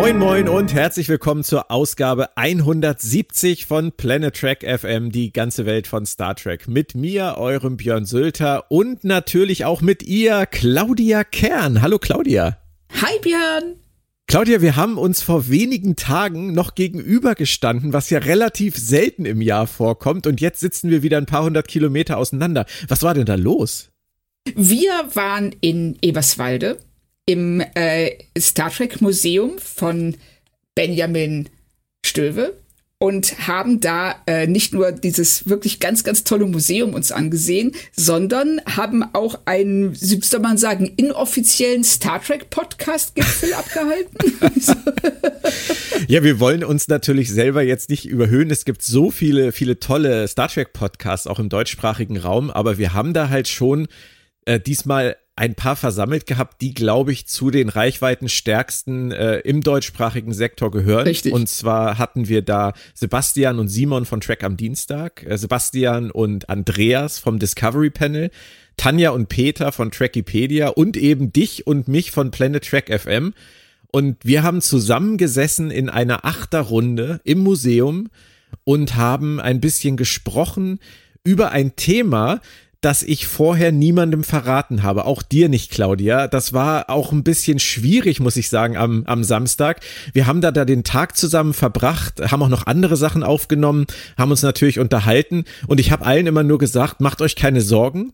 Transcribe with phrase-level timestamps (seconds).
[0.00, 5.88] Moin Moin und herzlich willkommen zur Ausgabe 170 von Planet Trek FM, die ganze Welt
[5.88, 6.68] von Star Trek.
[6.68, 11.82] Mit mir, eurem Björn Sülter und natürlich auch mit ihr, Claudia Kern.
[11.82, 12.58] Hallo Claudia.
[12.92, 13.74] Hi Björn.
[14.28, 19.66] Claudia, wir haben uns vor wenigen Tagen noch gegenübergestanden, was ja relativ selten im Jahr
[19.66, 22.66] vorkommt und jetzt sitzen wir wieder ein paar hundert Kilometer auseinander.
[22.86, 23.90] Was war denn da los?
[24.54, 26.78] Wir waren in Eberswalde
[27.28, 30.14] im äh, Star Trek Museum von
[30.74, 31.50] Benjamin
[32.02, 32.54] Stöwe
[32.98, 38.62] und haben da äh, nicht nur dieses wirklich ganz, ganz tolle Museum uns angesehen, sondern
[38.64, 44.32] haben auch einen, soll man sagen, inoffiziellen Star Trek Podcast Gipfel abgehalten.
[46.08, 48.50] ja, wir wollen uns natürlich selber jetzt nicht überhöhen.
[48.50, 52.94] Es gibt so viele, viele tolle Star Trek Podcasts auch im deutschsprachigen Raum, aber wir
[52.94, 53.86] haben da halt schon
[54.46, 60.32] äh, diesmal ein paar versammelt gehabt, die, glaube ich, zu den reichweitenstärksten äh, im deutschsprachigen
[60.32, 61.06] Sektor gehören.
[61.06, 61.32] Richtig.
[61.32, 66.50] Und zwar hatten wir da Sebastian und Simon von Track am Dienstag, äh, Sebastian und
[66.50, 68.32] Andreas vom Discovery Panel,
[68.76, 73.32] Tanja und Peter von Trackipedia und eben dich und mich von Planet Track FM.
[73.92, 78.08] Und wir haben zusammengesessen in einer Achterrunde im Museum
[78.64, 80.80] und haben ein bisschen gesprochen
[81.22, 82.40] über ein Thema,
[82.80, 86.28] das ich vorher niemandem verraten habe, auch dir nicht, Claudia.
[86.28, 89.80] Das war auch ein bisschen schwierig, muss ich sagen, am, am Samstag.
[90.12, 94.30] Wir haben da, da den Tag zusammen verbracht, haben auch noch andere Sachen aufgenommen, haben
[94.30, 98.12] uns natürlich unterhalten und ich habe allen immer nur gesagt, macht euch keine Sorgen.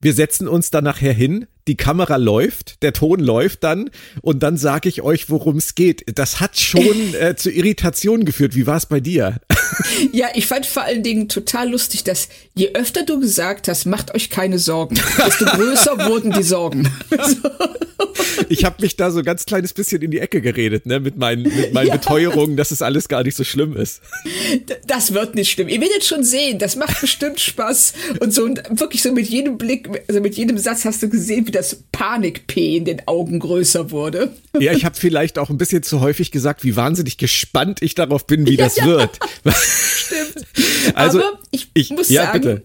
[0.00, 3.88] Wir setzen uns da nachher hin, die Kamera läuft, der Ton läuft dann
[4.20, 6.18] und dann sage ich euch, worum es geht.
[6.18, 8.56] Das hat schon äh, zu Irritationen geführt.
[8.56, 9.38] Wie war es bei dir?
[10.12, 14.14] Ja, ich fand vor allen Dingen total lustig, dass je öfter du gesagt hast, macht
[14.14, 16.90] euch keine Sorgen, desto größer wurden die Sorgen.
[18.48, 21.16] Ich habe mich da so ein ganz kleines bisschen in die Ecke geredet, ne, mit
[21.16, 21.96] meinen, mit meinen ja.
[21.96, 24.00] Beteuerungen, dass es alles gar nicht so schlimm ist.
[24.86, 25.68] Das wird nicht schlimm.
[25.68, 27.92] Ihr werdet schon sehen, das macht bestimmt Spaß.
[28.20, 31.46] Und so und wirklich so mit jedem Blick, also mit jedem Satz hast du gesehen,
[31.46, 34.32] wie das Panik-P in den Augen größer wurde.
[34.58, 38.26] Ja, ich habe vielleicht auch ein bisschen zu häufig gesagt, wie wahnsinnig gespannt ich darauf
[38.26, 39.18] bin, wie das ja, wird.
[39.62, 40.46] Stimmt.
[40.94, 42.62] Also, Aber ich, ich muss ja, sagen,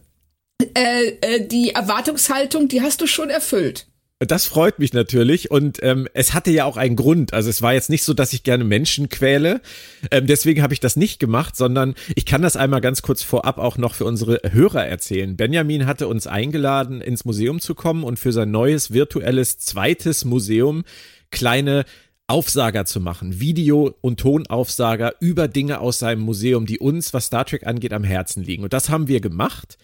[0.73, 3.87] äh, äh, die Erwartungshaltung, die hast du schon erfüllt.
[4.19, 7.33] Das freut mich natürlich und ähm, es hatte ja auch einen Grund.
[7.33, 9.61] Also es war jetzt nicht so, dass ich gerne Menschen quäle.
[10.09, 13.59] Ähm, deswegen habe ich das nicht gemacht, sondern ich kann das einmal ganz kurz vorab
[13.59, 15.37] auch noch für unsere Hörer erzählen.
[15.37, 20.83] Benjamin hatte uns eingeladen, ins Museum zu kommen und für sein neues virtuelles zweites Museum
[21.29, 21.85] kleine
[22.27, 27.45] Aufsager zu machen, Video- und Tonaufsager über Dinge aus seinem Museum, die uns, was Star
[27.45, 28.63] Trek angeht, am Herzen liegen.
[28.63, 29.77] Und das haben wir gemacht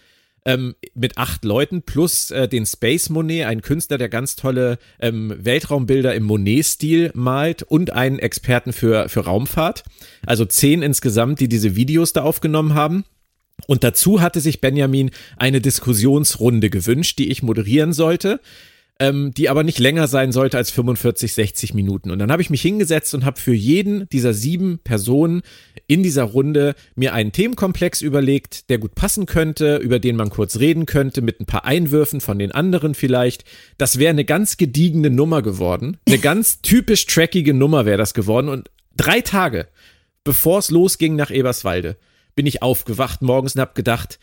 [0.44, 5.34] ähm, mit acht Leuten plus äh, den Space Monet, ein Künstler, der ganz tolle ähm,
[5.38, 9.84] Weltraumbilder im Monet-Stil malt und einen Experten für, für Raumfahrt.
[10.26, 13.04] Also zehn insgesamt, die diese Videos da aufgenommen haben.
[13.66, 18.40] Und dazu hatte sich Benjamin eine Diskussionsrunde gewünscht, die ich moderieren sollte
[19.00, 22.10] ähm, die aber nicht länger sein sollte als 45, 60 Minuten.
[22.10, 25.42] Und dann habe ich mich hingesetzt und habe für jeden dieser sieben Personen
[25.86, 30.58] in dieser Runde mir einen Themenkomplex überlegt, der gut passen könnte, über den man kurz
[30.58, 33.44] reden könnte, mit ein paar Einwürfen von den anderen vielleicht.
[33.78, 35.98] Das wäre eine ganz gediegene Nummer geworden.
[36.06, 38.48] Eine ganz typisch trackige Nummer wäre das geworden.
[38.48, 39.66] Und drei Tage,
[40.22, 41.96] bevor es losging nach Eberswalde,
[42.36, 44.20] bin ich aufgewacht morgens und habe gedacht,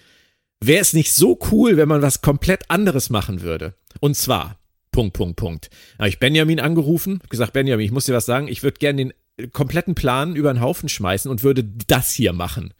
[0.61, 3.73] wäre es nicht so cool, wenn man was komplett anderes machen würde.
[3.99, 4.60] Und zwar,
[4.91, 5.69] Punkt, Punkt, Punkt.
[5.97, 8.97] Da habe ich Benjamin angerufen, gesagt, Benjamin, ich muss dir was sagen, ich würde gerne
[9.37, 12.73] den kompletten Plan über den Haufen schmeißen und würde das hier machen.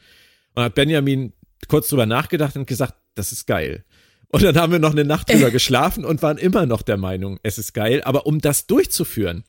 [0.54, 1.34] Und hat Benjamin
[1.68, 3.86] kurz drüber nachgedacht und gesagt, das ist geil.
[4.28, 7.40] Und dann haben wir noch eine Nacht drüber geschlafen und waren immer noch der Meinung,
[7.44, 8.02] es ist geil.
[8.04, 9.44] Aber um das durchzuführen,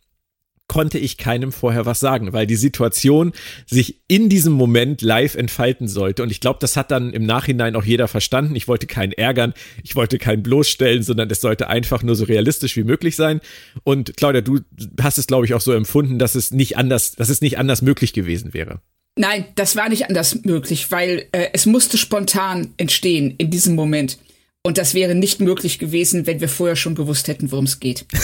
[0.73, 3.33] konnte ich keinem vorher was sagen, weil die Situation
[3.67, 6.23] sich in diesem Moment live entfalten sollte.
[6.23, 8.57] Und ich glaube, das hat dann im Nachhinein auch jeder verstanden.
[8.57, 9.53] Ich wollte keinen ärgern,
[9.83, 13.43] ich wollte keinen bloßstellen, sondern es sollte einfach nur so realistisch wie möglich sein.
[13.85, 14.61] Und Claudia, du
[14.99, 17.83] hast es, glaube ich, auch so empfunden, dass es nicht anders, dass es nicht anders
[17.83, 18.81] möglich gewesen wäre.
[19.15, 24.17] Nein, das war nicht anders möglich, weil äh, es musste spontan entstehen in diesem Moment.
[24.63, 28.07] Und das wäre nicht möglich gewesen, wenn wir vorher schon gewusst hätten, worum es geht.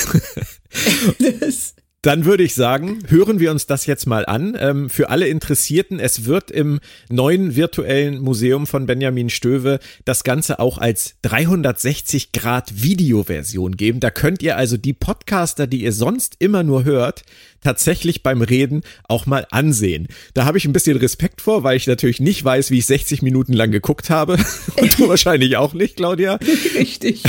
[1.41, 1.75] das
[2.09, 4.57] Dann würde ich sagen, hören wir uns das jetzt mal an.
[4.59, 10.59] Ähm, für alle Interessierten, es wird im neuen virtuellen Museum von Benjamin Stöwe das Ganze
[10.59, 14.01] auch als 360 Grad Videoversion geben.
[14.01, 17.25] Da könnt ihr also die Podcaster, die ihr sonst immer nur hört,
[17.63, 20.09] tatsächlich beim Reden auch mal ansehen.
[20.35, 23.23] Da habe ich ein bisschen Respekt vor, weil ich natürlich nicht weiß, wie ich 60
[23.23, 24.37] Minuten lang geguckt habe.
[24.77, 26.35] Und du wahrscheinlich auch nicht, Claudia.
[26.75, 27.23] Richtig.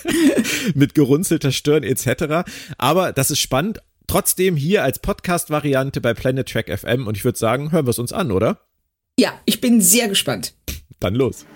[0.74, 2.48] Mit gerunzelter Stirn etc.
[2.78, 3.80] Aber das ist spannend.
[4.06, 7.98] Trotzdem hier als Podcast-Variante bei Planet Track FM und ich würde sagen, hören wir es
[7.98, 8.60] uns an, oder?
[9.18, 10.54] Ja, ich bin sehr gespannt.
[11.00, 11.46] Dann los.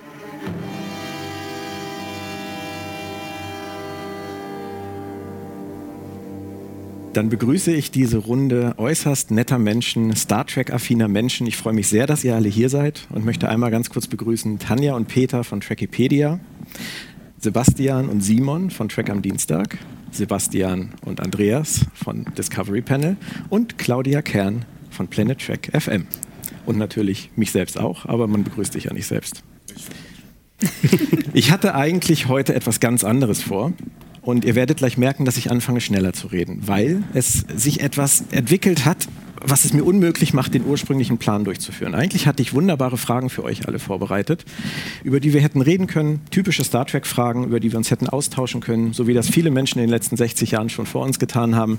[7.18, 11.48] Dann begrüße ich diese Runde äußerst netter Menschen, Star Trek-affiner Menschen.
[11.48, 14.60] Ich freue mich sehr, dass ihr alle hier seid und möchte einmal ganz kurz begrüßen
[14.60, 16.38] Tanja und Peter von Trackipedia,
[17.40, 19.78] Sebastian und Simon von Track am Dienstag,
[20.12, 23.16] Sebastian und Andreas von Discovery Panel
[23.48, 26.06] und Claudia Kern von Planet Track FM.
[26.66, 29.42] Und natürlich mich selbst auch, aber man begrüßt dich ja nicht selbst.
[31.34, 33.72] Ich hatte eigentlich heute etwas ganz anderes vor.
[34.28, 38.24] Und ihr werdet gleich merken, dass ich anfange schneller zu reden, weil es sich etwas
[38.30, 39.08] entwickelt hat,
[39.40, 41.94] was es mir unmöglich macht, den ursprünglichen Plan durchzuführen.
[41.94, 44.44] Eigentlich hatte ich wunderbare Fragen für euch alle vorbereitet,
[45.02, 48.60] über die wir hätten reden können, typische Star Trek-Fragen, über die wir uns hätten austauschen
[48.60, 51.56] können, so wie das viele Menschen in den letzten 60 Jahren schon vor uns getan
[51.56, 51.78] haben.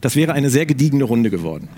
[0.00, 1.68] Das wäre eine sehr gediegene Runde geworden.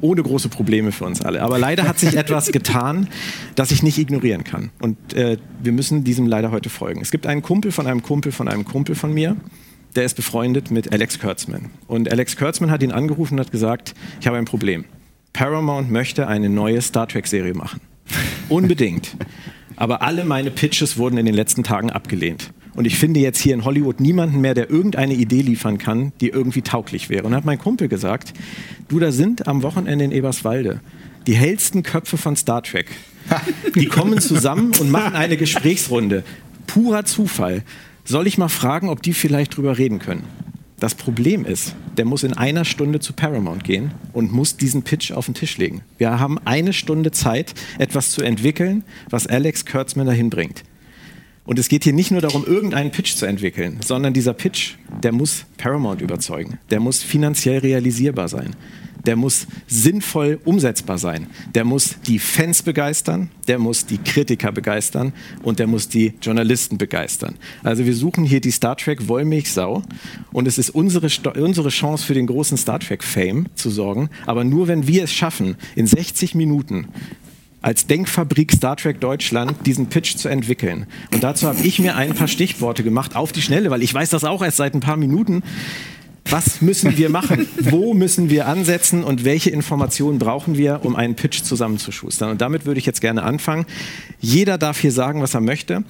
[0.00, 1.42] Ohne große Probleme für uns alle.
[1.42, 3.08] Aber leider hat sich etwas getan,
[3.54, 4.70] das ich nicht ignorieren kann.
[4.80, 7.00] Und äh, wir müssen diesem leider heute folgen.
[7.00, 9.36] Es gibt einen Kumpel von einem Kumpel von einem Kumpel von mir,
[9.94, 11.70] der ist befreundet mit Alex Kurtzman.
[11.86, 14.84] Und Alex Kurtzman hat ihn angerufen und hat gesagt, ich habe ein Problem.
[15.32, 17.80] Paramount möchte eine neue Star Trek-Serie machen.
[18.48, 19.16] Unbedingt.
[19.76, 22.52] Aber alle meine Pitches wurden in den letzten Tagen abgelehnt.
[22.74, 26.28] Und ich finde jetzt hier in Hollywood niemanden mehr, der irgendeine Idee liefern kann, die
[26.28, 27.24] irgendwie tauglich wäre.
[27.24, 28.32] Und hat mein Kumpel gesagt,
[28.88, 30.80] du, da sind am Wochenende in Eberswalde
[31.26, 32.90] die hellsten Köpfe von Star Trek.
[33.76, 36.24] Die kommen zusammen und machen eine Gesprächsrunde.
[36.66, 37.62] Purer Zufall.
[38.04, 40.24] Soll ich mal fragen, ob die vielleicht drüber reden können?
[40.80, 45.12] Das Problem ist, der muss in einer Stunde zu Paramount gehen und muss diesen Pitch
[45.12, 45.82] auf den Tisch legen.
[45.98, 50.64] Wir haben eine Stunde Zeit, etwas zu entwickeln, was Alex Kurtzman dahin bringt.
[51.44, 55.12] Und es geht hier nicht nur darum, irgendeinen Pitch zu entwickeln, sondern dieser Pitch, der
[55.12, 56.58] muss Paramount überzeugen.
[56.70, 58.54] Der muss finanziell realisierbar sein.
[59.06, 61.26] Der muss sinnvoll umsetzbar sein.
[61.56, 65.12] Der muss die Fans begeistern, der muss die Kritiker begeistern
[65.42, 67.36] und der muss die Journalisten begeistern.
[67.64, 69.82] Also wir suchen hier die Star Trek Wollmilchsau
[70.32, 74.08] und es ist unsere, unsere Chance für den großen Star Trek Fame zu sorgen.
[74.26, 76.86] Aber nur wenn wir es schaffen, in 60 Minuten
[77.62, 80.86] als Denkfabrik Star Trek Deutschland diesen Pitch zu entwickeln.
[81.12, 84.10] Und dazu habe ich mir ein paar Stichworte gemacht auf die Schnelle, weil ich weiß
[84.10, 85.42] das auch erst seit ein paar Minuten.
[86.28, 87.46] Was müssen wir machen?
[87.58, 92.30] Wo müssen wir ansetzen und welche Informationen brauchen wir, um einen Pitch zusammenzuschustern?
[92.30, 93.66] Und damit würde ich jetzt gerne anfangen.
[94.20, 95.84] Jeder darf hier sagen, was er möchte.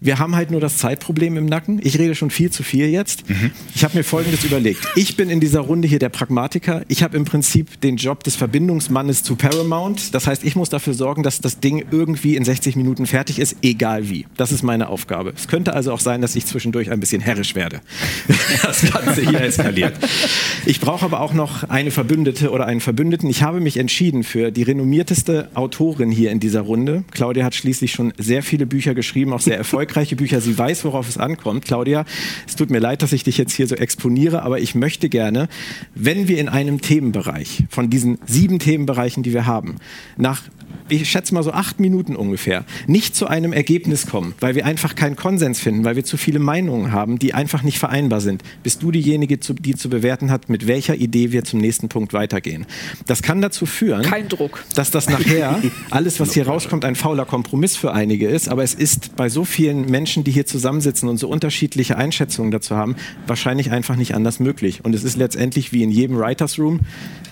[0.00, 1.80] Wir haben halt nur das Zeitproblem im Nacken.
[1.82, 3.28] Ich rede schon viel zu viel jetzt.
[3.28, 3.50] Mhm.
[3.74, 4.86] Ich habe mir Folgendes überlegt.
[4.94, 6.82] Ich bin in dieser Runde hier der Pragmatiker.
[6.86, 10.14] Ich habe im Prinzip den Job des Verbindungsmannes zu Paramount.
[10.14, 13.56] Das heißt, ich muss dafür sorgen, dass das Ding irgendwie in 60 Minuten fertig ist,
[13.62, 14.26] egal wie.
[14.36, 15.32] Das ist meine Aufgabe.
[15.36, 17.80] Es könnte also auch sein, dass ich zwischendurch ein bisschen herrisch werde.
[18.62, 19.94] Das Ganze hier eskaliert.
[20.66, 23.28] Ich brauche aber auch noch eine Verbündete oder einen Verbündeten.
[23.30, 27.04] Ich habe mich entschieden für die renommierteste Autorin hier in dieser Runde.
[27.10, 30.40] Claudia hat schließlich schon sehr viele Bücher geschrieben, auch sehr erfolgreich erfolgreiche Bücher.
[30.42, 31.64] Sie weiß, worauf es ankommt.
[31.64, 32.04] Claudia,
[32.46, 35.48] es tut mir leid, dass ich dich jetzt hier so exponiere, aber ich möchte gerne,
[35.94, 39.76] wenn wir in einem Themenbereich von diesen sieben Themenbereichen, die wir haben,
[40.18, 40.42] nach
[40.88, 44.94] ich schätze mal so acht Minuten ungefähr, nicht zu einem Ergebnis kommen, weil wir einfach
[44.94, 48.82] keinen Konsens finden, weil wir zu viele Meinungen haben, die einfach nicht vereinbar sind, bist
[48.82, 52.66] du diejenige, die zu bewerten hat, mit welcher Idee wir zum nächsten Punkt weitergehen.
[53.06, 54.06] Das kann dazu führen,
[54.74, 55.60] dass das nachher
[55.90, 59.44] alles, was hier rauskommt, ein fauler Kompromiss für einige ist, aber es ist bei so
[59.44, 62.96] vielen Menschen, die hier zusammensitzen und so unterschiedliche Einschätzungen dazu haben,
[63.26, 64.84] wahrscheinlich einfach nicht anders möglich.
[64.84, 66.80] Und es ist letztendlich wie in jedem Writers Room,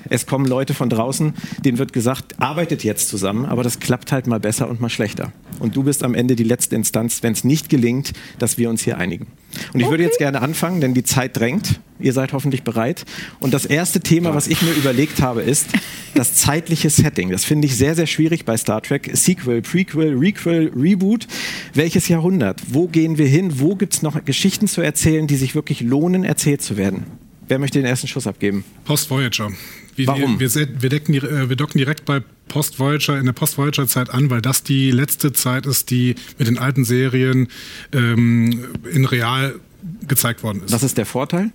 [0.09, 4.27] es kommen Leute von draußen, denen wird gesagt, arbeitet jetzt zusammen, aber das klappt halt
[4.27, 5.33] mal besser und mal schlechter.
[5.59, 8.83] Und du bist am Ende die letzte Instanz, wenn es nicht gelingt, dass wir uns
[8.83, 9.27] hier einigen.
[9.73, 9.93] Und ich okay.
[9.93, 11.81] würde jetzt gerne anfangen, denn die Zeit drängt.
[11.99, 13.05] Ihr seid hoffentlich bereit.
[13.41, 15.69] Und das erste Thema, was ich mir überlegt habe, ist
[16.15, 17.31] das zeitliche Setting.
[17.31, 19.11] Das finde ich sehr, sehr schwierig bei Star Trek.
[19.15, 21.27] Sequel, Prequel, Requel, Reboot.
[21.73, 22.61] Welches Jahrhundert?
[22.69, 23.61] Wo gehen wir hin?
[23.61, 27.05] Wo gibt es noch Geschichten zu erzählen, die sich wirklich lohnen, erzählt zu werden?
[27.49, 28.65] Wer möchte den ersten Schuss abgeben?
[28.85, 29.51] Post Voyager.
[29.97, 30.39] Wir, Warum?
[30.39, 33.87] Wir, wir, wir, decken, äh, wir docken direkt bei Post Voyager in der Post Voyager
[33.87, 37.49] Zeit an, weil das die letzte Zeit ist, die mit den alten Serien
[37.93, 39.59] ähm, in real
[40.07, 40.73] gezeigt worden ist.
[40.73, 41.51] Was ist der Vorteil?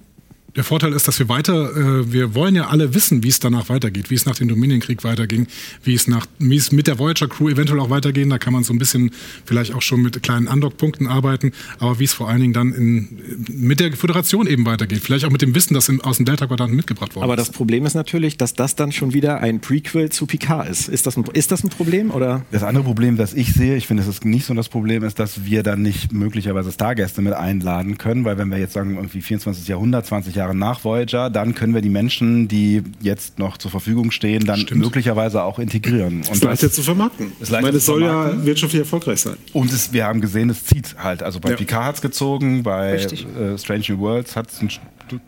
[0.56, 3.70] Der Vorteil ist, dass wir weiter, äh, wir wollen ja alle wissen, wie es danach
[3.70, 5.48] weitergeht, wie es nach dem Dominienkrieg weiterging,
[5.84, 8.30] wie es nach, wie es mit der Voyager Crew eventuell auch weitergehen.
[8.30, 9.12] Da kann man so ein bisschen
[9.46, 13.20] vielleicht auch schon mit kleinen Undock-Punkten arbeiten, aber wie es vor allen Dingen dann in,
[13.48, 15.00] mit der Föderation eben weitergeht.
[15.00, 17.40] Vielleicht auch mit dem Wissen, das in, aus dem Delta-Quadranten mitgebracht worden aber ist.
[17.40, 20.90] Aber das Problem ist natürlich, dass das dann schon wieder ein Prequel zu Picard ist.
[20.90, 22.46] Ist das ein, ist das ein Problem oder?
[22.52, 25.18] Das andere Problem, das ich sehe, ich finde, es ist nicht so das Problem, ist,
[25.20, 29.22] dass wir dann nicht möglicherweise Stargäste mit einladen können, weil wenn wir jetzt sagen, irgendwie
[29.22, 29.68] 24.
[29.68, 34.12] Jahrhundert, 20 Jahre nach Voyager, dann können wir die Menschen, die jetzt noch zur Verfügung
[34.12, 34.82] stehen, dann Stimmt.
[34.82, 36.18] möglicherweise auch integrieren.
[36.18, 37.32] Und ist leichter zu vermarkten.
[37.40, 39.36] Ist ich meine, es soll ja wirtschaftlich erfolgreich sein.
[39.54, 41.24] Und es, wir haben gesehen, es zieht halt.
[41.24, 41.56] Also bei ja.
[41.56, 44.70] Picard hat es gezogen, bei äh, Strange New Worlds hat es ein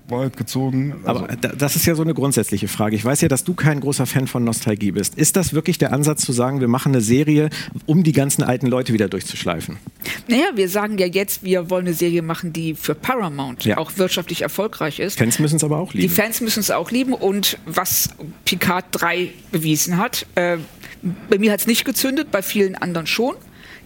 [0.07, 0.95] weit gezogen.
[1.03, 2.95] Also Aber das ist ja so eine grundsätzliche Frage.
[2.95, 5.15] Ich weiß ja, dass du kein großer Fan von Nostalgie bist.
[5.15, 7.49] Ist das wirklich der Ansatz zu sagen, wir machen eine Serie,
[7.85, 9.77] um die ganzen alten Leute wieder durchzuschleifen?
[10.27, 13.77] Naja, wir sagen ja jetzt, wir wollen eine Serie machen, die für Paramount ja.
[13.77, 15.17] auch wirtschaftlich erfolgreich ist.
[15.17, 16.07] Fans müssen es aber auch lieben.
[16.07, 18.09] Die Fans müssen es auch lieben und was
[18.45, 20.57] Picard 3 bewiesen hat, äh,
[21.29, 23.35] bei mir hat es nicht gezündet, bei vielen anderen schon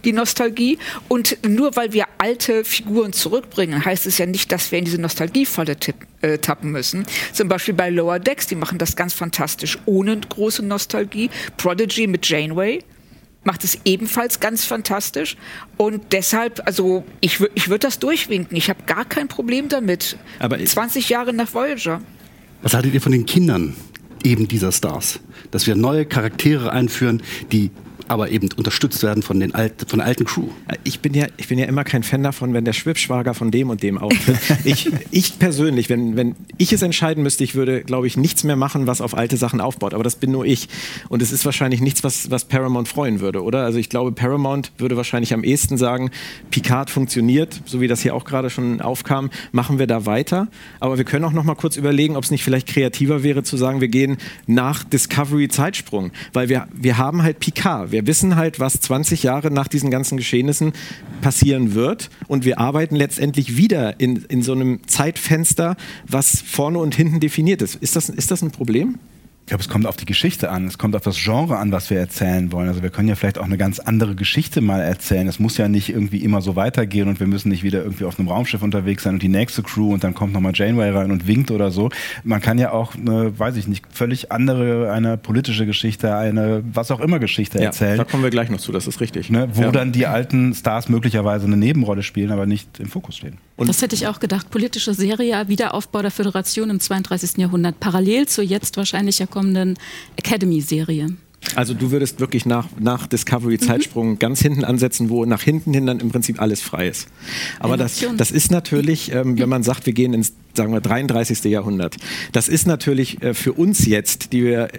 [0.04, 0.78] die Nostalgie.
[1.08, 5.00] Und nur weil wir alte Figuren zurückbringen, heißt es ja nicht, dass wir in diese
[5.00, 5.76] Nostalgiefalle
[6.20, 7.04] äh, tappen müssen.
[7.32, 11.30] Zum Beispiel bei Lower Decks, die machen das ganz fantastisch, ohne große Nostalgie.
[11.56, 12.82] Prodigy mit Janeway
[13.44, 15.36] macht es ebenfalls ganz fantastisch.
[15.76, 18.56] Und deshalb, also ich, ich würde das durchwinken.
[18.56, 20.18] Ich habe gar kein Problem damit.
[20.38, 22.02] Aber 20 Jahre nach Voyager.
[22.62, 23.74] Was haltet ihr von den Kindern
[24.24, 25.20] eben dieser Stars?
[25.50, 27.70] Dass wir neue Charaktere einführen, die
[28.08, 30.48] aber eben unterstützt werden von, den Alt, von der alten Crew.
[30.84, 33.70] Ich bin, ja, ich bin ja immer kein Fan davon, wenn der Schwibschwager von dem
[33.70, 34.38] und dem auftritt.
[34.64, 38.56] ich, ich persönlich, wenn, wenn ich es entscheiden müsste, ich würde, glaube ich, nichts mehr
[38.56, 39.94] machen, was auf alte Sachen aufbaut.
[39.94, 40.68] Aber das bin nur ich.
[41.08, 43.64] Und es ist wahrscheinlich nichts, was, was Paramount freuen würde, oder?
[43.64, 46.10] Also ich glaube, Paramount würde wahrscheinlich am ehesten sagen,
[46.50, 50.48] Picard funktioniert, so wie das hier auch gerade schon aufkam, machen wir da weiter.
[50.80, 53.56] Aber wir können auch noch mal kurz überlegen, ob es nicht vielleicht kreativer wäre zu
[53.56, 56.10] sagen, wir gehen nach Discovery Zeitsprung.
[56.32, 57.92] Weil wir, wir haben halt Picard.
[57.92, 60.72] Wir wir wissen halt, was 20 Jahre nach diesen ganzen Geschehnissen
[61.20, 65.76] passieren wird und wir arbeiten letztendlich wieder in, in so einem Zeitfenster,
[66.06, 67.74] was vorne und hinten definiert ist.
[67.74, 69.00] Ist das, ist das ein Problem?
[69.48, 71.88] Ich glaube, es kommt auf die Geschichte an, es kommt auf das Genre an, was
[71.88, 72.68] wir erzählen wollen.
[72.68, 75.26] Also wir können ja vielleicht auch eine ganz andere Geschichte mal erzählen.
[75.26, 78.18] Es muss ja nicht irgendwie immer so weitergehen und wir müssen nicht wieder irgendwie auf
[78.18, 81.26] einem Raumschiff unterwegs sein und die nächste Crew und dann kommt nochmal Janeway rein und
[81.26, 81.88] winkt oder so.
[82.24, 86.90] Man kann ja auch eine, weiß ich nicht, völlig andere, eine politische Geschichte, eine was
[86.90, 87.96] auch immer Geschichte ja, erzählen.
[87.96, 89.30] Da kommen wir gleich noch zu, das ist richtig.
[89.30, 89.72] Ne, wo ja.
[89.72, 93.38] dann die alten Stars möglicherweise eine Nebenrolle spielen, aber nicht im Fokus stehen.
[93.56, 94.50] Und das hätte ich auch gedacht.
[94.50, 97.38] Politische Serie, Wiederaufbau der Föderation im 32.
[97.38, 99.78] Jahrhundert, parallel zur jetzt wahrscheinlich ja kommenden
[100.16, 101.10] Academy-Serie.
[101.54, 104.18] Also du würdest wirklich nach, nach Discovery Zeitsprung mhm.
[104.18, 107.06] ganz hinten ansetzen, wo nach hinten hin dann im Prinzip alles frei ist.
[107.60, 111.44] Aber das, das ist natürlich, ähm, wenn man sagt, wir gehen ins, sagen wir, 33.
[111.44, 111.96] Jahrhundert,
[112.32, 114.78] das ist natürlich äh, für uns jetzt, die wir äh,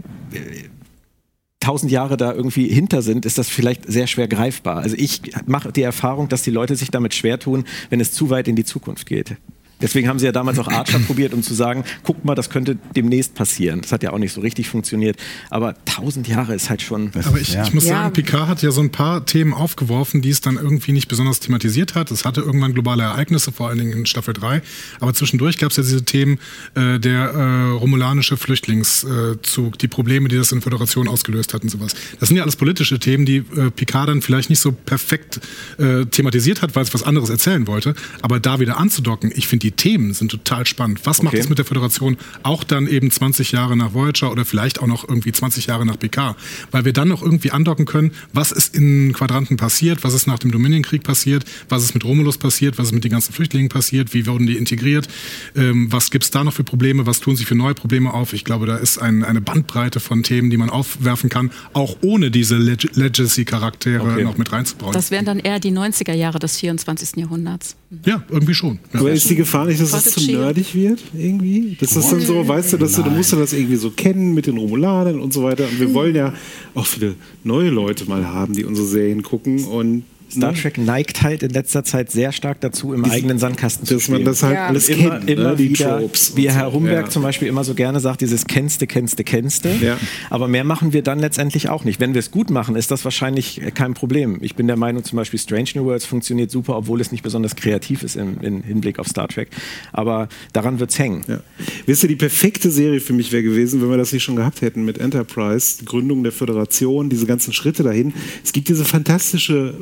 [1.61, 4.79] tausend Jahre da irgendwie hinter sind, ist das vielleicht sehr schwer greifbar.
[4.79, 8.29] Also ich mache die Erfahrung, dass die Leute sich damit schwer tun, wenn es zu
[8.29, 9.37] weit in die Zukunft geht.
[9.81, 12.77] Deswegen haben sie ja damals auch Archer probiert, um zu sagen, guck mal, das könnte
[12.95, 13.81] demnächst passieren.
[13.81, 15.17] Das hat ja auch nicht so richtig funktioniert.
[15.49, 17.11] Aber tausend Jahre ist halt schon.
[17.23, 17.63] Aber ich, ja.
[17.63, 18.09] ich muss sagen, ja.
[18.09, 21.95] Picard hat ja so ein paar Themen aufgeworfen, die es dann irgendwie nicht besonders thematisiert
[21.95, 22.11] hat.
[22.11, 24.61] Es hatte irgendwann globale Ereignisse, vor allen Dingen in Staffel 3.
[24.99, 26.39] Aber zwischendurch gab es ja diese Themen,
[26.75, 31.69] äh, der äh, romulanische Flüchtlingszug, die Probleme, die das in der Föderation ausgelöst hat und
[31.69, 31.95] sowas.
[32.19, 35.39] Das sind ja alles politische Themen, die äh, Picard dann vielleicht nicht so perfekt
[35.77, 37.95] äh, thematisiert hat, weil es was anderes erzählen wollte.
[38.21, 41.01] Aber da wieder anzudocken, ich finde die die Themen sind total spannend.
[41.03, 41.25] Was okay.
[41.25, 44.87] macht es mit der Föderation auch dann eben 20 Jahre nach Voyager oder vielleicht auch
[44.87, 46.35] noch irgendwie 20 Jahre nach PK?
[46.71, 50.39] Weil wir dann noch irgendwie andocken können, was ist in Quadranten passiert, was ist nach
[50.39, 54.13] dem Dominienkrieg passiert, was ist mit Romulus passiert, was ist mit den ganzen Flüchtlingen passiert,
[54.15, 55.07] wie wurden die integriert,
[55.55, 58.33] ähm, was gibt es da noch für Probleme, was tun sich für neue Probleme auf?
[58.33, 62.31] Ich glaube, da ist ein, eine Bandbreite von Themen, die man aufwerfen kann, auch ohne
[62.31, 64.23] diese Leg Legacy-Charaktere okay.
[64.23, 64.93] noch mit reinzubauen.
[64.93, 67.17] Das wären dann eher die 90er Jahre des 24.
[67.17, 67.75] Jahrhunderts.
[68.05, 68.79] Ja, irgendwie schon.
[68.93, 68.99] Ja.
[68.99, 71.77] Aber ist die Gefahr nicht, dass es zu nerdig wird, irgendwie?
[71.79, 74.47] Das ist dann so, weißt du, dass du, du musst das irgendwie so kennen mit
[74.47, 75.65] den Romulanern und so weiter.
[75.67, 76.33] Und wir wollen ja
[76.75, 81.43] auch viele neue Leute mal haben, die unsere Serien gucken und Star Trek neigt halt
[81.43, 84.25] in letzter Zeit sehr stark dazu, im eigenen Sandkasten zu spielen.
[84.25, 84.67] Dass man das halt ja.
[84.67, 85.55] alles immer, kennt, immer ne?
[85.55, 86.35] die wieder, Tropes.
[86.35, 87.09] Wie Herr Humberg ja.
[87.09, 89.69] zum Beispiel immer so gerne sagt, dieses kennste, kennste, kennste.
[89.81, 89.97] Ja.
[90.29, 91.99] Aber mehr machen wir dann letztendlich auch nicht.
[91.99, 94.37] Wenn wir es gut machen, ist das wahrscheinlich kein Problem.
[94.41, 97.55] Ich bin der Meinung, zum Beispiel Strange New Worlds funktioniert super, obwohl es nicht besonders
[97.55, 99.49] kreativ ist im, im Hinblick auf Star Trek.
[99.93, 101.23] Aber daran wird es hängen.
[101.27, 101.41] Ja.
[101.85, 104.61] Wisst ihr, die perfekte Serie für mich wäre gewesen, wenn wir das nicht schon gehabt
[104.61, 108.13] hätten mit Enterprise, Gründung der Föderation, diese ganzen Schritte dahin.
[108.43, 109.73] Es gibt diese fantastische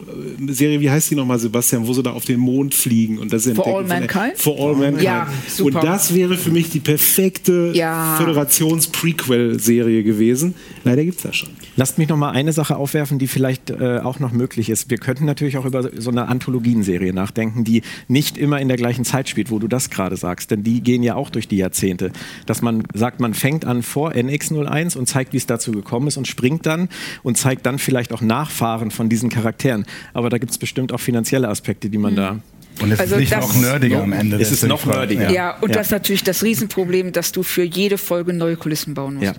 [0.49, 3.47] Serie, wie heißt die nochmal, Sebastian, wo sie da auf den Mond fliegen und das
[3.49, 4.33] For All Mankind?
[4.37, 5.01] For All Mankind.
[5.01, 5.79] Ja, super.
[5.79, 8.15] Und das wäre für mich die perfekte Ja.
[8.17, 10.55] Föderations-Prequel-Serie gewesen.
[10.83, 11.49] Leider gibt's das schon.
[11.79, 14.89] Lasst mich noch mal eine Sache aufwerfen, die vielleicht äh, auch noch möglich ist.
[14.89, 19.05] Wir könnten natürlich auch über so eine Anthologienserie nachdenken, die nicht immer in der gleichen
[19.05, 22.11] Zeit spielt, wo du das gerade sagst, denn die gehen ja auch durch die Jahrzehnte.
[22.47, 26.17] Dass man sagt, man fängt an vor NX01 und zeigt, wie es dazu gekommen ist
[26.17, 26.89] und springt dann
[27.23, 29.85] und zeigt dann vielleicht auch Nachfahren von diesen Charakteren.
[30.13, 32.39] Aber da gibt es bestimmt auch finanzielle Aspekte, die man da
[32.81, 34.37] Und es Also ist nicht das- noch nerdiger am Ende.
[34.39, 35.31] Es ist noch nerdiger.
[35.31, 35.75] Ja, und Ja.
[35.77, 39.25] das ist natürlich das Riesenproblem, dass du für jede Folge neue Kulissen bauen musst.
[39.25, 39.33] Ja.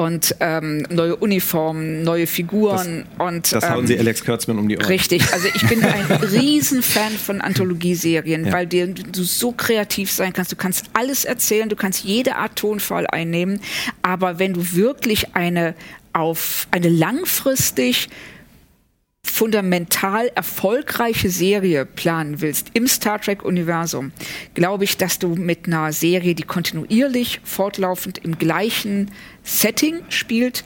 [0.00, 4.78] Und ähm, neue Uniformen, neue Figuren und Das hauen ähm, sie Alex Kurtzman um die
[4.78, 4.86] Ohren.
[4.86, 8.52] Richtig, also ich bin ein Riesenfan von Anthologieserien, Ja.
[8.52, 10.52] weil dir, du so kreativ sein kannst.
[10.52, 13.60] Du kannst alles erzählen, du kannst jede Art Tonfall einnehmen,
[14.00, 15.74] aber wenn du wirklich eine
[16.14, 18.08] auf eine langfristig
[19.40, 24.12] fundamental erfolgreiche Serie planen willst im Star Trek-Universum,
[24.52, 29.10] glaube ich, dass du mit einer Serie, die kontinuierlich, fortlaufend im gleichen
[29.42, 30.62] Setting spielt,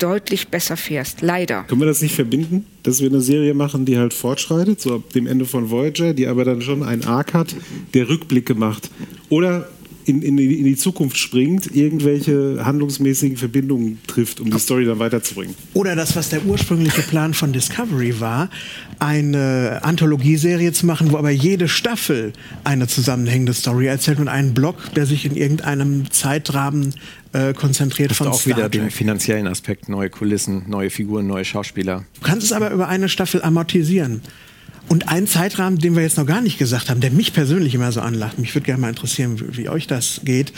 [0.00, 1.22] deutlich besser fährst.
[1.22, 1.64] Leider.
[1.64, 5.12] Können wir das nicht verbinden, dass wir eine Serie machen, die halt fortschreitet, so ab
[5.12, 7.54] dem Ende von Voyager, die aber dann schon einen Arc hat,
[7.94, 8.90] der Rückblicke macht?
[9.28, 9.68] Oder
[10.08, 14.98] in, in, die, in die Zukunft springt, irgendwelche handlungsmäßigen Verbindungen trifft, um die Story dann
[14.98, 15.54] weiterzubringen?
[15.74, 18.50] Oder das, was der ursprüngliche Plan von Discovery war,
[18.98, 22.32] eine Anthologieserie zu machen, wo aber jede Staffel
[22.64, 26.94] eine zusammenhängende Story erzählt und einen Block, der sich in irgendeinem Zeitrahmen
[27.32, 31.26] äh, konzentriert Das von ist auch Star wieder den finanziellen Aspekt, neue Kulissen, neue Figuren,
[31.26, 32.04] neue Schauspieler.
[32.14, 34.22] Du kannst es aber über eine Staffel amortisieren.
[34.88, 37.92] Und ein Zeitrahmen, den wir jetzt noch gar nicht gesagt haben, der mich persönlich immer
[37.92, 40.52] so anlacht, mich würde gerne mal interessieren, wie, wie euch das geht,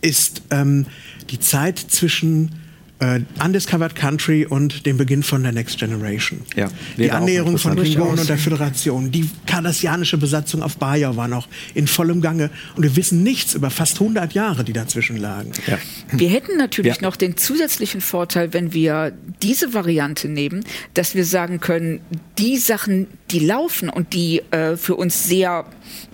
[0.00, 0.86] ist ähm,
[1.30, 2.50] die Zeit zwischen
[2.98, 6.40] äh, Undiscovered Country und dem Beginn von der Next Generation.
[6.56, 7.76] Ja, die Annäherung von.
[7.76, 12.82] Klingonen und der Föderation, die kardassianische Besatzung auf Baja war noch in vollem Gange und
[12.82, 15.52] wir wissen nichts über fast 100 Jahre, die dazwischen lagen.
[15.66, 15.78] Ja.
[16.12, 17.02] Wir hätten natürlich Ja.
[17.02, 19.12] noch den zusätzlichen Vorteil, wenn wir
[19.42, 22.00] diese Variante nehmen, dass wir sagen können,
[22.38, 25.66] die Sachen, die laufen und die äh, für uns sehr,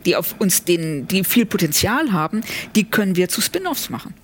[0.05, 2.41] die auf uns den, die viel Potenzial haben,
[2.75, 4.15] die können wir zu Spin-offs machen.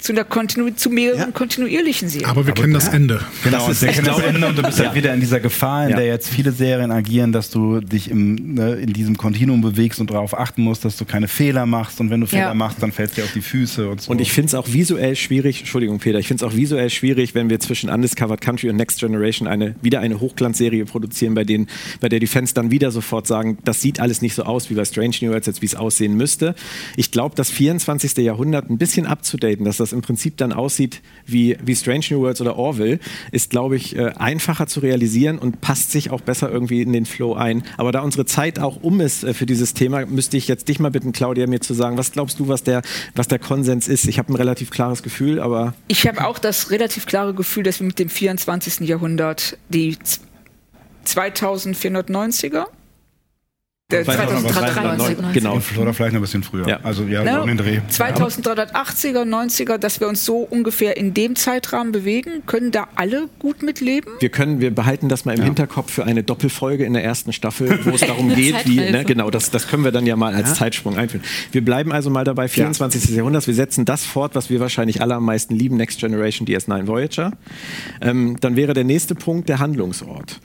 [0.00, 1.26] Zu, einer Kontinu zu mehreren Ja.
[1.32, 2.28] kontinuierlichen Serien.
[2.30, 3.20] Aber wir kennen das Ende.
[3.44, 4.86] Genau, Das ist- und wir kennen das Ende und du bist Ja.
[4.86, 5.96] halt wieder in dieser Gefahr, in Ja.
[5.96, 10.10] der jetzt viele Serien agieren, dass du dich im, ne, in diesem Kontinuum bewegst und
[10.10, 12.54] darauf achten musst, dass du keine Fehler machst und wenn du Fehler Ja.
[12.54, 14.10] machst, dann fällst dir auf die Füße und so.
[14.10, 17.34] Und ich finde es auch visuell schwierig, Entschuldigung Peter, ich finde es auch visuell schwierig,
[17.34, 21.68] wenn wir zwischen Undiscovered Country und Next Generation eine, wieder eine Hochglanzserie produzieren, bei, denen,
[22.00, 24.74] bei der die Fans dann wieder sofort sagen, das sieht alles nicht so aus wie
[24.74, 26.54] bei Strange New Worlds, jetzt wie es aussehen müsste.
[26.96, 28.16] Ich glaube, das 24.
[28.24, 32.40] Jahrhundert ein bisschen abzudaten, dass das im Prinzip dann aussieht wie, wie Strange New Worlds
[32.40, 32.98] oder Orville,
[33.32, 37.06] ist, glaube ich, äh, einfacher zu realisieren und passt sich auch besser irgendwie in den
[37.06, 37.62] Flow ein.
[37.76, 40.78] Aber da unsere Zeit auch um ist äh, für dieses Thema, müsste ich jetzt dich
[40.80, 42.82] mal bitten, Claudia, mir zu sagen, was glaubst du, was der,
[43.14, 44.06] was der Konsens ist?
[44.06, 47.80] Ich habe ein relativ klares Gefühl, aber Ich habe auch das relativ klare Gefühl, dass
[47.80, 48.80] wir mit dem 24.
[48.88, 50.20] Jahrhundert die z-
[51.06, 52.66] 2490er,
[53.90, 55.32] der 2390.
[55.32, 55.58] Genau.
[55.80, 56.68] Oder vielleicht noch ein bisschen früher.
[56.68, 56.80] Ja.
[56.82, 57.32] Also ja, Ne?
[57.36, 57.80] so um den Dreh.
[57.90, 63.62] 2380er, 90er, dass wir uns so ungefähr in dem Zeitrahmen bewegen, können da alle gut
[63.62, 64.12] mitleben?
[64.20, 67.82] Wir können, wir behalten das mal im Hinterkopf für eine Doppelfolge in der ersten Staffel,
[67.86, 70.56] wo es darum geht, wie, ne, genau, das, das können wir dann ja mal als
[70.56, 71.24] Zeitsprung einführen.
[71.52, 73.08] Wir bleiben also mal dabei, 24.
[73.08, 76.86] Jahrhunderts, wir setzen das fort, was wir wahrscheinlich alle am meisten lieben, Next Generation DS9
[76.86, 77.32] Voyager.
[78.02, 80.40] Ähm, dann wäre der nächste Punkt der Handlungsort.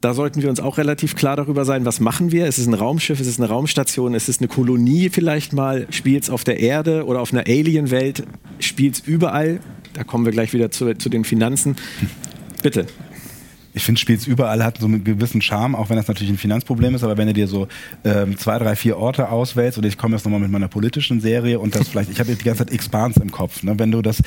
[0.00, 2.46] Da sollten wir uns auch relativ klar darüber sein, was machen wir?
[2.46, 5.88] Ist es ein Raumschiff, ist es eine Raumstation, ist es eine Kolonie vielleicht mal?
[5.90, 8.22] Spielt es auf der Erde oder auf einer Alien-Welt?
[8.60, 9.58] Spielt es überall?
[9.94, 11.74] Da kommen wir gleich wieder zu, zu den Finanzen.
[12.62, 12.86] Bitte.
[13.74, 16.94] Ich finde, Spiels überall hat so einen gewissen Charme, auch wenn das natürlich ein Finanzproblem
[16.94, 17.68] ist, aber wenn du dir so
[18.04, 21.58] ähm, zwei, drei, vier Orte auswählst, und ich komme jetzt nochmal mit meiner politischen Serie
[21.60, 23.78] und das vielleicht, ich habe jetzt die ganze Zeit Expanse im Kopf, ne?
[23.78, 24.22] wenn du das,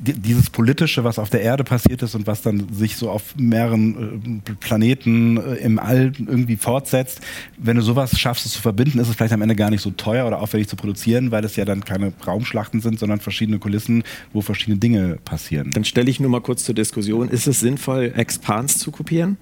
[0.00, 3.36] di- dieses Politische, was auf der Erde passiert ist und was dann sich so auf
[3.36, 7.20] mehreren äh, Planeten äh, im All irgendwie fortsetzt,
[7.58, 9.90] wenn du sowas schaffst, es zu verbinden, ist es vielleicht am Ende gar nicht so
[9.90, 14.02] teuer oder aufwendig zu produzieren, weil es ja dann keine Raumschlachten sind, sondern verschiedene Kulissen,
[14.32, 15.70] wo verschiedene Dinge passieren.
[15.72, 17.28] Dann stelle ich nur mal kurz zur Diskussion.
[17.28, 19.36] Ist es sinnvoll, Expans zu kopieren?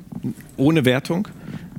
[0.57, 1.29] Ohne Wertung?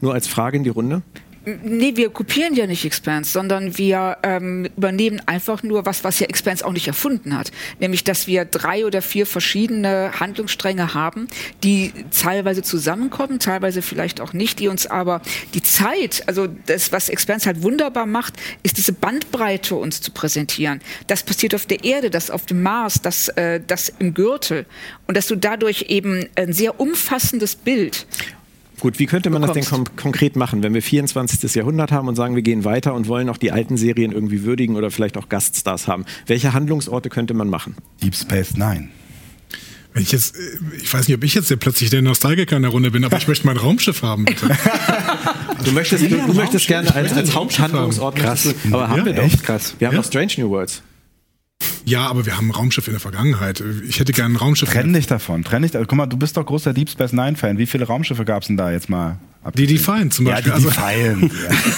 [0.01, 1.01] Nur als Frage in die Runde?
[1.45, 6.25] Nee, wir kopieren ja nicht Expanse, sondern wir ähm, übernehmen einfach nur was, was ja
[6.25, 7.51] Expanse auch nicht erfunden hat.
[7.79, 11.27] Nämlich, dass wir drei oder vier verschiedene Handlungsstränge haben,
[11.63, 15.21] die teilweise zusammenkommen, teilweise vielleicht auch nicht, die uns aber
[15.53, 20.81] die Zeit, also das, was Expanse halt wunderbar macht, ist diese Bandbreite uns zu präsentieren.
[21.05, 24.65] Das passiert auf der Erde, das auf dem Mars, das, äh, das im Gürtel.
[25.05, 28.07] Und dass du dadurch eben ein sehr umfassendes Bild
[28.85, 31.55] Gut, wie könnte man das denn kon konkret machen, wenn wir 24.
[31.55, 34.75] Jahrhundert haben und sagen, wir gehen weiter und wollen auch die alten Serien irgendwie würdigen
[34.75, 36.05] oder vielleicht auch Gaststars haben?
[36.27, 37.75] Welche Handlungsorte könnte man machen?
[38.03, 38.89] Deep Space Nine.
[39.93, 40.39] Wenn ich jetzt, äh,
[40.83, 43.17] ich weiß nicht, ob ich jetzt der plötzlich der Nostalgiker in der Runde bin, aber
[43.17, 44.49] ich möchte mein Raumschiff haben, bitte.
[45.63, 48.53] Du möchtest, du, du möchtest gerne als, als Haupthandlungsort, Krass.
[48.69, 49.23] aber haben Ja, wir doch.
[49.23, 49.73] echt krass.
[49.79, 50.01] Wir haben Ja.
[50.01, 50.83] noch Strange New Worlds.
[51.87, 53.63] Ja, aber wir haben ein Raumschiff in der Vergangenheit.
[53.87, 54.69] Ich hätte gerne ein Raumschiff.
[54.71, 55.71] Trenn dich davon, trenn dich.
[55.73, 57.59] Guck mal, du bist doch großer Deep Space Nine-Fan.
[57.59, 59.19] Wie viele Raumschiffe gab es denn da jetzt mal?
[59.55, 60.51] Die Defiant zum Ja, Beispiel.
[60.53, 61.21] die Also- Defiant.
[61.21, 61.29] ja.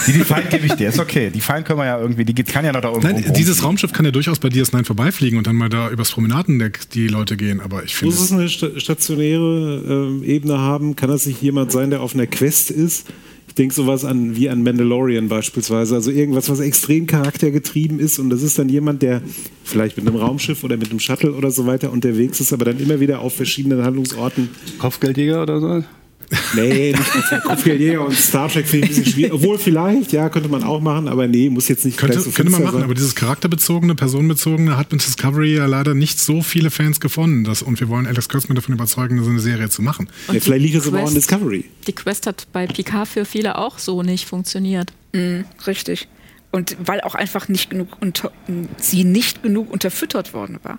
[0.07, 1.29] Die Defiant gebe ich dir, ist okay.
[1.29, 4.05] Defiant können wir ja irgendwie, die kann ja noch da irgendwo Nein, dieses Raumschiff kann
[4.05, 7.83] ja durchaus bei DS9 vorbeifliegen und dann mal da übers Promenadendeck die Leute gehen, aber
[7.83, 10.95] ich finde Muss es eine sta stationäre ähm, Ebene haben?
[10.95, 13.07] Kann das nicht jemand sein, der auf einer Quest ist?
[13.47, 15.95] Ich denke sowas an wie an Mandalorian beispielsweise.
[15.95, 19.21] Also irgendwas, was extrem charaktergetrieben ist und das ist dann jemand, der
[19.63, 22.79] vielleicht mit einem Raumschiff oder mit einem Shuttle oder so weiter unterwegs ist, aber dann
[22.79, 24.49] immer wieder auf verschiedenen Handlungsorten.
[24.79, 25.83] Kopfgeldjäger oder so?
[26.55, 29.33] Nee, nicht mit Kopfgeldjäger und Star Trek finde ich ein bisschen schwierig.
[29.33, 32.51] Obwohl vielleicht, ja, könnte man auch machen, aber nee, muss jetzt nicht Könnte, so könnte
[32.51, 32.83] man machen, sein.
[32.83, 37.43] aber dieses charakterbezogene, personenbezogene hat mit Discovery ja leider nicht so viele Fans gefunden.
[37.43, 40.09] Das, und wir wollen Alex Kurtzman davon überzeugen, so eine Serie zu machen.
[40.31, 41.65] Ja, vielleicht liegt das aber auch an Quest- Discovery.
[41.87, 44.91] Die Quest hat bei Picard für viele auch so nicht funktioniert.
[45.13, 46.07] Mhm, richtig.
[46.51, 48.31] Und weil auch einfach nicht genug unter,
[48.77, 50.77] sie nicht genug unterfüttert worden war.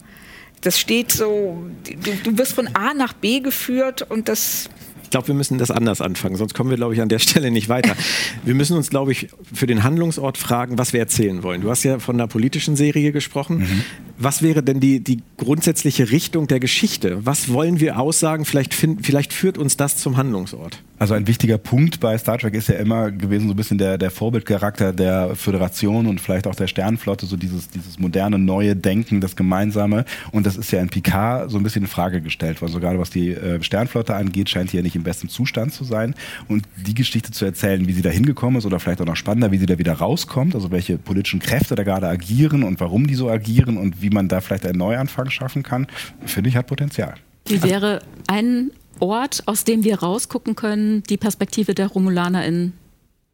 [0.62, 4.68] Das steht so, du, du wirst von A nach B geführt und das
[5.08, 7.50] Ich glaube, wir müssen das anders anfangen, sonst kommen wir, glaube ich, an der Stelle
[7.50, 7.96] nicht weiter.
[8.44, 11.62] Wir müssen uns, glaube ich, für den Handlungsort fragen, was wir erzählen wollen.
[11.62, 13.84] Du hast ja von einer politischen Serie gesprochen.
[14.18, 17.24] Was wäre denn die, die grundsätzliche Richtung der Geschichte?
[17.24, 18.44] Was wollen wir aussagen?
[18.44, 20.82] Vielleicht, find, vielleicht führt uns das zum Handlungsort.
[20.98, 23.98] Also ein wichtiger Punkt bei Star Trek ist ja immer gewesen so ein bisschen der,
[23.98, 29.20] der Vorbildcharakter der Föderation und vielleicht auch der Sternenflotte, so dieses, dieses moderne, neue Denken,
[29.20, 30.04] das Gemeinsame.
[30.32, 32.72] Und das ist ja in Picard so ein bisschen in Frage gestellt worden.
[32.72, 35.84] So gerade was die äh, Sternflotte angeht, scheint die ja nicht im besten Zustand zu
[35.84, 36.14] sein.
[36.48, 39.52] Und die Geschichte zu erzählen, wie sie da hingekommen ist oder vielleicht auch noch spannender,
[39.52, 43.14] wie sie da wieder rauskommt, also welche politischen Kräfte da gerade agieren und warum die
[43.14, 45.86] so agieren und wie man da vielleicht einen Neuanfang schaffen kann,
[46.26, 47.14] finde ich, hat Potenzial.
[47.46, 52.72] Wie wäre ein Ort, aus dem wir rausgucken können, die Perspektive der RomulanerInnen?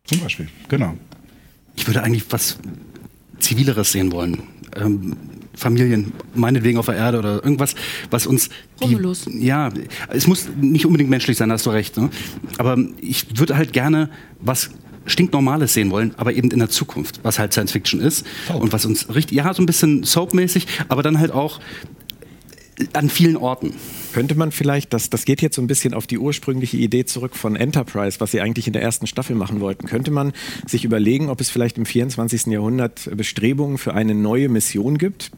[0.04, 0.94] Zum Beispiel, genau.
[1.76, 2.58] Ich würde eigentlich was
[3.38, 4.42] Zivileres sehen wollen.
[4.76, 5.16] Ähm,
[5.56, 7.74] Familien, meinetwegen auf der Erde oder irgendwas,
[8.10, 8.48] was uns.
[8.80, 9.26] die- Romulus.
[9.32, 9.70] Ja,
[10.08, 11.96] es muss nicht unbedingt menschlich sein, da hast du recht.
[11.96, 12.10] Ne?
[12.58, 14.70] Aber ich würde halt gerne was
[15.06, 18.84] stinknormales sehen wollen, aber eben in der Zukunft, was halt Science Fiction ist und was
[18.86, 21.60] uns richtig, ja, so ein bisschen Soap-mäßig, aber dann halt auch
[22.92, 23.74] an vielen Orten.
[24.12, 27.36] Könnte man vielleicht, das, das geht jetzt so ein bisschen auf die ursprüngliche Idee zurück
[27.36, 30.32] von Enterprise, was sie eigentlich in der ersten Staffel machen wollten, könnte man
[30.66, 32.46] sich überlegen, ob es vielleicht im 24.
[32.46, 35.30] Jahrhundert Bestrebungen für eine neue Mission gibt,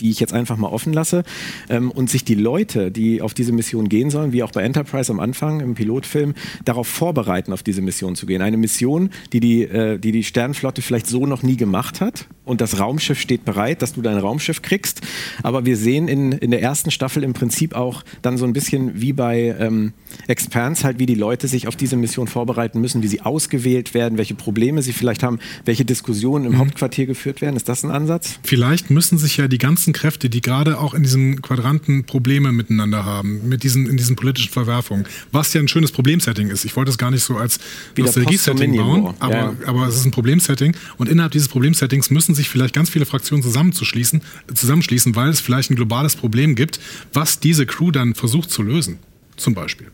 [0.00, 1.24] die ich jetzt einfach mal offen lasse,
[1.68, 5.10] ähm, und sich die Leute, die auf diese Mission gehen sollen, wie auch bei Enterprise
[5.10, 8.42] am Anfang im Pilotfilm, darauf vorbereiten, auf diese Mission zu gehen.
[8.42, 12.26] Eine Mission, die die, äh, die, die Sternenflotte vielleicht so noch nie gemacht hat.
[12.44, 15.00] Und das Raumschiff steht bereit, dass du dein Raumschiff kriegst.
[15.42, 19.00] Aber wir sehen in, in der ersten Staffel im Prinzip auch dann so ein bisschen
[19.00, 19.92] wie bei ähm,
[20.26, 24.18] Expanse halt, wie die Leute sich auf diese Mission vorbereiten müssen, wie sie ausgewählt werden,
[24.18, 27.56] welche Probleme sie vielleicht haben, welche Diskussionen im Hauptquartier geführt werden.
[27.56, 28.38] Ist das ein Ansatz?
[28.42, 33.04] Vielleicht müssen sich ja die ganzen Kräfte, die gerade auch in diesen Quadranten Probleme miteinander
[33.04, 36.64] haben, mit diesen, in diesen politischen Verwerfungen, was ja ein schönes Problemsetting ist.
[36.64, 37.58] Ich wollte es gar nicht so als
[37.96, 39.54] Nostalgie-Setting bauen, aber, ja.
[39.66, 43.42] aber es ist ein Problemsetting und innerhalb dieses Problemsettings müssen sich vielleicht ganz viele Fraktionen
[43.42, 46.80] zusammenzuschließen, zusammenschließen, weil es vielleicht ein globales Problem gibt,
[47.12, 48.98] was diese Crew dann versucht zu lösen.
[49.36, 49.88] Zum Beispiel.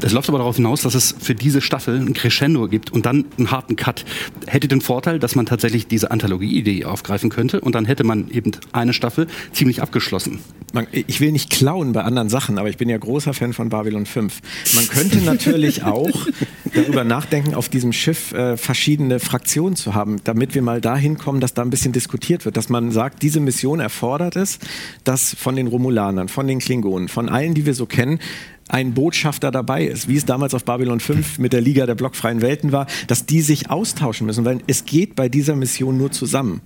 [0.00, 3.24] Das läuft aber darauf hinaus, dass es für diese Staffel ein Crescendo gibt und dann
[3.36, 4.04] einen harten Cut.
[4.46, 8.52] Hätte den Vorteil, dass man tatsächlich diese Anthologie-Idee aufgreifen könnte und dann hätte man eben
[8.72, 10.38] eine Staffel ziemlich abgeschlossen.
[10.72, 13.70] Man, ich will nicht klauen bei anderen Sachen, aber ich bin ja großer Fan von
[13.70, 14.40] Babylon 5.
[14.74, 16.26] Man könnte natürlich auch
[16.74, 21.40] darüber nachdenken, auf diesem Schiff äh, verschiedene Fraktionen zu haben, damit wir mal dahin kommen,
[21.40, 24.58] dass da ein bisschen diskutiert wird, dass man sagt, diese Mission erfordert es,
[25.04, 28.20] dass von den Romulanern, von den Klingonen, von allen, die wir so kennen,
[28.68, 32.40] ein Botschafter dabei ist, wie es damals auf Babylon 5 mit der Liga der blockfreien
[32.40, 36.60] Welten war, dass die sich austauschen müssen, weil es geht bei dieser Mission nur zusammen.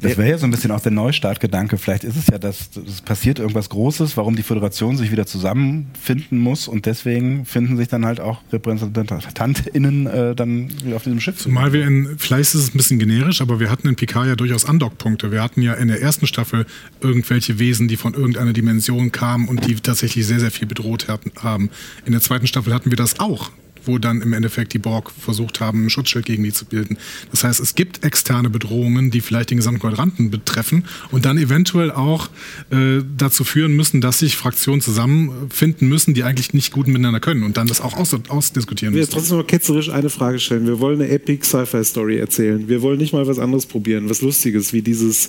[0.00, 1.78] Das wäre ja so ein bisschen auch der Neustartgedanke.
[1.78, 6.38] Vielleicht ist es ja, dass es passiert irgendwas Großes, warum die Föderation sich wieder zusammenfinden
[6.38, 11.38] muss und deswegen finden sich dann halt auch RepräsentantInnen äh, dann wieder auf diesem Schiff.
[11.38, 14.36] Zumal wir in, vielleicht ist es ein bisschen generisch, aber wir hatten in Picard ja
[14.36, 15.32] durchaus Andockpunkte.
[15.32, 16.66] Wir hatten ja in der ersten Staffel
[17.00, 21.06] irgendwelche Wesen, die von irgendeiner Dimension kamen und die tatsächlich sehr, sehr viel bedroht
[21.42, 21.70] haben.
[22.04, 23.50] In der zweiten Staffel hatten wir das auch.
[23.86, 26.98] Wo dann im Endeffekt die Borg versucht haben, ein Schutzschild gegen die zu bilden.
[27.30, 31.90] Das heißt, es gibt externe Bedrohungen, die vielleicht den gesamten Quadranten betreffen und dann eventuell
[31.90, 32.28] auch
[32.70, 37.42] äh, dazu führen müssen, dass sich Fraktionen zusammenfinden müssen, die eigentlich nicht gut miteinander können
[37.42, 39.10] und dann das auch aus, ausdiskutieren Ich will müssen.
[39.10, 40.66] jetzt trotzdem mal ketzerisch eine Frage stellen.
[40.66, 42.68] Wir wollen eine Epic Sci-Fi-Story erzählen.
[42.68, 45.28] Wir wollen nicht mal was anderes probieren, was Lustiges, wie dieses,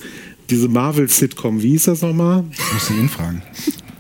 [0.50, 1.62] diese Marvel-Sitcom.
[1.62, 2.44] Wie hieß das nochmal?
[2.74, 3.42] Muss ich ihn fragen.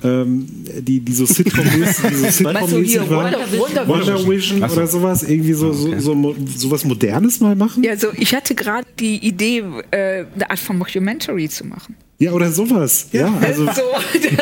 [0.07, 0.47] Ähm,
[0.79, 3.01] die, die so Sitcom-mäßig Sitcom hier.
[3.09, 4.73] Wonder, Wonder, Wonder Vision so.
[4.75, 7.83] oder sowas, irgendwie so, so, so, mo- so was Modernes mal machen?
[7.83, 11.95] Ja, also ich hatte gerade die Idee, äh, eine Art von Mockumentary zu machen.
[12.19, 13.09] Ja, oder sowas.
[13.11, 13.71] Ja, also so,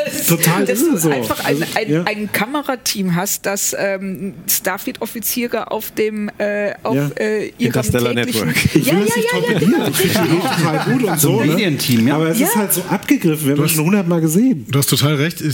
[0.06, 1.10] das, total dass ist du es so.
[1.10, 2.04] einfach ein, Also, ein, ja.
[2.06, 7.10] ein Kamerateam hast, das ähm, Starfleet-Offiziere auf dem äh, auf Ja.
[7.18, 8.76] äh, ihrem Interstellar täglichen Network.
[8.76, 9.88] Ich ja, ja, das nicht ja, ja, genau.
[9.88, 11.40] Ich total gut und so.
[11.40, 11.54] ein Ne?
[11.56, 12.16] Medienteam, ja.
[12.16, 13.46] Aber es ist halt so abgegriffen.
[13.46, 14.66] Wir haben das schon hundertmal gesehen.
[14.70, 15.42] Du hast total recht.
[15.42, 15.50] Äh,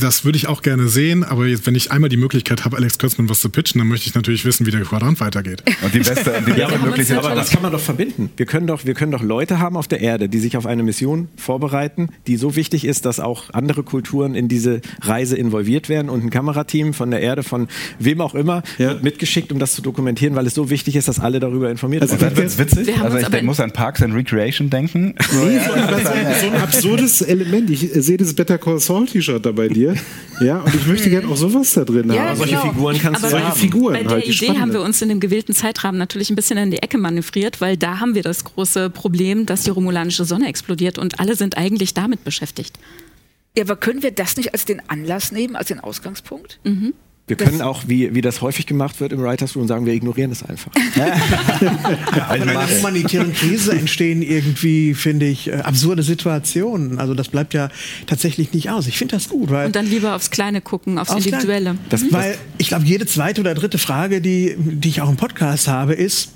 [0.00, 2.98] Das würde ich auch gerne sehen, aber jetzt, wenn ich einmal die Möglichkeit habe, Alex
[2.98, 5.62] Kurtzman was zu pitchen, dann möchte ich natürlich wissen, wie der Quadrant weitergeht.
[5.82, 7.18] Und die beste, die beste mögliche.
[7.18, 8.30] Aber das kann man doch verbinden.
[8.36, 10.82] Wir können doch, wir können doch Leute haben auf der Erde, die sich auf eine
[10.82, 16.08] Mission vorbereiten, die so wichtig ist, dass auch andere Kulturen in diese Reise involviert werden
[16.08, 18.90] und ein Kamerateam von der Erde, von wem auch immer, Ja.
[18.90, 22.02] wird mitgeschickt, um das zu dokumentieren, weil es so wichtig ist, dass alle darüber informiert
[22.02, 22.28] Also werden.
[22.28, 22.86] Und dann wird's witzig.
[22.86, 25.14] Wir Also ich denk, muss an Parks and Recreation denken.
[25.32, 25.88] Nee, so, ein,
[26.40, 27.68] so ein absurdes Element.
[27.70, 29.94] Ich äh, sehe das Better Call Saul T-Shirt da bei dir.
[30.40, 32.36] Ja, und ich möchte gerne auch sowas da drin Ja, haben.
[32.36, 32.72] Solche genau.
[32.72, 33.60] Figuren kannst Aber du solche haben.
[33.60, 36.36] Figuren Bei der halt, die Idee haben wir uns in dem gewählten Zeitrahmen natürlich ein
[36.36, 40.24] bisschen in die Ecke manövriert, weil da haben wir das große Problem, dass die romulanische
[40.24, 42.78] Sonne explodiert und alle sind eigentlich damit beschäftigt.
[43.56, 46.58] Ja, aber können wir das nicht als den Anlass nehmen, als den Ausgangspunkt?
[47.28, 50.30] Wir können auch, wie, wie das häufig gemacht wird im Writers Room, sagen, wir ignorieren
[50.30, 50.72] das einfach.
[50.74, 56.98] Auch in einer humanitären Krise entstehen irgendwie, finde ich, äh, absurde Situationen.
[56.98, 57.68] Also das bleibt ja
[58.06, 58.86] tatsächlich nicht aus.
[58.88, 61.76] Ich finde das gut, weil Und dann lieber aufs Kleine gucken, aufs Aufs Individuelle.
[61.90, 65.68] Das, Weil ich glaube, jede zweite oder dritte Frage, die, die ich auch im Podcast
[65.68, 66.32] habe, ist,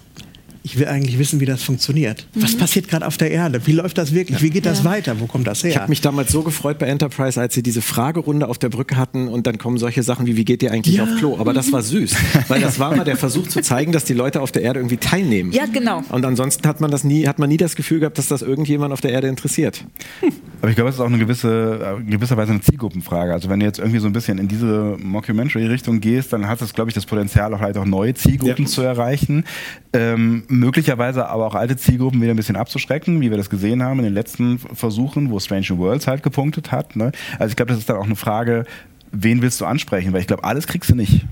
[0.67, 2.27] ich will eigentlich wissen, wie das funktioniert.
[2.35, 3.61] Was passiert gerade auf der Erde?
[3.67, 4.43] Wie läuft das wirklich?
[4.43, 4.87] Wie geht das Ja.
[4.91, 5.21] weiter?
[5.21, 5.83] Wo kommt das Ich her?
[5.83, 9.29] habe mich damals so gefreut bei Enterprise, als sie diese Fragerunde auf der Brücke hatten
[9.29, 11.05] und dann kommen solche Sachen wie, wie geht ihr eigentlich Ja.
[11.05, 11.37] auf Klo?
[11.39, 12.17] Aber das war süß,
[12.49, 14.97] weil das war mal der Versuch zu zeigen, dass die Leute auf der Erde irgendwie
[14.97, 15.53] teilnehmen.
[15.53, 16.03] Ja, genau.
[16.09, 18.93] Und ansonsten hat man das nie, hat man nie das Gefühl gehabt, dass das irgendjemand
[18.93, 19.85] auf der Erde interessiert.
[20.63, 23.33] Aber ich glaube, es ist auch eine gewisse, äh, in gewisser Weise eine Zielgruppenfrage.
[23.33, 26.75] Also wenn du jetzt irgendwie so ein bisschen in diese Mockumentary-Richtung gehst, dann hat es,
[26.75, 28.71] glaube ich, das Potenzial, auch halt auch neue Zielgruppen Ja.
[28.71, 29.45] zu erreichen.
[29.93, 33.99] Ähm, möglicherweise aber auch alte Zielgruppen wieder ein bisschen abzuschrecken, wie wir das gesehen haben
[33.99, 36.97] in den letzten Versuchen, wo Strange Worlds halt gepunktet hat.
[36.97, 37.13] Ne?
[37.39, 38.65] Also ich glaube, das ist dann auch eine Frage,
[39.13, 40.13] wen willst du ansprechen?
[40.13, 41.25] Weil ich glaube, alles kriegst du nicht.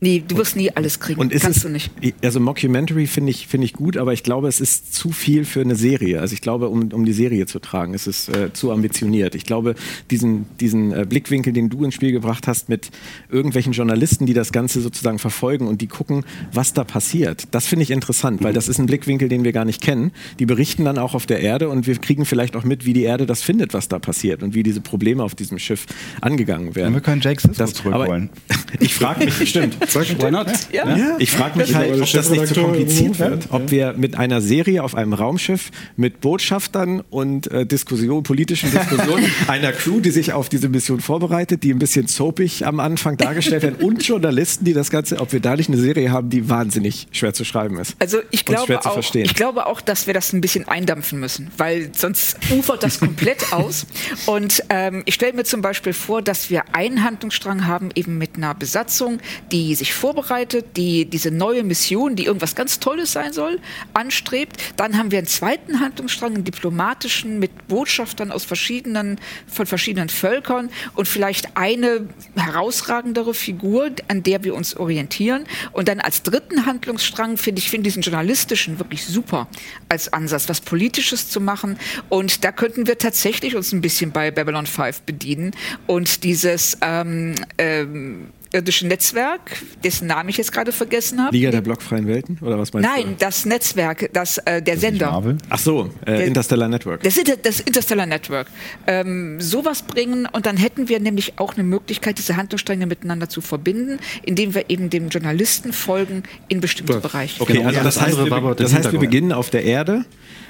[0.00, 1.20] Nee, du wirst nie alles kriegen.
[1.20, 1.90] Und ist Kannst es, du nicht.
[2.22, 5.60] Also Mockumentary finde ich, finde ich gut, aber ich glaube, es ist zu viel für
[5.60, 6.20] eine Serie.
[6.20, 9.34] Also ich glaube, um, um die Serie zu tragen, ist es äh, zu ambitioniert.
[9.34, 9.74] Ich glaube,
[10.12, 12.90] diesen, diesen äh, Blickwinkel, den du ins Spiel gebracht hast, mit
[13.28, 17.82] irgendwelchen Journalisten, die das Ganze sozusagen verfolgen und die gucken, was da passiert, das finde
[17.82, 20.12] ich interessant, weil das ist ein Blickwinkel, den wir gar nicht kennen.
[20.38, 23.02] Die berichten dann auch auf der Erde und wir kriegen vielleicht auch mit, wie die
[23.02, 25.86] Erde das findet, was da passiert und wie diese Probleme auf diesem Schiff
[26.20, 26.88] angegangen werden.
[26.88, 28.30] Und wir können Jake Sisko Das- zurückholen.
[28.48, 29.76] aber Ich frage mich, stimmt.
[29.94, 30.46] Why not?
[30.72, 31.16] Ja.
[31.18, 33.48] Ich frage mich halt, ob das nicht zu kompliziert wird.
[33.50, 39.30] Ob wir mit einer Serie auf einem Raumschiff mit Botschaftern und äh, Diskussion, politischen Diskussionen,
[39.48, 43.62] einer Crew, die sich auf diese Mission vorbereitet, die ein bisschen soapig am Anfang dargestellt
[43.62, 47.08] werden und Journalisten, die das Ganze, ob wir da nicht eine Serie haben, die wahnsinnig
[47.12, 47.96] schwer zu schreiben ist.
[47.98, 49.24] Also ich glaube, auch, verstehen.
[49.24, 53.52] ich glaube auch, dass wir das ein bisschen eindampfen müssen, weil sonst ufert das komplett
[53.52, 53.86] aus.
[54.26, 58.36] Und ähm, ich stelle mir zum Beispiel vor, dass wir einen Handlungsstrang haben, eben mit
[58.36, 59.18] einer Besatzung,
[59.52, 63.60] die sich vorbereitet, die diese neue Mission, die irgendwas ganz Tolles sein soll,
[63.94, 64.56] anstrebt.
[64.76, 70.70] Dann haben wir einen zweiten Handlungsstrang, einen diplomatischen, mit Botschaftern aus verschiedenen, von verschiedenen Völkern
[70.94, 75.44] und vielleicht eine herausragendere Figur, an der wir uns orientieren.
[75.72, 79.48] Und dann als dritten Handlungsstrang finde ich finde diesen journalistischen wirklich super
[79.88, 81.78] als Ansatz, was Politisches zu machen.
[82.08, 85.52] Und da könnten wir tatsächlich uns ein bisschen bei Babylon 5 bedienen
[85.86, 89.40] und dieses ähm, ähm, irdische Netzwerk,
[89.84, 91.36] dessen Namen ich jetzt gerade vergessen habe.
[91.36, 92.38] Liga der blockfreien Welten?
[92.40, 95.10] Oder was meinst Nein, das Netzwerk, das äh, der Sender.
[95.10, 95.34] Marvel?
[95.34, 95.44] du?
[95.50, 97.02] Ach so, äh, Der- Interstellar Network.
[97.02, 98.46] Das, das Interstellar Network.
[98.86, 103.40] Ähm, sowas bringen und dann hätten wir nämlich auch eine Möglichkeit, diese Handlungsstränge miteinander zu
[103.40, 107.40] verbinden, indem wir eben dem Journalisten folgen in bestimmte Bereiche.
[107.42, 110.04] Okay, Genau, also und das, das heißt, wir, das heißt, wir beginnen auf der Erde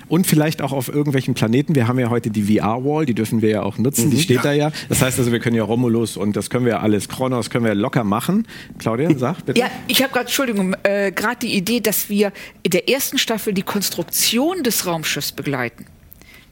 [0.09, 1.75] und vielleicht auch auf irgendwelchen Planeten.
[1.75, 4.53] Wir haben ja heute die VR-Wall, die dürfen wir ja auch nutzen, die steht da
[4.53, 4.73] ja.
[4.89, 7.65] Das heißt also, wir können ja Romulus und das können wir ja alles, Kronos können
[7.65, 8.47] wir locker machen.
[8.79, 9.61] Claudia, sag bitte.
[9.61, 13.53] Ja, ich habe gerade, Entschuldigung, äh, gerade die Idee, dass wir in der ersten Staffel
[13.53, 15.87] die Konstruktion des Raumschiffs begleiten.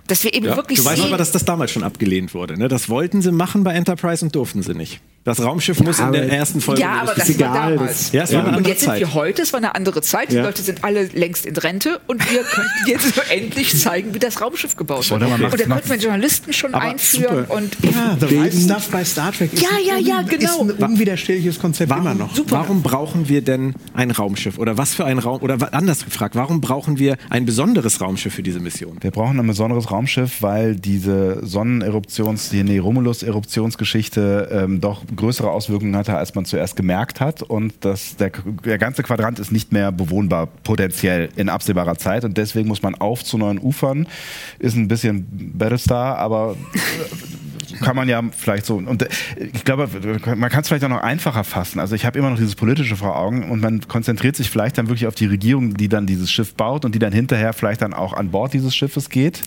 [0.07, 0.57] Dass wir eben Ja.
[0.57, 2.59] wirklich Du weißt sehen, aber, dass das damals schon abgelehnt wurde.
[2.59, 2.69] Ne?
[2.69, 5.01] Das wollten sie machen bei Enterprise und durften sie nicht.
[5.27, 6.81] Das Raumschiff muss in der ersten Folge.
[6.81, 8.13] Ja, aber das egal, war damals.
[8.13, 9.01] Ja, es war eine und jetzt sind Zeit.
[9.01, 10.31] wir heute, es war eine andere Zeit.
[10.31, 10.45] Die Ja.
[10.45, 14.41] Leute sind alle längst in Rente und wir könnten jetzt so endlich zeigen, wie das
[14.41, 15.23] Raumschiff gebaut wird.
[15.23, 19.53] Und da könnten wir Journalisten schon einführen und Ja, The Right Stuff bei Star Trek
[19.53, 20.45] ist, Ja, ja, ja, ein- genau.
[20.45, 22.31] ist ein unwiderstehliches Konzept immer noch.
[22.49, 24.59] Warum brauchen wir denn ein Raumschiff?
[24.59, 25.43] Oder was für ein Raum?
[25.43, 28.99] Oder anders gefragt, warum brauchen wir ein besonderes Raumschiff für diese Mission?
[29.01, 35.97] Wir brauchen ein besonderes Raumschiff, weil diese Sonneneruptions-, die nee, Romulus-Eruptionsgeschichte ähm, doch größere Auswirkungen
[35.97, 37.43] hatte, als man zuerst gemerkt hat.
[37.43, 38.31] Und das, der,
[38.65, 42.25] der ganze Quadrant ist nicht mehr bewohnbar, potenziell in absehbarer Zeit.
[42.25, 44.07] Und deswegen muss man auf zu neuen Ufern.
[44.59, 46.57] Ist ein bisschen Battlestar, aber
[47.81, 48.77] kann man ja vielleicht so.
[48.77, 49.89] Und äh, ich glaube,
[50.37, 51.81] man kann es vielleicht auch noch einfacher fassen.
[51.81, 54.89] Also ich habe immer noch dieses Politische vor Augen und man konzentriert sich vielleicht dann
[54.89, 57.95] wirklich auf die Regierung, die dann dieses Schiff baut und die dann hinterher vielleicht dann
[57.95, 59.43] auch an Bord dieses Schiffes geht.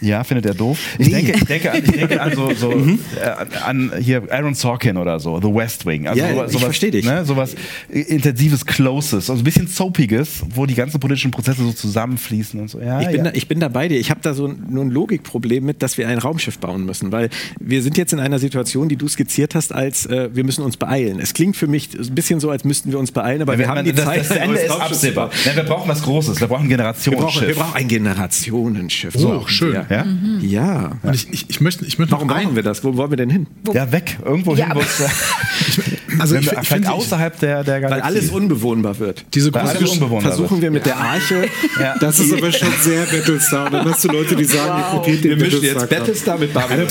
[0.00, 0.78] Ja, findet er doof?
[0.98, 2.98] Ich denke, ich denke, an, ich denke an so, so Mhm.
[3.22, 6.06] äh, an hier Aaron Sorkin oder so, The West Wing.
[6.08, 7.04] Also Ja, sowas, ich versteh dich.
[7.04, 7.54] Ne, sowas
[7.88, 12.80] intensives, closes, also ein bisschen soapiges, wo die ganzen politischen Prozesse so zusammenfließen und so.
[12.80, 13.24] Ja, Ich bin, ja.
[13.24, 13.98] da, ich bin da bei dir.
[13.98, 17.12] Ich habe da so ein- nur ein Logikproblem mit, dass wir ein Raumschiff bauen müssen,
[17.12, 17.28] weil
[17.60, 20.76] wir sind jetzt in einer Situation, die du skizziert hast, als äh, wir müssen uns
[20.76, 21.18] beeilen.
[21.20, 23.84] Es klingt für mich ein bisschen so, als müssten wir uns beeilen, aber wir, haben
[23.84, 24.20] die das, Zeit.
[24.20, 25.30] das ein Ende ist absehbar.
[25.54, 26.40] wir brauchen was Großes.
[26.40, 27.20] Wir brauchen ein Wir Generationsschiff.
[27.34, 29.14] brauchen, wir brauchen ein Generationenschiff.
[29.18, 29.72] Oh, brauchen schön.
[29.72, 29.86] wir.
[29.90, 30.06] Ja?
[30.40, 30.92] Ja.
[31.02, 32.82] Und ich, ich, ich möchte, ich möchte Warum brauchen wir das?
[32.84, 33.46] Wo wollen wir denn hin?
[33.72, 34.18] ja, weg.
[34.24, 35.02] Irgendwo Ja, hin, wo aber- es,
[36.18, 38.04] Also wenn ich, wir- ich vielleicht finde, ich, außerhalb der, der Weil Galaxie.
[38.06, 39.24] alles unbewohnbar wird.
[39.32, 40.62] diese Weil große alles Gesch- unbewohnbar Versuchen wird.
[40.62, 41.48] wir mit der Arche.
[41.80, 41.94] Ja.
[42.00, 43.66] Das ist aber schon sehr Battlestar.
[43.66, 45.86] Und dann hast du Leute, die sagen, ich kopiere den Battlestar.
[45.86, 46.86] Battlestar mit Babylon.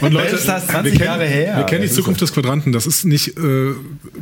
[0.00, 1.56] Und Leute, Battlestar ist 20 wir kennen, Jahre her.
[1.56, 2.72] Wir kennen die Zukunft des Quadranten.
[2.72, 3.72] Das ist nicht äh,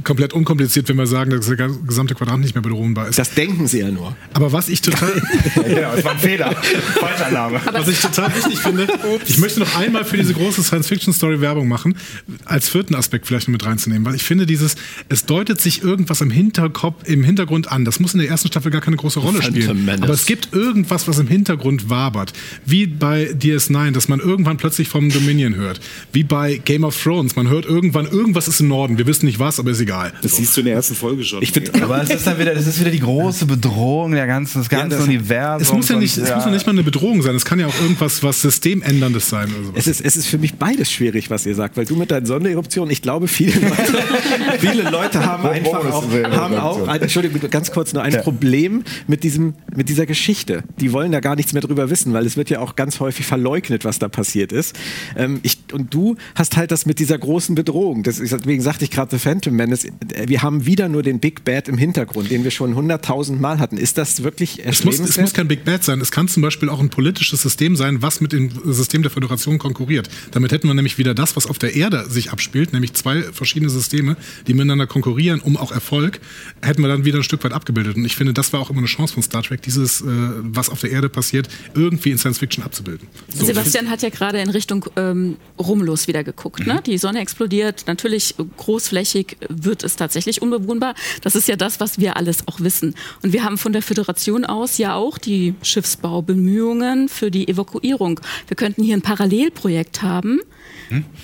[0.04, 3.18] komplett unkompliziert, wenn wir sagen, dass der gesamte Quadrant nicht mehr bedrohbar ist.
[3.18, 4.16] Das denken sie ja nur.
[4.34, 5.10] Aber was ich total,
[5.54, 6.54] genau, es war ein Fehler.
[7.00, 7.60] Falschannahme.
[7.72, 8.86] was ich total wichtig finde,
[9.26, 11.96] ich möchte noch einmal für diese große Science-Fiction-Story Werbung machen,
[12.44, 14.76] als vierten Aspekt vielleicht noch mit reinzunehmen, weil ich finde dieses,
[15.08, 17.84] es deutet sich irgendwas im Hinterkopf, im Hintergrund an.
[17.84, 19.84] Das muss in der ersten Staffel gar keine große Rolle Phantom spielen.
[19.84, 20.02] Menace.
[20.02, 22.32] Aber es gibt irgendwas, was im Hintergrund wabert.
[22.66, 25.80] Wie bei DS9, dass man irgendwann plötzlich vom Dominion hört.
[26.12, 27.36] Wie bei Game of Thrones.
[27.36, 28.98] Man hört irgendwann, irgendwas ist im Norden.
[28.98, 30.12] Wir wissen nicht was, aber ist egal.
[30.22, 31.42] Das siehst du in der ersten Folge schon.
[31.42, 34.58] Ich finde, Aber es ist dann wieder, das ist wieder die große Bedrohung der ganzen,
[34.60, 35.68] des ganzen das- Universums.
[35.68, 37.34] Es muss ja nicht, und, es muss ja nicht mal eine Bedrohung sein.
[37.34, 39.78] Es kann ja auch irgendwas, was Systemänderndes sein oder sowas.
[39.80, 42.26] Es ist, es ist für mich beides schwierig, was ihr sagt, weil du mit deinen
[42.26, 47.48] Sondereruptionen, ich glaube, viele Leute, viele Leute haben einfach ist auch, haben auch ein, Entschuldigung,
[47.50, 48.22] ganz kurz nur ein Ja.
[48.22, 50.62] Problem mit diesem, mit dieser Geschichte.
[50.80, 53.26] Die wollen da gar nichts mehr drüber wissen, weil es wird ja auch ganz häufig
[53.26, 54.76] verleugnet, was da passiert ist.
[55.16, 58.02] Ähm, ich, und du hast halt das mit dieser großen Bedrohung.
[58.02, 59.84] Das, ist- deswegen sagte ich gerade The Phantom Menace.
[59.84, 59.90] äh,
[60.26, 63.76] Wir haben wieder nur den Big Bad im Hintergrund, den wir schon hunderttausend Mal hatten.
[63.78, 66.00] Ist das wirklich Es muss, es muss kein Big Bad sein.
[66.00, 69.58] Es kann zum Beispiel auch ein politisches System sein, was mit dem System der Föderation
[69.58, 70.08] konkurriert.
[70.30, 73.70] Damit hätten wir nämlich wieder das, was auf der Erde sich abspielt, nämlich zwei verschiedene
[73.70, 76.20] Systeme, die miteinander konkurrieren, um auch Erfolg,
[76.62, 77.96] hätten wir dann wieder ein Stück weit abgebildet.
[77.96, 80.70] Und ich finde, das war auch immer eine Chance von Star Trek, dieses, äh, was
[80.70, 83.08] auf der Erde passiert, irgendwie in Science Fiction abzubilden.
[83.28, 83.44] So.
[83.44, 86.66] Sebastian hat ja gerade in Richtung ähm, Romulus wieder geguckt.
[86.66, 86.82] Ne?
[86.84, 87.84] Die Sonne explodiert.
[87.86, 90.94] Natürlich großflächig wird es tatsächlich unbewohnbar.
[91.22, 92.94] Das ist ja das, was wir alles auch wissen.
[93.22, 97.77] Und wir haben von der Föderation aus ja auch die Schiffsbaubemühungen für die Evakuierung.
[97.82, 100.40] Wir könnten hier ein Parallelprojekt haben,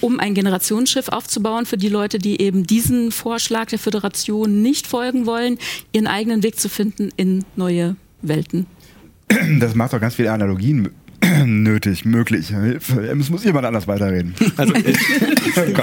[0.01, 5.27] um ein Generationsschiff aufzubauen für die Leute, die eben diesen Vorschlag der Föderation nicht folgen
[5.27, 5.59] wollen,
[5.93, 8.67] ihren eigenen Weg zu finden in neue Welten.
[9.59, 10.90] Das macht doch ganz viele Analogien
[11.44, 12.49] nötig, möglich.
[12.49, 13.01] Hilfe.
[13.07, 14.35] Es muss jemand anders weiterreden.
[14.57, 14.92] Also äh,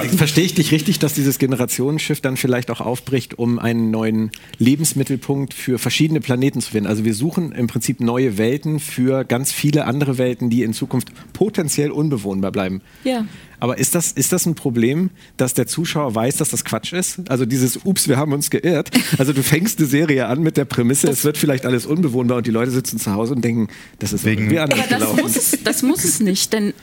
[0.08, 5.52] verstehe ich dich richtig, dass dieses Generationenschiff dann vielleicht auch aufbricht, um einen neuen Lebensmittelpunkt
[5.52, 6.86] für verschiedene Planeten zu finden.
[6.86, 11.12] Also wir suchen im Prinzip neue Welten für ganz viele andere Welten, die in Zukunft
[11.32, 12.80] potenziell unbewohnbar bleiben.
[13.04, 13.26] Ja.
[13.62, 17.20] Aber ist das, ist das ein Problem, dass der Zuschauer weiß, dass das Quatsch ist?
[17.30, 18.90] Also dieses Ups, wir haben uns geirrt.
[19.18, 22.46] Also du fängst eine Serie an mit der Prämisse, es wird vielleicht alles unbewohnbar und
[22.48, 23.68] die Leute sitzen zu Hause und denken,
[24.00, 25.22] das ist Wegen- irgendwie anders Aber das gelaufen.
[25.22, 26.74] muss, es, das muss es nicht, denn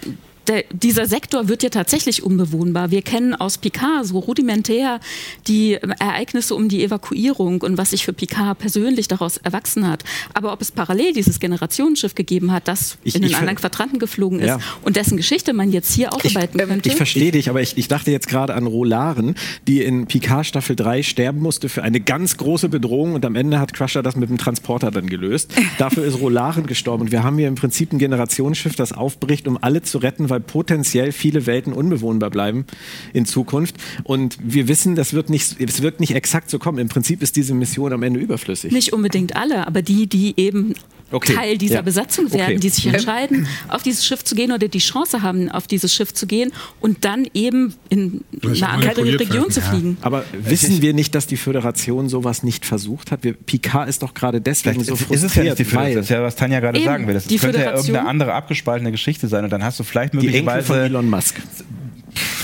[0.50, 2.92] der, dieser Sektor wird ja tatsächlich unbewohnbar.
[2.92, 5.00] Wir kennen aus Picard so rudimentär
[5.48, 10.04] die ähm, Ereignisse um die Evakuierung und was sich für Picard persönlich daraus erwachsen hat.
[10.34, 14.00] Aber ob es parallel dieses Generationsschiff gegeben hat, das Ich- in den ich anderen Quadranten
[14.00, 14.60] geflogen ist Ja.
[14.82, 16.90] und dessen Geschichte man jetzt hier aufarbeiten könnte.
[16.90, 19.36] Ich verstehe dich, aber ich, ich dachte jetzt gerade an Rolaren,
[19.68, 23.60] die in Picard Staffel 3 sterben musste für eine ganz große Bedrohung und am Ende
[23.60, 25.52] hat Crusher das mit dem Transporter dann gelöst.
[25.78, 29.58] Dafür ist Rolaren gestorben und wir haben hier im Prinzip ein Generationsschiff, das aufbricht, um
[29.62, 32.66] alle zu retten, weil weil potenziell viele Welten unbewohnbar bleiben
[33.14, 33.76] in Zukunft.
[34.04, 36.80] Und wir wissen, das wird nicht, es wird nicht exakt so kommen.
[36.80, 38.72] Im Prinzip ist diese Mission am Ende überflüssig.
[38.72, 40.74] Nicht unbedingt alle, aber die, die eben
[41.12, 41.34] Okay.
[41.34, 41.82] Teil dieser Ja.
[41.82, 42.60] Besatzung werden, Okay.
[42.60, 46.14] die sich entscheiden, auf dieses Schiff zu gehen oder die Chance haben, auf dieses Schiff
[46.14, 46.52] zu gehen
[46.82, 49.66] und dann eben in eine andere Region werden, zu ja.
[49.68, 49.98] fliegen.
[50.02, 53.24] Aber wissen wir nicht, dass die Föderation sowas nicht versucht hat?
[53.24, 55.64] Wir, Picard ist doch gerade deswegen Vielleicht so ist, frustriert, ist es ja nicht die
[55.66, 57.14] Föderation, weil das ist ja, was Tanja gerade Eben, sagen will.
[57.16, 60.14] Das die könnte ja Föderation- irgendeine andere abgespaltene Geschichte sein und dann hast du vielleicht
[60.14, 61.36] die Enkel von möglicherweise Elon Musk.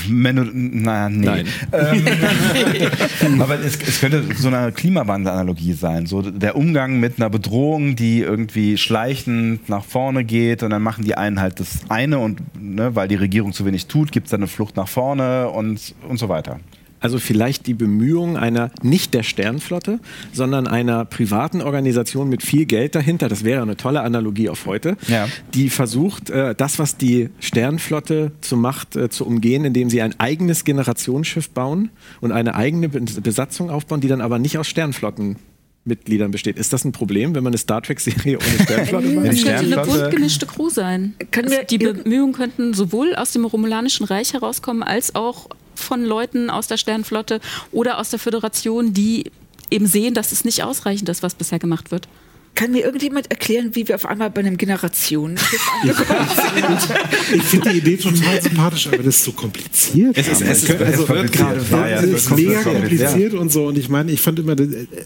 [0.08, 1.24] Du, na, nee.
[1.24, 1.46] Nein.
[1.72, 6.06] Ähm, aber es, es könnte so eine Klimawandel-Analogie sein.
[6.06, 11.04] So der Umgang mit einer Bedrohung, die irgendwie schleichend nach vorne geht und dann machen
[11.04, 14.30] die einen halt das eine und ne, weil die Regierung zu wenig tut, gibt es
[14.30, 16.60] dann eine Flucht nach vorne und, und so weiter.
[17.00, 20.00] Also vielleicht die Bemühungen einer, nicht der Sternflotte,
[20.32, 24.96] sondern einer privaten Organisation mit viel Geld dahinter, das wäre eine tolle Analogie auf heute,
[25.08, 25.28] Ja.
[25.54, 30.18] die versucht, äh, das, was die Sternflotte zu macht, äh, zu umgehen, indem sie ein
[30.18, 31.90] eigenes Generationsschiff bauen
[32.20, 36.56] und eine eigene Be- Besatzung aufbauen, die dann aber nicht aus Sternflottenmitgliedern besteht.
[36.58, 39.32] Ist das ein Problem, wenn man eine Star Trek-Serie ohne Sternflotte macht?
[39.36, 41.14] Die könnte eine bunt gemischte Crew sein.
[41.30, 45.48] Können Also wir die Bemühungen könnten sowohl aus dem Romulanischen Reich herauskommen, als auch
[45.78, 47.40] von Leuten aus der Sternflotte
[47.72, 49.30] oder aus der Föderation, die
[49.70, 52.08] eben sehen, dass es nicht ausreichend ist, was bisher gemacht wird.
[52.56, 57.36] Kann mir irgendjemand erklären, wie wir auf einmal bei einem Generationenschiff angekommen sind?
[57.36, 60.16] Ich finde die Idee total sympathisch, aber das ist so kompliziert.
[60.18, 62.64] Es ist- es ist- also, es wird gerade Ja, ja, ist mega kompliziert.
[62.64, 63.66] kompliziert und so.
[63.66, 64.56] Und ich meine, ich fand immer,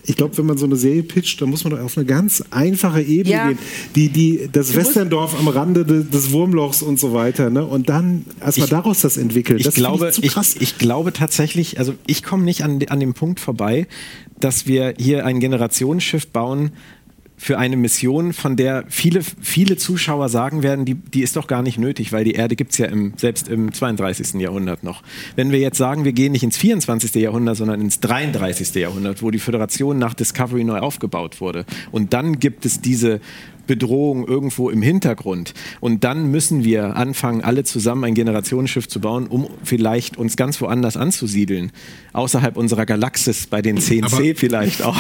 [0.07, 2.43] ich glaube, wenn man so eine Serie pitcht, dann muss man doch auf eine ganz
[2.51, 3.49] einfache Ebene Ja.
[3.49, 3.59] gehen.
[3.97, 7.51] Die, die, das Westerndorf am Rande de, des Wurmlochs und so weiter.
[7.51, 7.67] Ne?
[7.67, 9.59] Und dann erstmal daraus das entwickelt.
[9.59, 10.55] Ich das glaube, ich zu ich, krass.
[10.59, 13.89] ich glaube tatsächlich, also ich komme nicht an, an dem Punkt vorbei,
[14.39, 16.71] dass wir hier ein Generationsschiff bauen
[17.43, 21.62] für eine Mission, von der viele, viele Zuschauer sagen werden, die, die ist doch gar
[21.62, 24.34] nicht nötig, weil die Erde gibt's ja im, selbst im 32.
[24.34, 25.03] Jahrhundert noch.
[25.36, 27.14] Wenn wir jetzt sagen, wir gehen nicht ins 24.
[27.14, 28.74] Jahrhundert, sondern ins 33.
[28.74, 33.22] Jahrhundert, wo die Föderation nach Discovery neu aufgebaut wurde, und dann gibt es diese
[33.71, 35.55] Bedrohung irgendwo im Hintergrund.
[35.79, 40.61] Und dann müssen wir anfangen, alle zusammen ein Generationsschiff zu bauen, um vielleicht uns ganz
[40.61, 41.71] woanders anzusiedeln.
[42.12, 44.97] Außerhalb unserer Galaxis, bei den 10C Aber- vielleicht auch.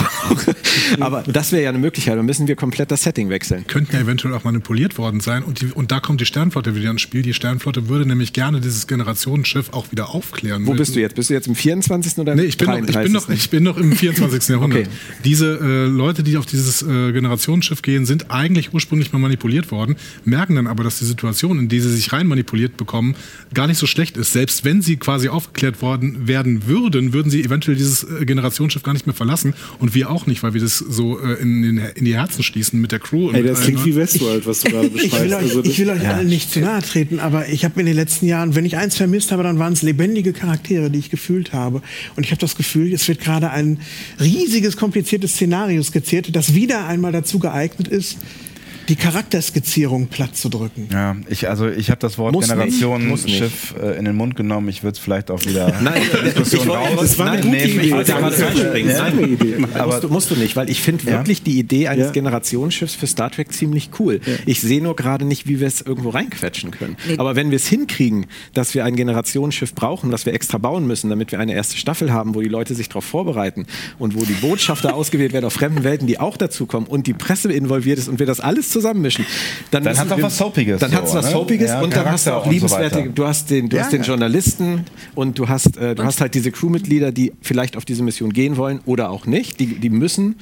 [1.00, 2.16] Aber das wäre ja eine Möglichkeit.
[2.16, 3.66] Dann müssen wir komplett das Setting wechseln.
[3.66, 5.42] könnten ja eventuell auch manipuliert worden sein.
[5.42, 7.22] Und, die, und da kommt die Sternflotte wieder ins Spiel.
[7.22, 10.64] Die Sternflotte würde nämlich gerne dieses Generationenschiff auch wieder aufklären.
[10.66, 11.16] Wo bist du jetzt?
[11.16, 12.18] Bist du jetzt im 24.
[12.18, 13.12] oder im Nee, ich bin, noch, ich, bin 33.?
[13.12, 14.48] noch, ich bin noch im 24.
[14.48, 14.86] Jahrhundert.
[14.86, 14.88] Okay.
[15.24, 19.96] Diese äh, Leute, die auf dieses äh, Generationsschiff gehen, sind eigentlich ursprünglich mal manipuliert worden,
[20.24, 23.14] merken dann aber, dass die Situation, in die sie sich rein manipuliert bekommen,
[23.54, 24.32] gar nicht so schlecht ist.
[24.32, 28.92] Selbst wenn sie quasi aufgeklärt worden werden würden, würden sie eventuell dieses äh, Generationsschiff gar
[28.92, 29.54] nicht mehr verlassen.
[29.78, 32.80] Und wir auch nicht, weil wir das so äh, in, den, in die Herzen schließen
[32.80, 33.28] mit der Crew.
[33.28, 33.96] Und Ey, das allen klingt wie.
[33.96, 35.34] Westworld, was du gerade Ich will beschreibst.
[35.34, 37.96] euch, Also ich will euch allen nicht zu nahe treten, aber ich habe in den
[37.96, 41.52] letzten Jahren, wenn ich eins vermisst habe, dann waren es lebendige Charaktere, die ich gefühlt
[41.52, 41.82] habe.
[42.16, 43.78] Und ich habe das Gefühl, es wird gerade ein
[44.20, 48.18] riesiges, kompliziertes Szenario skizziert, das wieder einmal dazu geeignet ist,
[48.90, 50.88] die Charakterskizzierung platt zu drücken.
[50.92, 52.34] Ja, ich, also ich habe das Wort.
[52.38, 54.68] Generationenschiff äh, in den Mund genommen.
[54.68, 57.56] Ich würde es vielleicht auch wieder Nein, Diskussion ich wollte- raus- das war eine gute
[57.56, 57.80] nehmen.
[57.80, 57.86] Idee.
[57.86, 58.90] Ich reinspringen.
[58.90, 59.02] Ja.
[59.10, 59.56] Nein, Idee.
[59.74, 61.12] aber musst, du, musst du nicht, weil ich finde Ja.
[61.18, 62.12] wirklich die Idee eines Ja.
[62.12, 64.20] Generationsschiffs für Star Trek ziemlich cool.
[64.46, 66.96] Ich sehe nur gerade nicht, wie wir es irgendwo reinquetschen können.
[67.18, 71.10] Aber wenn wir es hinkriegen, dass wir ein Generationsschiff brauchen, das wir extra bauen müssen,
[71.10, 73.66] damit wir eine erste Staffel haben, wo die Leute sich darauf vorbereiten
[73.98, 77.52] und wo die Botschafter ausgewählt werden auf fremden Welten, die auch dazukommen und die Presse
[77.52, 79.24] involviert ist und wir das alles zusammenmischen,
[79.70, 81.30] dann, Dann müssen hat's auch was Soapiges Dann so, hat es was ne?
[81.32, 83.08] Soapiges Ja, und dann hast du Charakter auch so liebenswerte, weiter.
[83.10, 86.50] du hast den, du hast den Journalisten und du hast, äh, du hast halt diese
[86.50, 90.36] Crewmitglieder, die vielleicht auf diese Mission gehen wollen oder auch nicht, die, die müssen.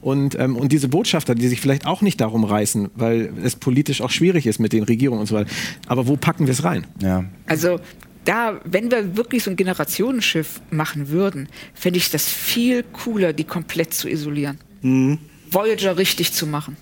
[0.00, 4.00] Und, ähm, und diese Botschafter, die sich vielleicht auch nicht darum reißen, weil es politisch
[4.00, 5.50] auch schwierig ist mit den Regierungen und so weiter.
[5.86, 6.86] Aber wo packen wir es rein?
[7.02, 7.24] Ja.
[7.46, 7.80] Also
[8.24, 13.44] da, wenn wir wirklich so ein Generationenschiff machen würden, fände ich das viel cooler, die
[13.44, 14.58] komplett zu isolieren.
[15.50, 16.76] Voyager richtig zu machen.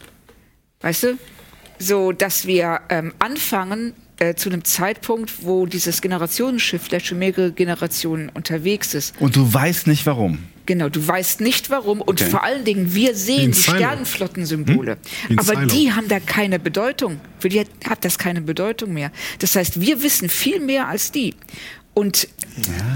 [0.81, 1.19] Weißt du?
[1.79, 7.53] So, dass wir ähm, anfangen äh, zu einem Zeitpunkt, wo dieses Generationenschiff vielleicht schon mehrere
[7.53, 9.15] Generationen unterwegs ist.
[9.21, 10.39] Und du weißt nicht warum.
[10.67, 12.31] Genau, du weißt nicht warum und Okay.
[12.31, 13.59] vor allen Dingen, wir sehen die.
[13.59, 14.99] Sternenflottensymbole.
[15.31, 15.67] Ein Aber Silo.
[15.67, 17.21] die haben da keine Bedeutung.
[17.39, 19.11] Für die hat, hat das keine Bedeutung mehr.
[19.39, 21.35] Das heißt, wir wissen viel mehr als die.
[21.99, 22.29] Und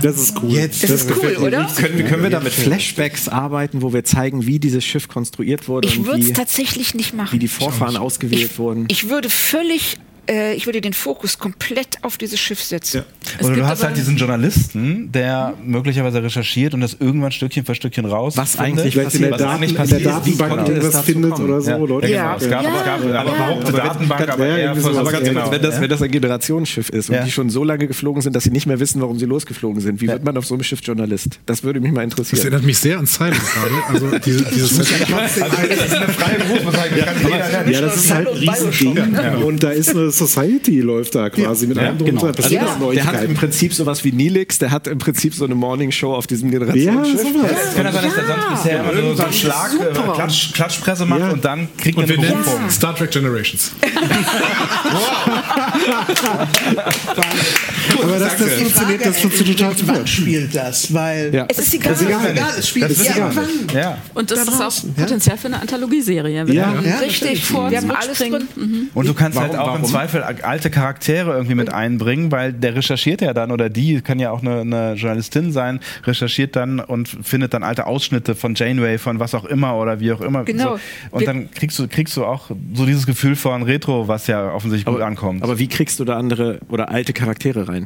[0.02, 0.50] Das ist cool.
[0.52, 1.68] Jetzt- das ist cool, oder?
[1.76, 5.88] Können, können wir da mit Flashbacks arbeiten, wo wir zeigen, wie dieses Schiff konstruiert wurde
[5.88, 7.32] Ich und würde es wie, tatsächlich nicht machen.
[7.32, 8.86] wie die Vorfahren ausgewählt wurden?
[8.88, 9.98] Ich würde völlig
[10.30, 13.02] äh, ich würde den Fokus komplett auf dieses Schiff setzen.
[13.38, 17.64] Es Oder du hast aber- halt diesen Journalisten, der möglicherweise recherchiert und das irgendwann Stückchen
[17.64, 18.36] für Stückchen raus.
[18.36, 21.60] Was eigentlich Vielleicht in der, was Daten, eigentlich in der passiert, Datenbank irgendwas findet oder
[21.60, 21.70] so.
[21.70, 22.36] Ja, Leute, ja, Ja.
[22.36, 22.36] genau.
[22.36, 22.68] Es gab, Ja.
[22.78, 23.20] es gab Ja.
[23.20, 23.84] eine behauptete Ja.
[23.84, 25.50] Datenbank, aber Ja, eher so Aber ganz genau.
[25.50, 25.80] wenn, das, Ja.
[25.80, 27.24] wenn das ein Generationsschiff ist und Ja.
[27.24, 30.00] die schon so lange geflogen sind, dass sie nicht mehr wissen, warum sie losgeflogen sind,
[30.00, 31.40] wie wird man auf so einem Schiff Journalist?
[31.46, 32.42] Das würde mich mal Das interessieren.
[32.42, 33.70] erinnert mich sehr an Silent gerade.
[33.92, 34.78] Also diese, dieses.
[34.78, 37.70] Also das ist eine freie Berufsbezeichnung.
[37.72, 39.42] Ja, das ist halt ein Riesending.
[39.42, 42.32] Und da ist eine Society, läuft da quasi mit einem drum und dran.
[42.34, 42.90] Passiert Ja.
[42.92, 43.34] der hat im.
[43.34, 47.20] Prinzip sowas wie Nilix, der hat im Prinzip so eine Morningshow auf diesem Ja, Generationsschiff.
[47.22, 47.74] sowas.
[47.74, 51.06] Kann ja sein, dass der sonst bisher immer nur so einen Schlag, äh, Klatsch, Klatschpresse
[51.06, 51.30] macht Ja.
[51.30, 52.66] und dann kriegt er Und wir einen nennen Berufung.
[52.68, 53.72] es Star Trek Generations.
[58.00, 59.92] Aber das, das funktioniert, das funktioniert total super.
[59.96, 60.92] Wann spielt das?
[60.92, 61.46] Weil Ja.
[61.48, 61.92] Es ist egal.
[61.92, 62.30] Das ist egal.
[62.32, 63.32] egal, es spielt Das ist egal.
[63.74, 63.98] Ja.
[64.14, 64.94] Und das Da ist auch?
[64.96, 66.44] Potenzial für eine Anthologieserie.
[66.52, 66.72] Ja.
[66.82, 68.88] Ja, Richtig, vor- wir haben alles drin.
[68.94, 69.90] Und du kannst halt Warum- auch im warum?
[69.90, 74.30] Zweifel alte Charaktere irgendwie mit einbringen, weil der recherchiert ja dann oder die kann ja
[74.30, 79.18] auch eine, eine Journalistin sein, recherchiert dann und findet dann alte Ausschnitte von Janeway, von
[79.20, 80.44] was auch immer oder wie auch immer.
[80.44, 80.76] Genau.
[80.76, 80.80] So.
[81.12, 84.52] Und Wir- dann kriegst du, kriegst du auch so dieses Gefühl von Retro, was ja
[84.52, 85.42] offensichtlich gut ankommt.
[85.42, 87.81] Aber wie kriegst du da andere oder alte Charaktere rein?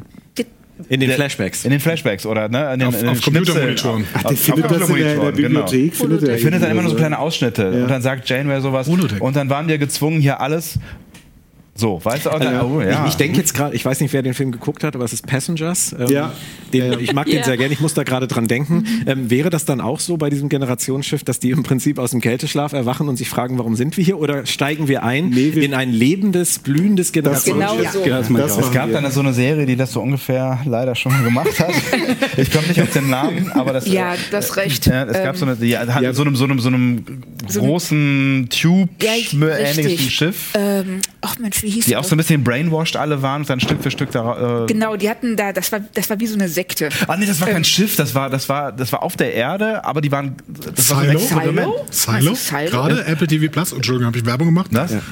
[0.89, 1.65] In den Flashbacks.
[1.65, 2.71] in den Flashbacks oder ne?
[2.73, 4.05] In den, Auf- in den auf Computermonitoren.
[4.13, 5.31] Ach, der Auf- findet auf das in der, in der genau.
[5.65, 5.95] Bibliothek.
[5.95, 7.81] Findet er findet dann immer nur so kleine Ausschnitte Ja.
[7.83, 9.19] und dann sagt Janeway sowas Holodeck.
[9.21, 10.77] und dann waren wir gezwungen, hier alles
[11.77, 12.29] so, weißt du?
[12.31, 13.03] Dann, Also, oh, ja.
[13.05, 15.13] Ich, ich denke jetzt gerade, ich weiß nicht, wer den Film geguckt hat, aber es
[15.13, 15.93] ist Passengers.
[15.97, 16.33] Ähm, Ja.
[16.73, 17.43] Den, Ich mag den Ja.
[17.43, 18.83] sehr gerne, ich muss da gerade dran denken.
[19.05, 22.19] Ähm, wäre das dann auch so bei diesem Generationsschiff, dass die im Prinzip aus dem
[22.21, 24.17] Kälteschlaf erwachen und sich fragen, warum sind wir hier?
[24.19, 27.91] Oder steigen wir ein Nee, wir- in ein lebendes, blühendes Generationsschiff?
[27.91, 28.05] Genau so.
[28.05, 28.59] Ja, das Das auch.
[28.67, 31.71] Es gab dann so eine Serie, die das so ungefähr leider schon mal gemacht hat.
[32.37, 33.87] ich komme nicht auf den Namen, aber das.
[33.87, 34.85] Ja, das Ähm, recht.
[34.87, 36.13] Ja, es gab so eine, die hat Ja.
[36.13, 37.03] so einem, so einem, so einem
[37.53, 39.11] großen Tube Ja.
[39.97, 41.99] Schiff, Ähm, ach Mensch, wie hieß die das?
[41.99, 44.63] auch so ein bisschen brainwashed alle waren und dann Stück für Stück da.
[44.63, 46.87] Äh, Genau, die hatten da, das war, das war wie so eine Sekte.
[47.07, 49.33] Ah nee, das war kein Ähm, Schiff, das war, das war, das war auf der
[49.33, 50.35] Erde, aber die waren.
[50.75, 51.85] Das war so ein Silo?
[51.91, 52.35] Silo?
[52.35, 52.69] Silo?
[52.69, 53.73] Gerade Apple TV Plus.
[53.73, 54.69] Entschuldigung, habe ich Werbung gemacht?
[54.71, 54.93] Was?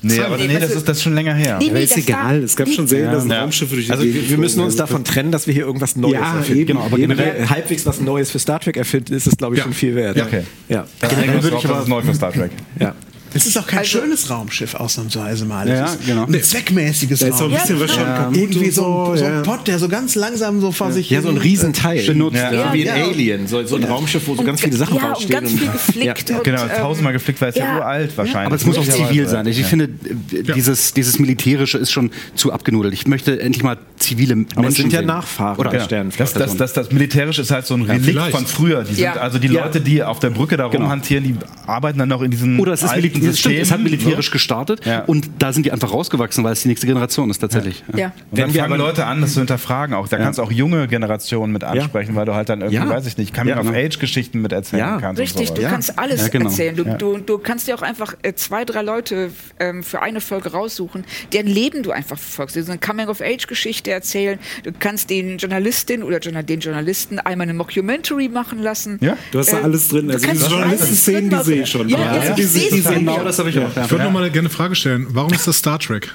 [0.00, 1.58] Nee, aber Nee, nee, das ist, das ist schon länger her.
[1.60, 2.42] Nee, Aber ist das war- egal.
[2.44, 3.40] Es gab nee, schon Serien, da sind Ja.
[3.40, 6.12] Raumschiffe durch die Also Gegend wir, müssen uns davon trennen, dass wir hier irgendwas Neues
[6.14, 6.60] Ja, erfinden.
[6.60, 7.08] eben, Genau, aber eben.
[7.16, 9.64] generell halbwegs was Neues für Star Trek erfinden, ist es, glaube ich, Ja.
[9.64, 10.16] schon viel wert.
[10.16, 10.26] Ja.
[10.26, 10.44] Okay.
[10.68, 10.86] Ja.
[11.00, 12.52] Dann würde ich aber das ist neu für Star Trek.
[12.78, 12.94] ja.
[13.34, 15.68] Es ist auch kein Also- schönes Raumschiff, ausnahmsweise mal.
[15.68, 16.24] Ja, es ist genau.
[16.26, 17.60] ein zweckmäßiges ist auch ein Raumschiff.
[17.62, 19.36] bisschen was schon kaputt Irgendwie und so, ein- so ja.
[19.38, 22.02] ein Pott, der so ganz langsam so vor sich Ja, so ein hin- Riesenteil.
[22.06, 22.52] benutzt, ja.
[22.52, 22.72] ja.
[22.72, 23.06] Wie ein Ja.
[23.06, 25.40] Alien, so, so ein Raumschiff, wo so ganz viele Sachen ja, und draufstehen.
[25.40, 26.30] ganz viel geflickt.
[26.30, 27.76] und, Genau, tausendmal geflickt, weil es ja, ja.
[27.78, 28.46] uralt wahrscheinlich.
[28.46, 29.46] Aber es muss auch zivil sein.
[29.46, 32.94] Ich finde, äh, dieses, dieses Militärische ist schon zu abgenudelt.
[32.94, 35.02] Ich möchte endlich mal zivile Menschen Aber es sind ja.
[35.02, 38.84] Nachfahren Oder der Das, das, das, das Militärische ist halt so ein Relikt von früher.
[38.84, 39.12] Die sind, Ja.
[39.14, 39.64] Also die Ja.
[39.64, 41.34] Leute, die auf der Brücke da rumhantieren, die
[41.66, 44.26] arbeiten dann noch in diesen Oder es ist militär, das stimmt, es hat Systemen, militärisch
[44.26, 44.32] so.
[44.32, 45.00] gestartet Ja.
[45.04, 47.84] und da sind die einfach rausgewachsen, weil es die nächste Generation ist tatsächlich.
[47.96, 48.06] Ja.
[48.06, 49.94] Und Wenn dann wir fangen Leute an, das zu hinterfragen.
[49.94, 52.88] Auch da kannst du auch junge Generationen mit ansprechen, weil du halt dann irgendwie, Ja.
[52.88, 55.00] weiß ich nicht, Coming-of-Age-Geschichten mit erzählen Ja.
[55.00, 55.20] kannst.
[55.20, 56.46] Richtig, und du kannst alles Ja, genau.
[56.46, 56.76] erzählen.
[56.76, 56.94] Du, Ja.
[56.94, 61.04] du, du kannst dir auch einfach äh, zwei, drei Leute ähm, für eine Folge raussuchen,
[61.32, 62.56] deren Leben du einfach verfolgst.
[62.56, 64.38] Du so eine Coming-of-Age-Geschichte erzählen.
[64.64, 68.98] Du kannst den Journalistin oder den Journalisten einmal eine Mockumentary machen lassen.
[69.00, 69.16] Ja.
[69.32, 70.08] Du hast da Ähm, alles drin.
[70.08, 71.88] du Also kannst diese alles Journalisten-Szenen, die sehe ich schon.
[71.88, 73.68] Ja, Ja, ja, also diese- sehe diese- es Genau, das habe ich auch.
[73.68, 75.06] Ich würde noch mal gerne eine Frage stellen.
[75.10, 76.12] Warum ist das Star Trek?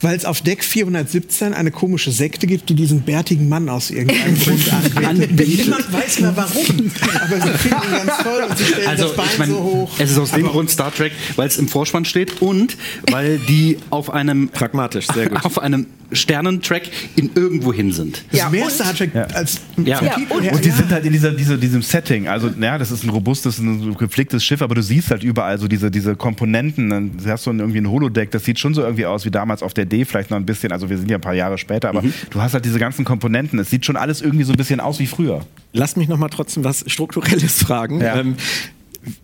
[0.00, 4.38] Weil es auf Deck 417 eine komische Sekte gibt, die diesen bärtigen Mann aus irgendeinem
[4.40, 4.72] Grund
[5.04, 5.64] anbetet.
[5.64, 6.90] Niemand weiß mehr warum.
[7.20, 9.58] Aber sie finden ihn ganz toll und sie stellen Also das Bein ich meine, so
[9.60, 9.90] hoch.
[9.98, 12.76] es ist aus dem Grund Star Trek, weil es im Vorspann steht und
[13.10, 15.44] weil die auf einem Pragmatisch, sehr gut.
[15.44, 16.82] auf einem Sternentrack
[17.16, 18.22] in irgendwo hin sind.
[18.30, 19.98] Das Ja, ist mehr und- Star Trek als Ja.
[19.98, 20.52] vom Ja, Titel und- her.
[20.54, 20.74] Und die ja.
[20.76, 22.28] sind halt in dieser, dieser, diesem Setting.
[22.28, 25.68] Also, naja, das ist ein robustes, ein gepflegtes Schiff, aber du siehst halt überall so
[25.68, 26.88] diese, diese Komponenten.
[26.90, 29.74] Dann hast du irgendwie ein Holodeck, das sieht schon so irgendwie aus wie damals auf
[29.74, 30.72] der D, vielleicht noch ein bisschen.
[30.72, 33.58] Also, wir sind ja ein paar Jahre später, aber du hast halt diese ganzen Komponenten.
[33.58, 35.44] Es sieht schon alles irgendwie so ein bisschen aus wie früher.
[35.72, 38.00] Lass mich noch mal trotzdem was Strukturelles fragen.
[38.00, 38.16] Ja.
[38.20, 38.36] Ähm,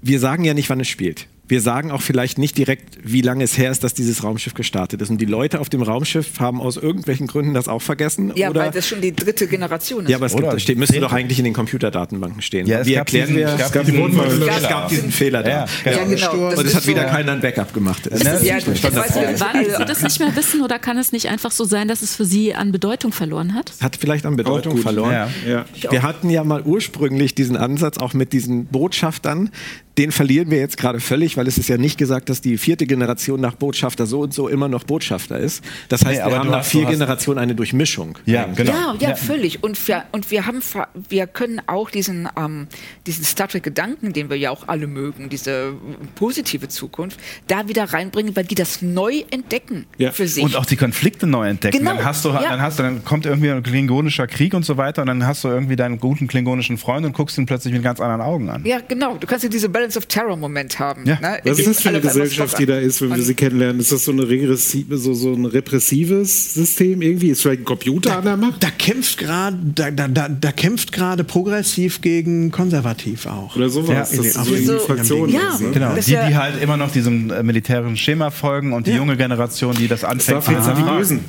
[0.03, 1.27] wir sagen ja nicht, wann es spielt.
[1.47, 5.03] Wir sagen auch vielleicht nicht direkt, wie lange es her ist, dass dieses Raumschiff gestartet
[5.03, 5.11] ist.
[5.11, 8.33] Und die Leute auf dem Raumschiff haben aus irgendwelchen Gründen das auch vergessen.
[8.35, 10.11] Ja, oder weil das schon die dritte Generation ist.
[10.11, 12.67] ja, aber es gibt, das steht, müsste doch eigentlich in den Computerdatenbanken stehen.
[12.67, 13.47] Ja, es wie erklären wir?
[13.49, 15.49] es gab es gab, diesen- es gab diesen Fehler da.
[15.51, 16.33] Ja, ja, genau.
[16.33, 16.51] genau.
[16.51, 18.07] Das Und es hat wieder so- keiner ein Backup gemacht.
[18.11, 21.13] Ja, ist Ja, nicht das weiß Also- Sie das nicht mehr wissen oder kann es
[21.13, 23.73] nicht einfach so sein, dass es für Sie an Bedeutung verloren hat?
[23.83, 24.83] Hat vielleicht an Bedeutung gut.
[24.83, 25.13] verloren.
[25.13, 25.29] Ja.
[25.47, 25.65] Ja.
[25.93, 29.51] Wir hatten ja mal ursprünglich diesen Ansatz auch mit diesen Botschaftern,
[29.99, 32.87] den verlieren wir jetzt gerade völlig, weil es ist ja nicht gesagt, dass die vierte
[32.87, 35.63] Generation nach Botschafter so und so immer noch Botschafter ist.
[35.89, 38.19] Das heißt, Nee, aber wir haben nach vier Generationen eine Durchmischung.
[38.27, 38.73] Ja, genau.
[38.73, 39.63] Ja, ja, völlig.
[39.63, 40.61] Und wir, und wir haben,
[41.09, 42.67] wir können auch diesen, ähm,
[43.07, 45.75] diesen Star Trek-Gedanken, den wir ja auch alle mögen, diese
[46.17, 50.11] positive Zukunft, da wieder reinbringen, weil die das neu entdecken Ja.
[50.13, 50.43] für sich.
[50.43, 51.79] Und auch die Konflikte neu entdecken.
[51.79, 52.43] Genau, Dann hast du, ja.
[52.43, 55.45] dann hast du, dann kommt irgendwie ein klingonischer Krieg und so weiter und dann hast
[55.45, 58.65] du irgendwie deinen guten klingonischen Freund und guckst ihn plötzlich mit ganz anderen Augen an.
[58.65, 59.17] ja, genau.
[59.19, 61.05] Du kannst ja diese Balance of Terror-Moment haben.
[61.07, 61.18] Ja.
[61.20, 61.39] Ne?
[61.45, 63.80] Was ist das für eine Gesellschaft, die da ist, wenn wir Und- sie kennenlernen?
[63.80, 67.28] Ist das so, eine regressive, so, so ein repressives System irgendwie?
[67.28, 68.62] Ist vielleicht ein Computer an der Macht?
[68.62, 73.55] Da kämpft gerade, da, da, da, da kämpft gerade progressiv gegen konservativ auch.
[73.57, 74.12] Oder sowas?
[74.12, 75.51] Ja, das in so so- Fraktionen Ja.
[75.55, 75.70] ist, ne?
[75.72, 78.93] Genau, Das die, ja- die halt immer noch diesem äh, militärischen Schema folgen und die
[78.93, 81.20] junge Generation, die das Das anfängt darf jetzt zu die hinterfragen.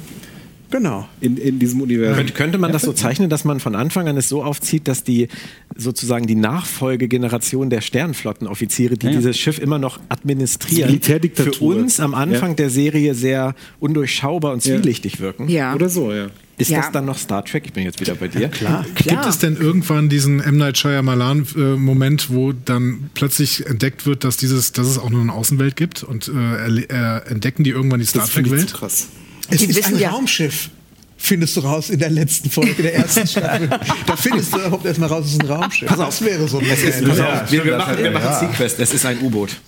[0.71, 1.07] Genau.
[1.21, 2.15] in, in diesem Universum.
[2.17, 5.03] Könnte, könnte man das so zeichnen, dass man von Anfang an es so aufzieht, dass
[5.03, 5.27] die
[5.75, 10.99] sozusagen die Nachfolgegeneration der Sternflottenoffiziere, die dieses Schiff immer noch administrieren,
[11.33, 12.55] für uns am Anfang Ja.
[12.55, 14.75] der Serie sehr undurchschaubar und Ja.
[14.75, 15.47] zwielichtig wirken?
[15.49, 15.73] Ja.
[15.75, 16.27] Oder so, ja.
[16.57, 16.77] Ist Ja.
[16.81, 17.63] das dann noch Star Trek?
[17.65, 18.47] Ich bin jetzt wieder bei dir.
[18.47, 18.85] Klar.
[18.95, 20.55] Gibt es denn irgendwann diesen M.
[20.57, 25.75] Night Shyamalan-Moment, wo dann plötzlich entdeckt wird, dass, dieses, dass es auch nur eine Außenwelt
[25.75, 28.79] gibt und äh, äh, entdecken die irgendwann die Star Das finde ich zu Trek-Welt?
[28.79, 29.07] krass.
[29.49, 30.69] Es Die ist wissen ein ja- Raumschiff.
[31.17, 33.67] Findest du raus in der letzten Folge der ersten Staffel.
[34.05, 35.87] da findest du überhaupt erstmal raus, es ist ein Raumschiff.
[35.87, 37.97] Pass auf, das wäre so ein Es ist, pass Ja, auf, wir, wir das machen,
[38.03, 38.39] wir machen ja.
[38.39, 39.55] Sequest, es ist ein U-Boot.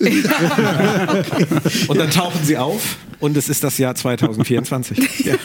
[1.88, 5.26] Und dann tauchen sie auf und es ist das Jahr 2024.
[5.26, 5.36] Ja.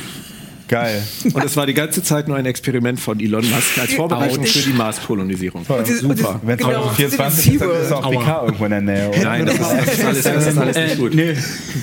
[0.72, 1.02] Geil.
[1.34, 4.60] Und es war die ganze Zeit nur ein Experiment von Elon Musk als Vorbereitung für
[4.60, 4.72] die
[6.06, 6.40] und Super.
[6.42, 9.08] Wenn genau, 2024 ist, dann dieses ist auch PK irgendwo in der Nähe.
[9.10, 9.22] Oder?
[9.22, 11.14] Nein, das ist, das ist alles, das ist alles nicht gut.
[11.14, 11.34] Nee,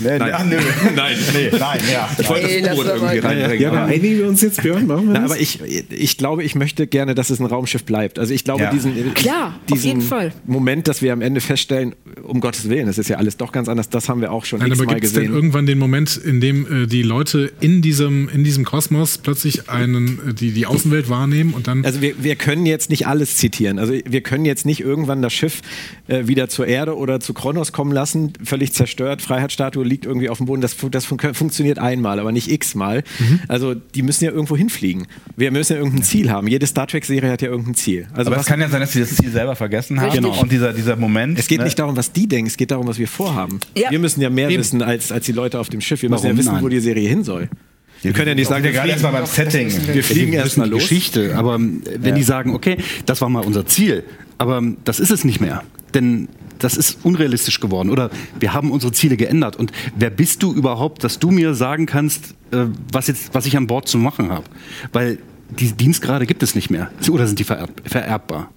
[0.01, 0.57] nee, ach, nö.
[0.95, 2.09] Nein, Nee, nein, ja.
[2.17, 3.61] Ich wollte Ey, das doch irgendwie reinbringen.
[3.61, 5.31] Ja, aber aber- einigen wir uns jetzt, Björn, machen wir Na, das?
[5.31, 5.59] aber ich,
[5.91, 8.17] ich glaube, ich möchte gerne, dass es ein Raumschiff bleibt.
[8.17, 8.71] Also ich glaube, Ja.
[8.71, 8.95] diesen,
[10.01, 10.31] Fall.
[10.47, 13.69] Moment, dass wir am Ende feststellen, um Gottes Willen, es ist ja alles doch ganz
[13.69, 15.35] anders, das haben wir auch schon Nein, aber x-mal gibt es denn gesehen.
[15.35, 20.29] irgendwann den Moment, in dem äh, die Leute in diesem, in diesem Kosmos plötzlich einen,
[20.29, 23.79] äh, die, die Außenwelt wahrnehmen und dann Also wir, wir können jetzt nicht alles zitieren.
[23.79, 25.61] Also wir können jetzt nicht irgendwann das Schiff
[26.07, 30.37] äh, wieder zur Erde oder zu Kronos kommen lassen, völlig zerstört, Freiheitsstatue liegt irgendwie auf
[30.37, 30.61] dem Boden.
[30.61, 33.03] Das, das fun funktioniert einmal, aber nicht x-mal.
[33.19, 33.39] Mhm.
[33.47, 35.07] Also die müssen ja irgendwo hinfliegen.
[35.35, 36.47] Wir müssen ja irgendein Ziel haben.
[36.47, 38.07] Jede Star Trek-Serie hat ja irgendein Ziel.
[38.13, 40.11] Also Aber was, es kann ja sein, dass sie das Ziel selber vergessen haben.
[40.11, 40.41] Richtig.
[40.41, 41.37] Und dieser, dieser Moment.
[41.37, 41.65] es geht ne?
[41.65, 43.59] nicht darum, was die denken, es geht darum, was wir vorhaben.
[43.75, 43.91] Ja.
[43.91, 44.59] Wir müssen ja mehr Eben.
[44.59, 46.01] wissen als, als die Leute auf dem Schiff.
[46.01, 46.37] Wir müssen Warum?
[46.37, 46.63] ja wissen, Nein.
[46.63, 47.49] wo die Serie hin soll.
[48.01, 49.93] Wir können ja nicht sagen, wir gerade fliegen, erstmal beim Setting.
[49.93, 50.83] wir fliegen die erst wissen mal die los.
[50.83, 54.03] Geschichte, aber ähm, wenn die sagen, okay, das war mal unser Ziel,
[54.37, 56.29] aber ähm, das ist es nicht mehr, denn
[56.59, 61.03] das ist unrealistisch geworden oder wir haben unsere Ziele geändert und wer bist du überhaupt,
[61.03, 64.45] dass du mir sagen kannst, äh, was jetzt, was ich an Bord zu machen habe,
[64.91, 65.19] weil
[65.49, 68.51] die Dienstgrade gibt es nicht mehr oder sind die vererb vererbbar?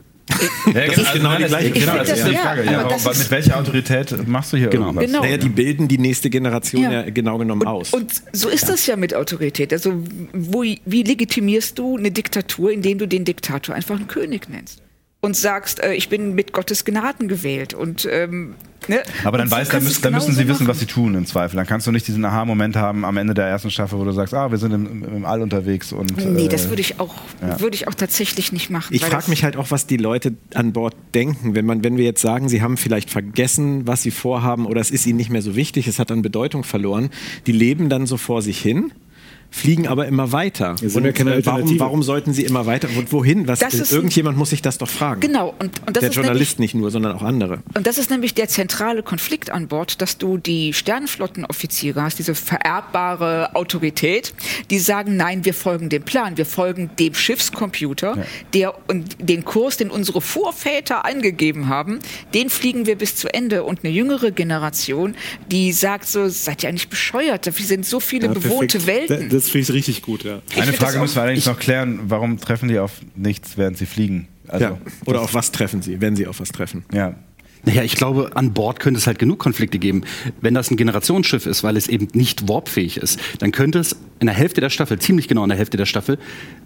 [0.73, 1.99] Ja, Das ist genau die nein, gleiche Genau, Frage.
[2.09, 2.61] das ist die Ja, Frage.
[2.63, 4.87] aber Ja, ist- mit welcher Autorität machst du hier Genau.
[4.87, 5.07] irgendwas?
[5.07, 5.21] Genau.
[5.23, 7.11] Naja, die bilden die nächste Generation ja, Ja.
[7.11, 7.93] genau genommen aus.
[7.93, 9.73] Und so ist das ja mit Autorität.
[9.73, 10.03] Also
[10.33, 14.81] wo, wie legitimierst du eine Diktatur, indem du den Diktator einfach einen König nennst?
[15.21, 17.75] Und sagst, äh, ich bin mit Gottes Gnaden gewählt.
[17.75, 18.55] Und, ähm,
[18.89, 19.03] ne?
[19.25, 20.69] Aber dann, so weiß, dann, müssen, dann müssen sie genauso wissen, machen.
[20.69, 21.57] was sie tun im Zweifel.
[21.57, 24.35] Dann kannst du nicht diesen Aha-Moment haben am Ende der ersten Staffel, wo du sagst,
[24.35, 25.93] ah, wir sind im, im All unterwegs.
[25.93, 27.61] Und, Nee, äh, das würde ich auch, ja.
[27.61, 28.95] würde ich auch tatsächlich nicht machen.
[28.95, 31.55] Ich frage mich halt auch, was die Leute an Bord denken.
[31.55, 34.91] Wenn, man, wenn wir jetzt sagen, sie haben vielleicht vergessen, was sie vorhaben oder es
[34.91, 37.11] ist ihnen nicht mehr so wichtig, es hat an Bedeutung verloren,
[37.47, 38.93] die leben dann so vor sich hin.
[39.55, 40.75] Fliegen aber immer weiter.
[40.81, 42.89] Ja, sind ja keine äh, warum, warum sollten sie immer weiter?
[42.97, 43.47] Und wohin?
[43.47, 45.21] Was, Das ist- irgendjemand muss sich das doch fragen.
[45.21, 47.59] Genau, und, und das Der ist Journalist nicht nur, sondern auch andere.
[47.75, 52.35] Und das ist nämlich der zentrale Konflikt an Bord, dass du die Sternenflottenoffiziere hast, diese
[52.35, 54.33] vererbbare Autorität,
[54.71, 58.17] die sagen, nein, wir folgen dem Plan, wir folgen dem Schiffscomputer,
[58.55, 61.99] der und den Kurs, den unsere Vorväter eingegeben haben,
[62.35, 63.65] den fliegen wir bis zu Ende.
[63.65, 65.15] Und eine jüngere Generation,
[65.51, 67.47] die sagt so, seid ihr eigentlich bescheuert?
[67.47, 69.11] Da sind so viele Ja, bewohnte perfekt.
[69.11, 69.29] Welten.
[69.29, 70.41] Da- Das finde ich richtig gut, ja.
[70.57, 72.01] Eine Frage müssen wir auch- allerdings ich- noch klären.
[72.05, 74.29] Warum treffen die auf nichts, während sie fliegen?
[74.49, 74.79] Also, ja.
[75.07, 76.85] Oder auf was treffen sie, wenn sie auf was treffen?
[76.93, 77.15] ja.
[77.65, 80.03] Naja, ich glaube, an Bord könnte es halt genug Konflikte geben.
[80.41, 84.27] Wenn das ein Generationsschiff ist, weil es eben nicht warpfähig ist, dann könnte es in
[84.27, 86.19] der Hälfte der Staffel, ziemlich genau in der Hälfte der Staffel,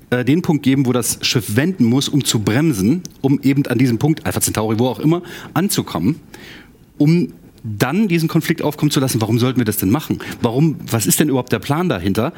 [0.08, 3.76] äh, den Punkt geben, wo das Schiff wenden muss, um zu bremsen, um eben an
[3.76, 5.20] diesem Punkt, Alpha Centauri, wo auch immer,
[5.52, 6.18] anzukommen,
[6.96, 7.34] um
[7.78, 10.18] dann diesen Konflikt aufkommen zu lassen, warum sollten wir das denn machen?
[10.40, 12.32] Warum, was ist denn überhaupt der Plan dahinter?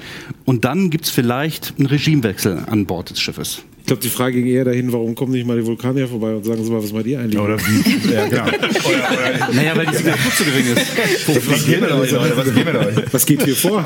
[0.45, 3.63] Und dann gibt es vielleicht einen Regimewechsel an Bord des Schiffes.
[3.89, 6.63] glaube, die Frage ging eher dahin, warum kommen nicht mal die Vulkanier vorbei und sagen
[6.65, 7.41] Sie mal, was macht ihr eigentlich?
[7.41, 7.79] Oder wie?
[8.13, 8.45] Ja, genau.
[8.45, 11.51] Oder, oder, Naja, weil die Signatur zu gering ist.
[11.51, 12.37] was geht mit euch, Leute?
[12.37, 13.13] Was geht mit euch?
[13.13, 13.85] was geht hier vor?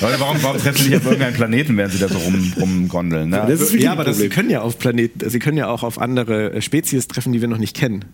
[0.00, 3.30] Leute, warum, warum treffen Sie sich auf irgendeinen Planeten, während Sie da so rum, rumgondeln?
[3.30, 3.44] Ne?
[3.48, 5.82] Das ist wirklich Ja, aber das, sie können ja auf Planeten, sie können ja auch
[5.82, 8.04] auf andere äh, Spezies treffen, die wir noch nicht kennen.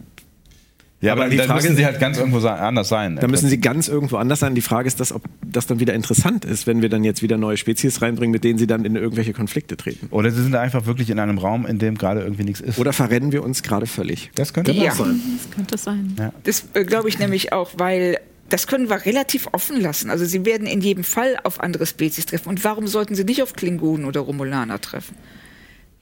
[1.00, 3.16] Ja, aber aber die dann Frage müssen Sie halt ganz irgendwo anders sein.
[3.20, 4.54] Da müssen sie ganz irgendwo anders sein.
[4.54, 7.36] Die Frage ist, dass, ob das dann wieder interessant ist, wenn wir dann jetzt wieder
[7.38, 10.08] neue Spezies reinbringen, mit denen sie dann in irgendwelche Konflikte treten.
[10.10, 12.78] Oder Sie sind einfach wirklich in einem Raum, in dem gerade irgendwie nichts ist.
[12.78, 14.30] Oder verrennen wir uns gerade völlig?
[14.34, 14.90] das könnte Ja.
[14.92, 15.20] auch sein.
[15.36, 16.16] Das könnte sein.
[16.44, 18.18] Das äh, glaube ich nämlich auch, weil
[18.48, 20.10] das können wir relativ offen lassen.
[20.10, 22.48] Also sie werden in jedem Fall auf andere Spezies treffen.
[22.48, 25.14] Und warum sollten sie nicht auf Klingonen oder Romulaner treffen?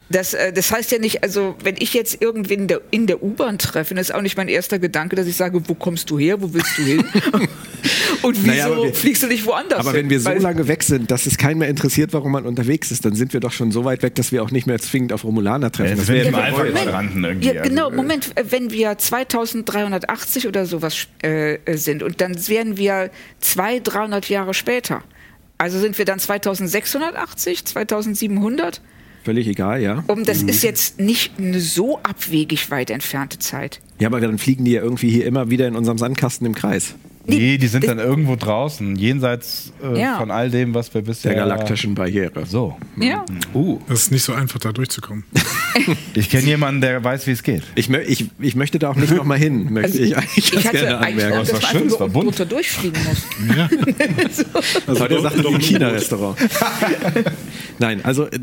[0.09, 3.25] Das, äh, das heißt ja nicht, also wenn ich jetzt irgendwen in der, in der
[3.25, 6.19] U-Bahn treffe, dann ist auch nicht mein erster Gedanke, dass ich sage, wo kommst du
[6.19, 7.05] her, wo willst du hin?
[8.23, 10.03] Und wieso Naja, wir- fliegst du nicht woanders Aber hin?
[10.05, 12.93] wenn wir so Weil- lange weg sind, dass es keinen mehr interessiert, warum man unterwegs
[12.93, 15.13] ist, dann sind wir doch schon so weit weg, dass wir auch nicht mehr zwingend
[15.13, 15.91] auf Romulaner treffen.
[15.91, 16.75] Ja, das wäre ja Moment.
[16.77, 17.49] Quadranten irgendwie.
[17.53, 22.77] Ja, genau, also, Moment, äh, wenn wir 2380 oder sowas äh, sind und dann wären
[22.77, 25.03] wir 200, 300 Jahre später.
[25.59, 28.81] Also sind wir dann 2680, 2700?
[29.27, 30.05] Völlig egal, ja.
[30.07, 33.81] Um, das ist jetzt nicht eine so abwegig weit entfernte Zeit.
[33.99, 36.95] Ja, aber dann fliegen die ja irgendwie hier immer wieder in unserem Sandkasten im Kreis.
[37.29, 40.17] Nee, die sind dann irgendwo draußen, jenseits äh, Ja.
[40.19, 41.33] von all dem, was wir bisher.
[41.33, 42.47] Der galaktischen Barriere.
[42.47, 42.77] So.
[43.01, 43.25] Ja.
[43.53, 43.81] Uh.
[43.89, 45.25] Das ist nicht so einfach, da durchzukommen.
[46.15, 47.63] Ich kenne jemanden, der weiß, wie es geht.
[47.75, 50.67] Ich, mö- ich, ich möchte da auch nicht nochmal hin, möchte Also ich eigentlich ich
[50.67, 51.37] hatte gerne anmerken.
[51.39, 52.25] Angst, dass war man schön, es war bunt.
[52.27, 53.57] drunter durchfliegen muss.
[53.57, 53.69] Ja.
[54.87, 56.39] Also Heute doch- sagt er doch im ein China-Restaurant.
[57.79, 58.39] Nein, also äh,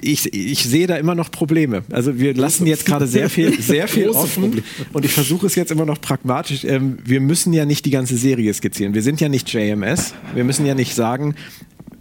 [0.00, 1.82] ich, ich sehe da immer noch Probleme.
[1.90, 4.66] Also wir lassen jetzt gerade sehr viel, sehr viel offen Probleme.
[4.92, 6.64] und ich versuche es jetzt immer noch pragmatisch.
[6.64, 8.94] Ähm, wir müssen ja nicht die ganze Serie skizzieren.
[8.94, 10.14] Wir sind ja nicht JMS.
[10.34, 11.34] Wir müssen ja nicht sagen,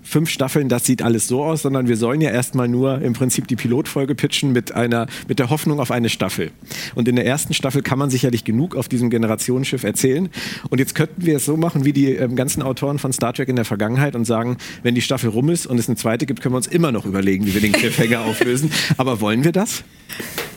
[0.10, 3.47] fünf Staffeln, das sieht alles so aus, sondern wir sollen ja erstmal nur im Prinzip
[3.47, 6.51] die Pilotfolge pitchen mit einer, mit der Hoffnung auf eine Staffel.
[6.95, 10.30] Und in der ersten Staffel kann man sicherlich genug auf diesem Generationsschiff erzählen.
[10.70, 13.49] Und jetzt könnten wir es so machen wie die ähm, ganzen Autoren von Star Trek
[13.49, 16.41] in der Vergangenheit und sagen, wenn die Staffel rum ist und es eine zweite gibt,
[16.41, 18.72] können wir uns immer noch überlegen, wie wir den Cliffhanger auflösen.
[18.97, 19.84] Aber wollen wir das?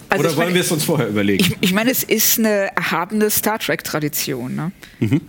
[0.09, 1.42] Also Oder wollen meine- wir es uns vorher überlegen?
[1.44, 4.72] Ich, ich meine, es ist eine erhabene Star Trek-Tradition, ne?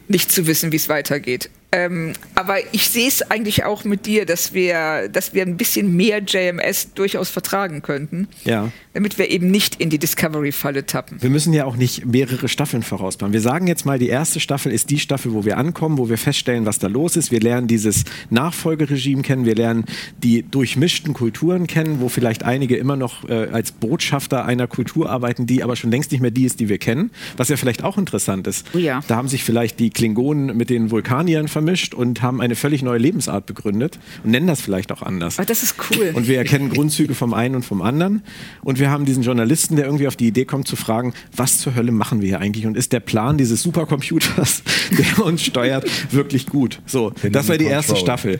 [0.08, 1.50] nicht zu wissen, wie es weitergeht.
[1.74, 5.96] Ähm, aber ich sehe es eigentlich auch mit dir, dass wir, dass wir ein bisschen
[5.96, 8.72] mehr JMS durchaus vertragen könnten, ja.
[8.94, 11.18] damit wir eben nicht in die Discovery-Falle tappen.
[11.20, 13.34] Wir müssen ja auch nicht mehrere Staffeln vorausplanen.
[13.34, 16.20] Wir sagen jetzt mal, die erste Staffel ist die Staffel, wo wir ankommen, wo wir
[16.20, 17.32] feststellen, was da los ist.
[17.32, 19.86] Wir lernen dieses Nachfolgeregime kennen, wir lernen
[20.22, 25.48] die durchmischten Kulturen kennen, wo vielleicht einige immer noch äh, als Botschafter einer Kultur arbeiten,
[25.48, 27.10] die aber schon längst nicht mehr die ist, die wir kennen.
[27.36, 28.68] Was ja vielleicht auch interessant ist.
[28.76, 29.02] Oh ja.
[29.08, 33.00] Da haben sich vielleicht die Klingonen mit den Vulkaniern vermischt und haben eine völlig neue
[33.00, 35.40] Lebensart begründet und nennen das vielleicht auch anders.
[35.40, 36.12] Aber das ist cool.
[36.14, 38.22] Und wir erkennen Grundzüge vom einen und vom anderen.
[38.64, 41.76] Und wir haben diesen Journalisten, der irgendwie auf die Idee kommt zu fragen, was zur
[41.76, 42.66] Hölle machen wir hier eigentlich?
[42.66, 44.64] Und ist der Plan dieses Supercomputers,
[44.98, 46.82] der uns steuert, wirklich gut?
[46.86, 47.94] So, das war die erste.
[47.94, 48.40] Staffel.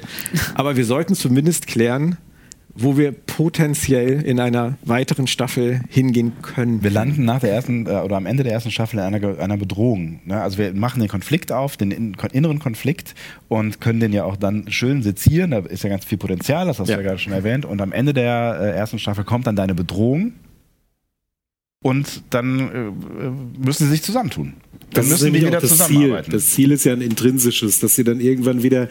[0.56, 2.18] Aber wir sollten zumindest klären,
[2.76, 6.82] wo wir potenziell in einer weiteren Staffel hingehen können.
[6.84, 9.58] Wir landen nach der ersten äh, oder am Ende der ersten Staffel in einer, einer
[9.58, 10.22] Bedrohung.
[10.26, 10.42] Ne?
[10.42, 13.14] Also wir machen den Konflikt auf, den inneren Konflikt
[13.48, 15.52] und können den ja auch dann schön sezieren.
[15.52, 16.96] Da ist ja ganz viel Potenzial, das hast Ja.
[16.96, 17.66] du ja gerade schon erwähnt.
[17.66, 20.34] Und am Ende der äh, ersten Staffel kommt dann deine Bedrohung
[21.84, 24.54] und dann äh, müssen sie sich zusammentun.
[24.72, 25.78] Dann Das ist müssen die wieder auch das Ziel.
[25.78, 26.32] zusammenarbeiten.
[26.32, 28.88] Das Ziel ist ja ein intrinsisches, dass sie dann irgendwann wieder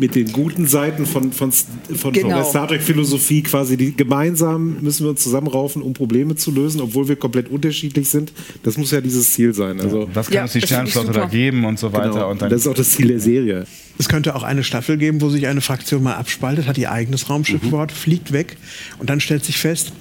[0.00, 2.28] mit den guten Seiten von, von, von, Genau.
[2.30, 6.80] von der Star Trek-Philosophie quasi die, gemeinsam müssen wir uns zusammenraufen, um Probleme zu lösen,
[6.80, 8.32] obwohl wir komplett unterschiedlich sind.
[8.62, 9.78] Das muss ja dieses Ziel sein.
[9.80, 12.10] Also, Was kann Ja, uns die Sternflotte da geben und so weiter.
[12.10, 12.30] genau.
[12.30, 13.66] Und dann, das ist auch das Ziel der Serie.
[13.98, 17.28] Es könnte auch eine Staffel geben, wo sich eine Fraktion mal abspaltet, hat ihr eigenes
[17.28, 17.70] Raumschiff Mhm.
[17.70, 18.56] dort, fliegt weg
[18.98, 19.92] und dann stellt sich fest,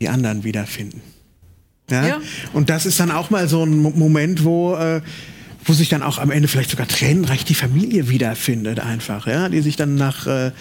[0.00, 1.00] die anderen wiederfinden.
[1.90, 2.06] Ja?
[2.06, 2.20] Ja.
[2.52, 5.00] Und das ist dann auch mal so ein Mo- Moment, wo, äh,
[5.64, 9.60] wo sich dann auch am Ende vielleicht sogar tränenreich die Familie wiederfindet, einfach, ja, die
[9.60, 10.52] sich dann nach, äh,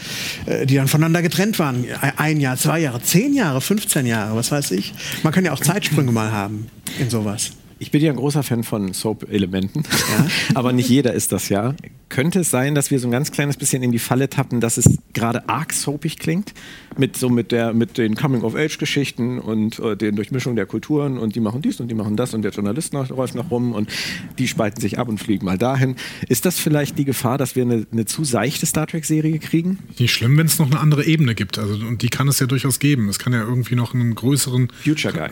[0.46, 1.86] äh, die dann voneinander getrennt waren.
[2.18, 4.94] Ein Jahr, zwei Jahre, zehn Jahre, 15 Jahre, was weiß ich.
[5.24, 6.68] Man kann ja auch Zeitsprünge mal haben
[7.00, 7.52] in sowas.
[7.82, 9.84] Ich bin ja ein großer Fan von Soap-Elementen,
[10.54, 11.76] aber nicht jeder ist das ja.
[12.10, 14.78] Könnte es sein, dass wir so ein ganz kleines bisschen in die Falle tappen, dass
[14.78, 16.54] es gerade arg soapig klingt?
[16.98, 21.40] Mit so mit der mit den Coming-of-Age-Geschichten und äh, den Durchmischung der Kulturen und die
[21.40, 23.90] machen dies und die machen das und der Journalist noch, läuft noch rum und
[24.38, 25.96] die spalten sich ab und fliegen mal dahin.
[26.28, 29.80] Ist das vielleicht die Gefahr, dass wir eine, eine zu seichte Star Trek-Serie kriegen?
[29.98, 31.58] Nicht schlimm, wenn es noch eine andere Ebene gibt.
[31.58, 33.08] Also, und die kann es ja durchaus geben.
[33.08, 34.70] Es kann ja irgendwie noch einen größeren.
[34.84, 35.30] Future Guy.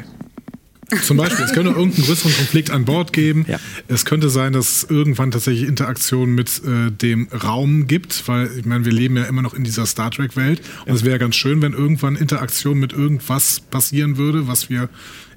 [1.04, 3.46] Zum Beispiel, es könnte irgendeinen größeren Konflikt an Bord geben.
[3.48, 3.60] Ja.
[3.90, 8.66] Es könnte sein, dass es irgendwann tatsächlich Interaktion mit äh, dem Raum gibt, weil ich
[8.66, 10.62] meine, wir leben ja immer noch in dieser Star Trek-Welt.
[10.86, 14.88] Und es wäre ganz schön, wenn irgendwann Interaktion mit irgendwas passieren würde, was wir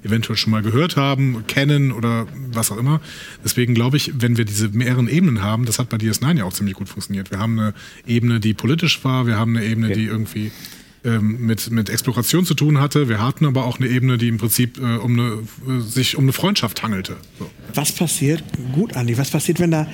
[0.03, 3.01] eventuell schon mal gehört haben, kennen oder was auch immer.
[3.43, 6.53] Deswegen glaube ich, wenn wir diese mehreren Ebenen haben, das hat bei DS9 ja auch
[6.53, 7.29] ziemlich gut funktioniert.
[7.29, 7.73] Wir haben eine
[8.07, 9.95] Ebene, die politisch war, wir haben eine Ebene, Okay.
[9.99, 10.51] die irgendwie
[11.03, 13.09] ähm, mit, mit Exploration zu tun hatte.
[13.09, 16.25] Wir hatten aber auch eine Ebene, die im Prinzip äh, um eine, äh, sich um
[16.25, 17.17] eine Freundschaft hangelte.
[17.39, 17.49] So.
[17.73, 18.43] Was passiert,
[18.73, 19.87] gut, Andi, was passiert, wenn da,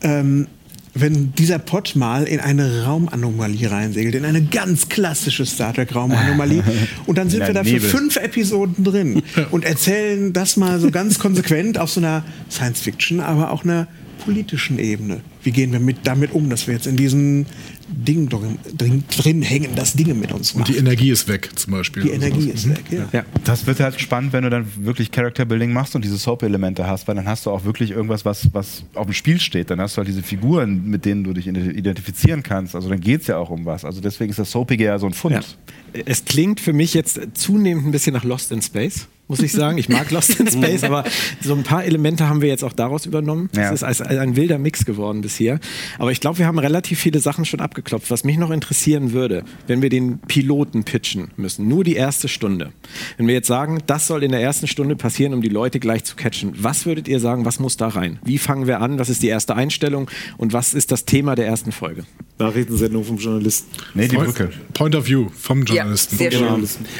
[0.00, 0.46] ähm,
[0.94, 6.62] wenn dieser Pott mal in eine Raumanomalie reinsegelt, in eine ganz klassische Star Trek Raumanomalie
[7.06, 10.90] und dann sind In wir da für fünf Episoden drin und erzählen das mal so
[10.90, 13.88] ganz konsequent auf so einer Science-Fiction, aber auch einer
[14.24, 15.20] politischen Ebene.
[15.42, 17.46] Wie gehen wir mit, damit um, dass wir jetzt in diesem
[17.88, 20.68] Ding drin, drin, drin hängen, das Dinge mit uns Und macht?
[20.70, 22.02] die Energie ist weg, zum Beispiel.
[22.02, 22.54] Die Energie sowas.
[22.64, 23.08] ist weg, ja.
[23.12, 23.24] Ja.
[23.44, 27.06] Das wird halt spannend, wenn du dann wirklich Character Building machst und diese Soap-Elemente hast,
[27.08, 29.70] weil dann hast du auch wirklich irgendwas, was, was auf dem Spiel steht.
[29.70, 32.74] Dann hast du halt diese Figuren, mit denen du dich identifizieren kannst.
[32.74, 33.84] Also dann geht es ja auch um was.
[33.84, 35.34] Also deswegen ist das Soapige ja so ein Fund.
[35.34, 36.02] Ja.
[36.06, 39.78] Es klingt für mich jetzt zunehmend ein bisschen nach Lost in Space, muss ich sagen.
[39.78, 41.04] Ich mag Lost in Space, aber
[41.40, 43.48] so ein paar Elemente haben wir jetzt auch daraus übernommen.
[43.56, 43.68] Ja.
[43.68, 45.60] Es ist als- als ein wilder Mix geworden bisher.
[45.98, 48.10] Aber ich glaube, wir haben relativ viele Sachen schon abgeklopft.
[48.10, 52.72] Was mich noch interessieren würde, wenn wir den Piloten pitchen müssen, nur die erste Stunde.
[53.16, 56.04] Wenn wir jetzt sagen, das soll in der ersten Stunde passieren, um die Leute gleich
[56.04, 56.52] zu catchen.
[56.58, 58.18] Was würdet ihr sagen, was muss da rein?
[58.24, 58.98] Wie fangen wir an?
[58.98, 60.10] Was ist die erste Einstellung?
[60.36, 62.04] Und was ist das Thema der ersten Folge?
[62.38, 63.70] Nachrichtensendung vom Journalisten.
[63.94, 64.50] Nee, die Brücke.
[64.72, 66.16] Point of View vom Ja, Journalisten.
[66.16, 66.48] sehr schön.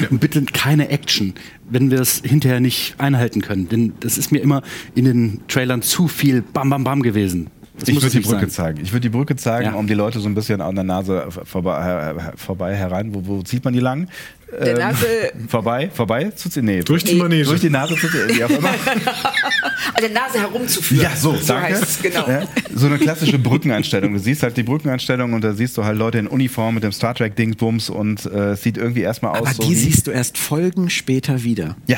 [0.09, 1.33] Und bitte keine Action,
[1.69, 3.69] wenn wir es hinterher nicht einhalten können.
[3.69, 4.61] Denn das ist mir immer
[4.93, 7.49] in den Trailern zu viel Bam Bam Bam gewesen.
[7.79, 8.49] Das ich würde die Brücke sein.
[8.49, 8.79] zeigen.
[8.83, 9.73] Ich würde die Brücke zeigen, Ja.
[9.73, 13.13] um die Leute so ein bisschen an der Nase vorbei, äh, vorbei herein.
[13.13, 14.07] Wo, wo zieht man die lang?
[14.51, 15.05] Der Ähm, Nase,
[15.49, 16.65] vorbei, vorbei zu ziehen.
[16.65, 17.15] Nee, Durch die.
[17.15, 17.43] Manege.
[17.45, 18.69] durch die Nase zu ziehen, wie auch immer.
[19.93, 21.03] an der Nase herumzuführen.
[21.03, 21.73] Ja, so, so danke.
[21.73, 22.27] heißt es, genau.
[22.29, 24.13] Ja, so eine klassische Brückeneinstellung.
[24.13, 26.91] Du siehst halt die Brückeneinstellung und da siehst du halt Leute in Uniform mit dem
[26.93, 30.07] Star Trek Dingsbums und äh, es sieht irgendwie erstmal aus Aber so die wie- siehst
[30.07, 31.75] du erst Folgen später wieder.
[31.87, 31.97] Ja.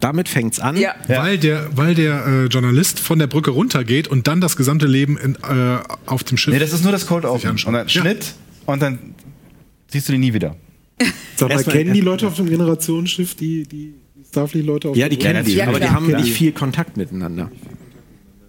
[0.00, 0.76] Damit fängt's an.
[0.76, 0.94] Ja.
[1.08, 5.18] Weil der, weil der äh, Journalist von der Brücke runtergeht und dann das gesamte Leben
[5.18, 6.54] in, äh, auf dem Schiff.
[6.54, 7.50] Nee, das ist nur das Cold Open.
[7.50, 7.88] Und dann Ja.
[7.88, 8.34] Schnitt
[8.66, 8.98] und dann
[9.88, 10.54] siehst du die nie wieder.
[11.36, 13.94] Sag mal, Erstmal- kennen die Leute auf dem Generationsschiff, die, die
[14.30, 16.20] Starfleet-Leute auf Ja, die kennen die, Ja, aber die haben Ja.
[16.20, 17.50] nicht viel Kontakt miteinander.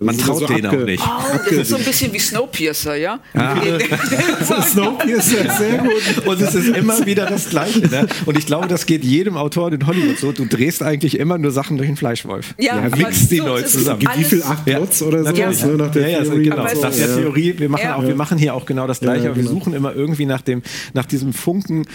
[0.02, 1.04] Man traut so denen abge- auch nicht.
[1.06, 3.20] Oh, das ist so ein bisschen wie Snowpiercer, ja?
[4.62, 6.26] Snowpiercer, sehr gut.
[6.26, 7.80] Und es ist immer wieder das Gleiche.
[7.88, 8.08] Ne?
[8.26, 10.32] Und ich glaube, das geht jedem Autor in Hollywood so.
[10.32, 12.54] Du drehst eigentlich immer nur Sachen durch den Fleischwolf.
[12.58, 14.00] Ja, Du aber mixt die so, neu zusammen.
[14.00, 14.44] Gibt wie viel?
[14.44, 14.78] Acht Ja.
[14.78, 15.58] Plots oder Natürlich.
[15.60, 15.72] sowas?
[15.72, 16.44] Ne, nach der ja, ja, Theorie.
[16.44, 16.68] genau.
[16.68, 16.82] so.
[16.82, 17.16] Nach der Ja.
[17.16, 17.56] Theorie.
[17.58, 17.96] Wir machen, Ja.
[17.96, 19.24] auch, wir machen hier auch genau das Gleiche.
[19.26, 19.56] Ja, aber wir genau.
[19.56, 20.62] suchen immer irgendwie nach, dem,
[20.94, 21.86] nach diesem Funken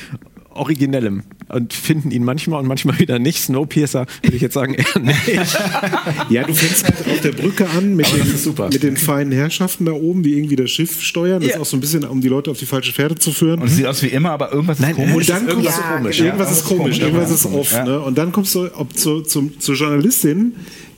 [0.55, 3.39] Originellem und finden ihn manchmal und manchmal wieder nicht.
[3.43, 5.25] Snowpiercer würde ich jetzt sagen eher nicht.
[6.31, 9.93] Ja, du fängst halt auf der Brücke an mit, den, mit den feinen Herrschaften da
[9.93, 11.41] oben, die irgendwie das Schiff steuern.
[11.41, 11.57] Das Ja.
[11.57, 13.61] ist auch so ein bisschen, um die Leute auf die falsche Pferde zu führen.
[13.61, 15.15] Und es sieht aus wie immer, aber irgendwas ist komisch.
[15.15, 16.31] Und dann irgendwas komisch, ja, ja.
[16.33, 17.73] irgendwas ist komisch, irgendwas ist Komisch, off.
[17.73, 17.85] ja.
[17.85, 18.01] Ne?
[18.01, 20.55] Und dann kommst du ob zu, zum, zur Journalistin,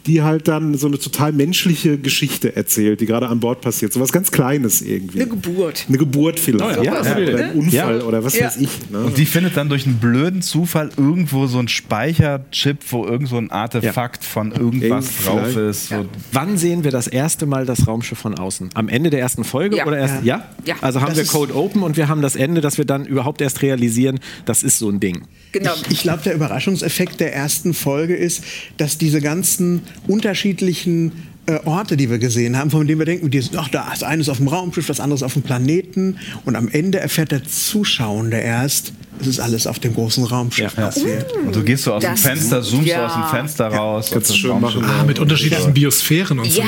[0.06, 3.92] die halt dann so eine total menschliche Geschichte erzählt, die gerade an Bord passiert.
[3.92, 5.20] So was ganz Kleines irgendwie.
[5.20, 5.84] Eine Geburt.
[5.88, 6.78] Eine Geburt vielleicht.
[6.78, 7.34] Oh ja, oder, ja.
[7.34, 8.04] oder ein Unfall Ja.
[8.04, 8.46] oder was Ja.
[8.46, 8.90] weiß ich.
[8.90, 8.98] Ne?
[9.00, 13.36] Und die findet dann durch einen blöden Zufall irgendwo so ein Speicherchip, wo irgend so
[13.36, 15.56] ein Artefakt von irgendwas Irgend- drauf vielleicht.
[15.58, 15.88] ist.
[15.88, 16.06] So.
[16.32, 18.70] Wann sehen wir das erste Mal das Raumschiff von außen?
[18.74, 19.86] Am Ende der ersten Folge Ja.
[19.86, 20.22] oder erst?
[20.24, 20.46] Ja.
[20.64, 20.76] Ja.
[20.80, 23.40] Also haben Das wir Code Open und wir haben das Ende, dass wir dann überhaupt
[23.40, 25.22] erst realisieren, das ist so ein Ding.
[25.52, 25.72] Genau.
[25.90, 28.42] Ich glaube, der Überraschungseffekt der ersten Folge ist,
[28.76, 31.12] dass diese ganzen unterschiedlichen
[31.46, 34.20] äh, Orte, die wir gesehen haben, von denen wir denken, die sind, ach, das eine
[34.20, 36.18] ist auf dem Raumschiff, das andere ist auf dem Planeten.
[36.44, 40.84] Und am Ende erfährt der Zuschauende erst, es ist alles auf dem großen Raumschiff Ja.
[40.86, 41.32] passiert.
[41.44, 43.06] Und du gehst so aus dem Das- Fenster, zoomst ja.
[43.06, 44.10] aus dem Fenster raus.
[44.12, 44.84] Kannst du und schön machen.
[44.84, 46.60] Ah, mit unterschiedlichen Biosphären und so.
[46.60, 46.66] Ja,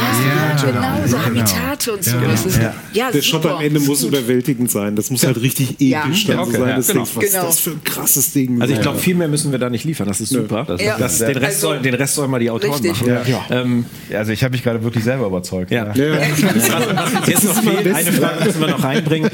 [0.64, 2.16] genau, so Habitate und so.
[2.16, 2.74] Ja, Das ist, ja.
[2.92, 4.96] ja, Der Shot am Ende muss überwältigend sein.
[4.96, 6.02] Das muss halt richtig episch Ja.
[6.02, 6.68] dann Ja, so okay, sein.
[6.68, 7.00] ja, Das genau.
[7.14, 7.42] was Genau.
[7.46, 8.60] das für ein krasses Ding?
[8.62, 10.06] Also ich glaube, viel mehr müssen wir da nicht liefern.
[10.08, 10.64] Das ist super.
[10.66, 10.96] Das- Ja.
[10.98, 12.92] Das, den, Rest Also- soll, den Rest sollen mal die Autoren Richtig.
[13.06, 13.22] machen.
[13.26, 13.44] Ja.
[13.50, 13.84] Ähm,
[14.14, 15.70] Also ich habe mich gerade wirklich selber überzeugt.
[15.70, 15.92] Ja.
[15.94, 16.04] Ja.
[17.26, 19.30] Jetzt noch fehlt, eine Frage müssen wir noch reinbringen.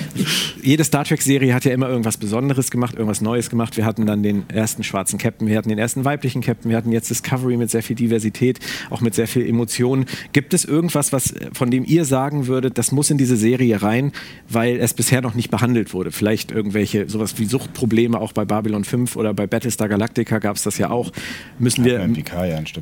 [0.63, 3.77] Jede Star Trek-Serie hat ja immer irgendwas Besonderes gemacht, irgendwas Neues gemacht.
[3.77, 6.91] Wir hatten dann den ersten schwarzen Captain, wir hatten den ersten weiblichen Captain, wir hatten
[6.91, 8.59] jetzt Discovery mit sehr viel Diversität,
[8.91, 10.07] auch mit sehr viel Emotionen.
[10.33, 14.13] Gibt es irgendwas, was, von dem ihr sagen würdet, das muss in diese Serie rein,
[14.49, 16.11] weil es bisher noch nicht behandelt wurde?
[16.11, 20.63] Vielleicht irgendwelche, sowas wie Suchtprobleme, auch bei Babylon 5 oder bei Battlestar Galactica gab es
[20.63, 21.13] das ja auch.
[21.59, 21.99] Müssen wir,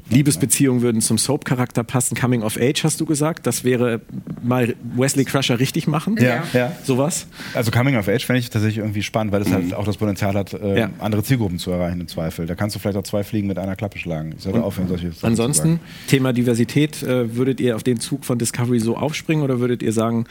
[0.08, 2.16] Ja, Liebesbeziehungen würden zum Soap-Charakter passen.
[2.16, 3.46] Coming of Age hast du gesagt.
[3.46, 4.00] Das wäre
[4.42, 6.16] mal Wesley Crusher richtig machen.
[6.20, 6.72] Ja, ja.
[6.84, 7.26] Sowas.
[7.54, 10.11] Also Coming of Age fände ich tatsächlich irgendwie spannend, weil das halt auch das Potenzial
[10.14, 10.90] Potenzial hat, äh, Ja.
[10.98, 12.46] andere Zielgruppen zu erreichen im Zweifel.
[12.46, 14.34] Da kannst du vielleicht auch zwei Fliegen mit einer Klappe schlagen.
[14.36, 15.80] Ich sollte Und aufhören, solche Sachen zu Ansonsten.
[16.08, 19.92] Thema Diversität, äh, würdet ihr auf den Zug von Discovery so aufspringen oder würdet ihr
[19.92, 20.26] sagen,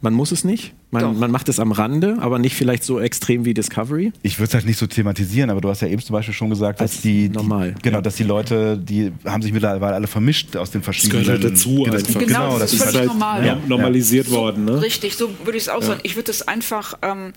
[0.00, 0.74] man muss es nicht?
[0.92, 4.12] Man, man macht es am Rande, aber nicht vielleicht so extrem wie Discovery?
[4.22, 6.48] Ich würde es halt nicht so thematisieren, aber du hast ja eben zum Beispiel schon
[6.50, 10.56] gesagt, dass die, normal, die genau, dass die Leute, die haben sich mittlerweile alle vermischt
[10.56, 11.24] aus den verschiedenen.
[11.24, 12.20] gehört halt dazu Genau, einfach.
[12.20, 13.44] Genau, das das ist ist halt normal.
[13.44, 14.64] ja, normalisiert worden.
[14.66, 14.80] Ne?
[14.80, 16.00] Richtig, so würde ich es auch sagen.
[16.04, 17.32] Ich würde es einfach, ähm,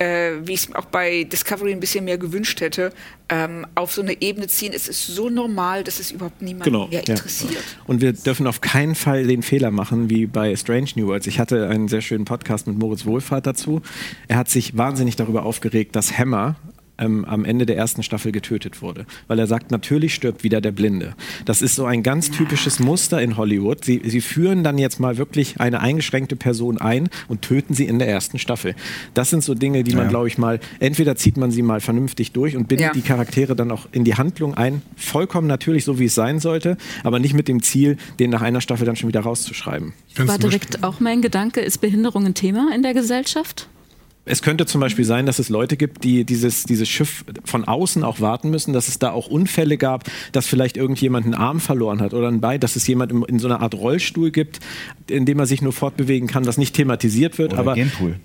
[0.00, 2.92] äh, wie ich es auch bei Discovery ein bisschen mehr gewünscht hätte,
[3.28, 4.72] ähm, auf so eine Ebene ziehen.
[4.74, 7.10] Es ist so normal, dass es überhaupt niemanden Genau, mehr ja.
[7.14, 7.62] interessiert.
[7.86, 11.26] Und wir dürfen auf keinen Fall den Fehler machen, wie bei Strange New Worlds.
[11.26, 13.82] Ich hatte einen sehr schönen Podcast mit Moritz Wohlfahrt dazu.
[14.26, 16.56] Er hat sich wahnsinnig darüber aufgeregt, dass Hammer
[17.00, 19.06] ähm, am Ende der ersten Staffel getötet wurde.
[19.26, 21.14] Weil er sagt, natürlich stirbt wieder der Blinde.
[21.44, 23.84] Das ist so ein ganz typisches Muster in Hollywood.
[23.84, 27.98] Sie, sie führen dann jetzt mal wirklich eine eingeschränkte Person ein und töten sie in
[27.98, 28.74] der ersten Staffel.
[29.14, 30.10] Das sind so Dinge, die man, Ja.
[30.10, 32.92] glaube ich, mal, entweder zieht man sie mal vernünftig durch und bindet Ja.
[32.92, 34.82] die Charaktere dann auch in die Handlung ein.
[34.96, 38.60] Vollkommen natürlich, so wie es sein sollte, aber nicht mit dem Ziel, den nach einer
[38.60, 39.92] Staffel dann schon wieder rauszuschreiben.
[40.16, 43.68] War direkt auch mein Gedanke, ist Behinderung ein Thema in der Gesellschaft?
[44.26, 48.04] Es könnte zum Beispiel sein, dass es Leute gibt, die dieses, dieses Schiff von außen
[48.04, 52.00] auch warten müssen, dass es da auch Unfälle gab, dass vielleicht irgendjemand einen Arm verloren
[52.00, 54.60] hat oder ein Bein, dass es jemand in, in so einer Art Rollstuhl gibt,
[55.08, 57.54] in dem er sich nur fortbewegen kann, was nicht thematisiert wird.
[57.54, 58.16] Oder aber Genpool.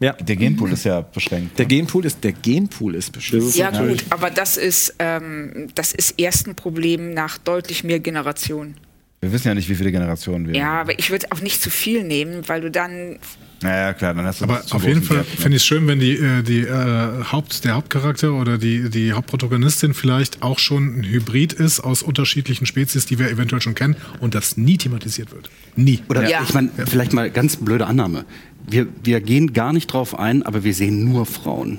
[0.00, 0.14] Ja.
[0.14, 1.58] Der Genpool ist ja beschränkt.
[1.58, 3.54] Der Genpool ist, der Genpool ist beschränkt.
[3.54, 8.76] Ja gut, aber das ist, ähm, das ist erst ein Problem nach deutlich mehr Generationen.
[9.20, 11.68] Wir wissen ja nicht, wie viele Generationen wir Ja, aber ich würde auch nicht zu
[11.68, 13.18] viel nehmen, weil du dann
[13.62, 15.24] Naja, klar, dann hast du Aber auf jeden Fall ne?
[15.24, 19.12] finde ich es schön, wenn die, äh, die äh, Haupt, der Hauptcharakter oder die, die
[19.12, 23.96] Hauptprotagonistin vielleicht auch schon ein Hybrid ist aus unterschiedlichen Spezies, die wir eventuell schon kennen
[24.20, 25.50] und das nie thematisiert wird.
[25.76, 26.00] Nie.
[26.08, 26.42] Oder Ja.
[26.42, 28.24] ich meine, vielleicht mal ganz blöde Annahme.
[28.66, 31.78] Wir, wir gehen gar nicht drauf ein, aber wir sehen nur Frauen.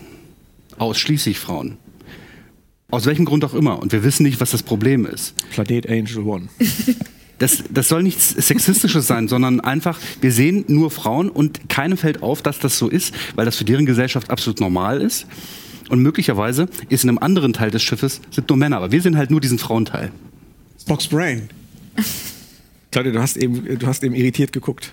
[0.77, 1.77] Ausschließlich Frauen.
[2.91, 3.79] Aus welchem Grund auch immer.
[3.79, 5.33] Und wir wissen nicht, was das Problem ist.
[5.51, 6.47] Planet Angel One.
[7.41, 12.21] Das, das soll nichts Sexistisches sein, sondern einfach, wir sehen nur Frauen und keinem fällt
[12.21, 15.25] auf, dass das so ist, weil das für deren Gesellschaft absolut normal ist.
[15.89, 19.17] Und möglicherweise ist in einem anderen Teil des Schiffes sind nur Männer, aber wir sehen
[19.17, 20.11] halt nur diesen Frauenteil.
[20.79, 21.49] Spock's Brain.
[22.91, 24.91] Claudia, du hast eben, du hast eben irritiert geguckt.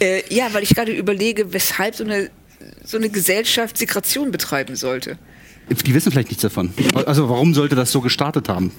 [0.00, 2.30] Äh, ja, weil ich gerade überlege, weshalb so eine,
[2.84, 5.18] so eine Gesellschaft Segregation betreiben sollte.
[5.70, 6.74] Die wissen vielleicht nichts davon.
[7.06, 8.72] Also warum sollte das so gestartet haben?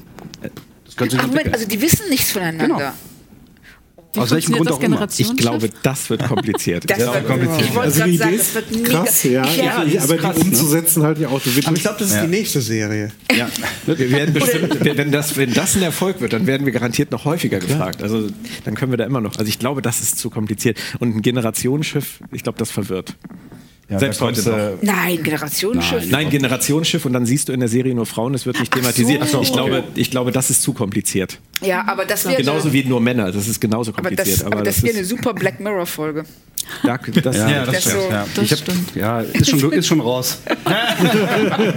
[0.86, 2.94] Das könnte sich Ach Moment, also die wissen nichts voneinander.
[4.16, 5.08] Wie Aus welchem Grund das auch immer.
[5.18, 6.90] Ich glaube, das wird kompliziert.
[6.90, 7.62] Das Sehr wird, kompliziert.
[7.64, 8.90] Ich wollte Also gerade die sagen, Idee das ist wird mega.
[9.04, 10.50] krass, ja, Ja, ja, die ist aber krass, die ne?
[10.50, 11.42] umzusetzen halt ja auch.
[11.42, 13.12] Aber ich glaube, das ist die nächste Serie.
[13.36, 13.50] Ja.
[13.86, 17.26] Wir werden bestimmt, wenn das, wenn das ein Erfolg wird, dann werden wir garantiert noch
[17.26, 18.02] häufiger gefragt.
[18.02, 18.30] Also
[18.64, 19.36] dann können wir da immer noch.
[19.38, 20.80] Also ich glaube, das ist zu kompliziert.
[21.00, 23.16] Und ein Generationsschiff, ich glaube, das verwirrt.
[23.88, 24.82] Ja, Selbst heute noch.
[24.82, 26.10] Nein, Generationenschiff.
[26.10, 28.80] Nein, Generationsschiff und dann siehst du in der Serie nur Frauen, es wird nicht Ach
[28.80, 29.20] thematisiert.
[29.20, 29.26] so.
[29.26, 29.70] Ach so, ich, okay.
[29.70, 31.40] glaube, ich glaube, das ist zu kompliziert.
[31.62, 34.40] Ja, aber das wäre Genauso wie nur Männer, das ist genauso aber kompliziert.
[34.42, 36.24] das, aber das wäre eine super Black Mirror Folge.
[36.84, 38.02] da, das, Ja, Ja, Das das stimmt.
[38.04, 38.26] so- Ja.
[38.36, 38.96] Das Ich hab, stimmt.
[38.96, 40.40] ja, ist schon, ist schon raus.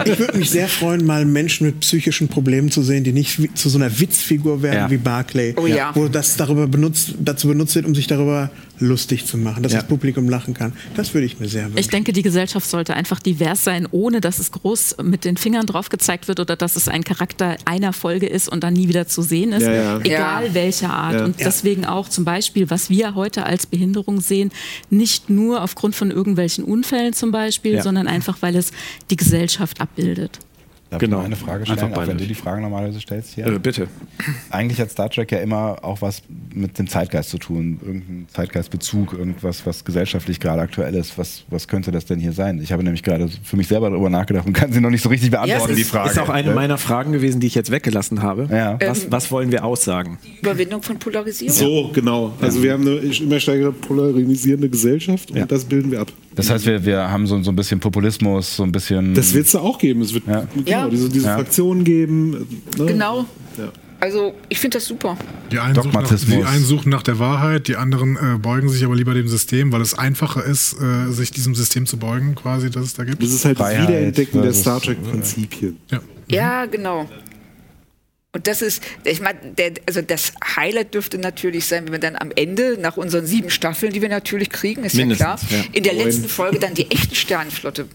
[0.04, 3.68] Ich würde mich sehr freuen, mal Menschen mit psychischen Problemen zu sehen, die nicht zu
[3.68, 4.90] so einer Witzfigur werden Ja.
[4.90, 5.54] wie Barclay.
[5.56, 5.90] Oh ja.
[5.94, 8.50] Wo das darüber benutzt, dazu benutzt wird, um sich darüber
[8.80, 9.80] lustig zu machen, dass Ja.
[9.80, 10.72] das Publikum lachen kann.
[10.96, 11.78] Das würde ich mir sehr wünschen.
[11.78, 15.66] Ich denke, die Gesellschaft sollte einfach divers sein, ohne dass es groß mit den Fingern
[15.66, 19.08] drauf gezeigt wird oder dass es ein Charakter einer Folge ist und dann nie wieder
[19.08, 19.66] zu sehen ist.
[19.74, 19.98] Ja, ja.
[20.00, 20.54] Egal Ja.
[20.54, 21.14] welcher Art.
[21.14, 21.24] Ja.
[21.24, 24.50] Und deswegen auch zum Beispiel, was wir heute als Behinderung sehen,
[24.90, 27.82] nicht nur aufgrund von irgendwelchen Unfällen zum Beispiel, Ja.
[27.82, 28.70] sondern einfach, weil es
[29.10, 30.38] die Gesellschaft abbildet.
[30.90, 31.16] Darf Genau.
[31.16, 33.46] ich mal eine Frage stellen, Einfach auch wenn du die Fragen normalerweise stellst hier?
[33.46, 33.88] äh, bitte.
[34.50, 36.22] Eigentlich hat Star Trek ja immer auch was
[36.54, 41.18] mit dem Zeitgeist zu tun, irgendein Zeitgeistbezug, irgendwas, was gesellschaftlich gerade aktuell ist.
[41.18, 42.58] Was, was könnte das denn hier sein?
[42.62, 45.10] Ich habe nämlich gerade für mich selber darüber nachgedacht und kann sie noch nicht so
[45.10, 46.10] richtig beantworten, es die ist- Frage.
[46.10, 46.54] Ist auch eine Ne?
[46.54, 48.48] meiner Fragen gewesen, die ich jetzt weggelassen habe.
[48.50, 48.78] Ja.
[48.88, 50.18] Was, was wollen wir aussagen?
[50.40, 51.54] Überwindung von Polarisierung.
[51.54, 52.32] So, genau.
[52.40, 55.44] Also wir haben eine immer stärker polarisierende Gesellschaft und Ja.
[55.46, 56.08] das bilden wir ab.
[56.38, 59.12] Das heißt, wir, wir haben so, so ein bisschen Populismus, so ein bisschen.
[59.14, 60.00] Das wird es da auch geben.
[60.02, 60.46] Es wird Ja.
[60.64, 61.34] genau, diese, diese Ja.
[61.34, 62.30] Fraktionen geben.
[62.78, 62.86] Ne?
[62.86, 63.26] Genau.
[63.58, 63.72] Ja.
[64.00, 65.16] Also ich finde das super.
[65.50, 66.36] Die einen, suchen nach, Dogmatismus.
[66.38, 69.72] die einen suchen nach der Wahrheit, die anderen äh, beugen sich aber lieber dem System,
[69.72, 73.20] weil es einfacher ist, äh, sich diesem System zu beugen, quasi, das es da gibt.
[73.20, 75.76] Das ist halt das Freiheit Wiederentdecken der Star Trek-Prinzipien.
[75.90, 76.00] Ja.
[76.30, 77.08] Ja, genau.
[78.38, 79.36] Und das ist, ich meine,
[79.88, 83.92] also das Highlight dürfte natürlich sein, wenn wir dann am Ende, nach unseren sieben Staffeln,
[83.92, 85.64] die wir natürlich kriegen, ist Mindestens, ja klar, ja.
[85.72, 87.88] in der letzten Folge dann die echte Sternenflotte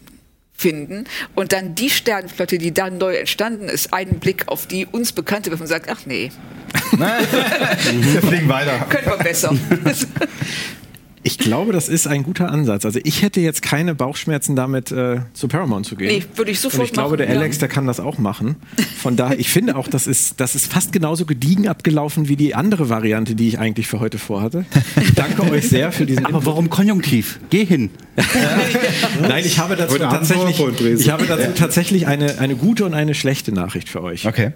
[0.53, 5.13] finden und dann die Sternenflotte, die dann neu entstanden ist, einen Blick auf die uns
[5.13, 6.29] bekannte wirft und sagt, ach nee,
[6.91, 8.85] wir fliegen weiter.
[8.89, 9.55] können wir besser.
[11.25, 12.85] Ich glaube, das ist ein guter Ansatz.
[12.85, 16.07] Also ich hätte jetzt keine Bauchschmerzen damit, äh, zu Paramount zu gehen.
[16.07, 17.39] Nee, würde ich sofort Und ich glaube, machen, der ja.
[17.39, 18.57] Alex, der kann das auch machen.
[18.97, 22.55] Von daher, ich finde auch, das ist, das ist fast genauso gediegen abgelaufen wie die
[22.55, 24.65] andere Variante, die ich eigentlich für heute vorhatte.
[25.01, 27.39] Ich danke euch sehr für diesen Aber warum konjunktiv?
[27.49, 27.89] Geh hin.
[29.21, 30.59] Nein, ich habe dazu tatsächlich,
[30.99, 34.27] ich habe dazu tatsächlich eine, eine gute und eine schlechte Nachricht für euch.
[34.27, 34.51] Okay.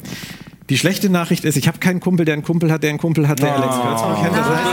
[0.70, 3.30] Die schlechte Nachricht ist, ich habe keinen Kumpel, der einen Kumpel hat, der einen Kumpel
[3.30, 4.36] hat, der Alex Kurtzmann kennt.
[4.36, 4.68] Das heißt,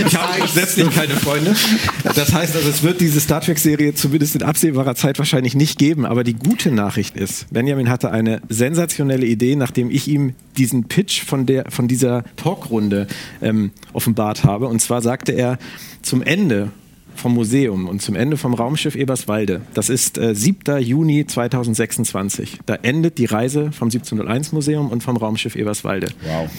[0.06, 1.54] ich habe grundsätzlich keine Freunde.
[2.02, 6.06] Das heißt also, es wird diese Star Trek-Serie zumindest in absehbarer Zeit wahrscheinlich nicht geben.
[6.06, 11.24] Aber die gute Nachricht ist, Benjamin hatte eine sensationelle Idee, nachdem ich ihm diesen Pitch
[11.24, 13.06] von, der, von dieser Talkrunde
[13.40, 14.66] ähm, offenbart habe.
[14.66, 15.58] Und zwar sagte er,
[16.02, 16.72] zum Ende
[17.20, 19.60] vom Museum und zum Ende vom Raumschiff Eberswalde.
[19.74, 20.78] Das ist äh, 7.
[20.80, 22.58] Juni 2026.
[22.66, 26.08] Da endet die Reise vom 1701 Museum und vom Raumschiff Eberswalde.
[26.22, 26.50] Wow.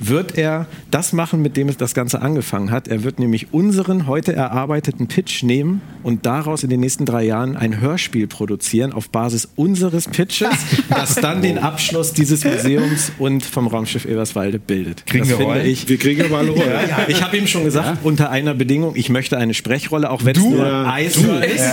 [0.00, 2.88] Wird er das machen, mit dem es das Ganze angefangen hat?
[2.88, 7.56] Er wird nämlich unseren heute erarbeiteten Pitch nehmen und daraus in den nächsten drei Jahren
[7.56, 10.48] ein Hörspiel produzieren auf Basis unseres Pitches,
[10.88, 15.04] das dann den Abschluss dieses Museums und vom Raumschiff Eberswalde bildet.
[15.06, 16.70] Kriegen das wir finde ich Wir kriegen aber alle Rollen.
[16.88, 20.36] ja, ich habe ihm schon gesagt, unter einer Bedingung, ich möchte eine Sprechrolle, auch wenn
[20.36, 20.90] es nur Ja.
[20.90, 21.68] Eishör ist.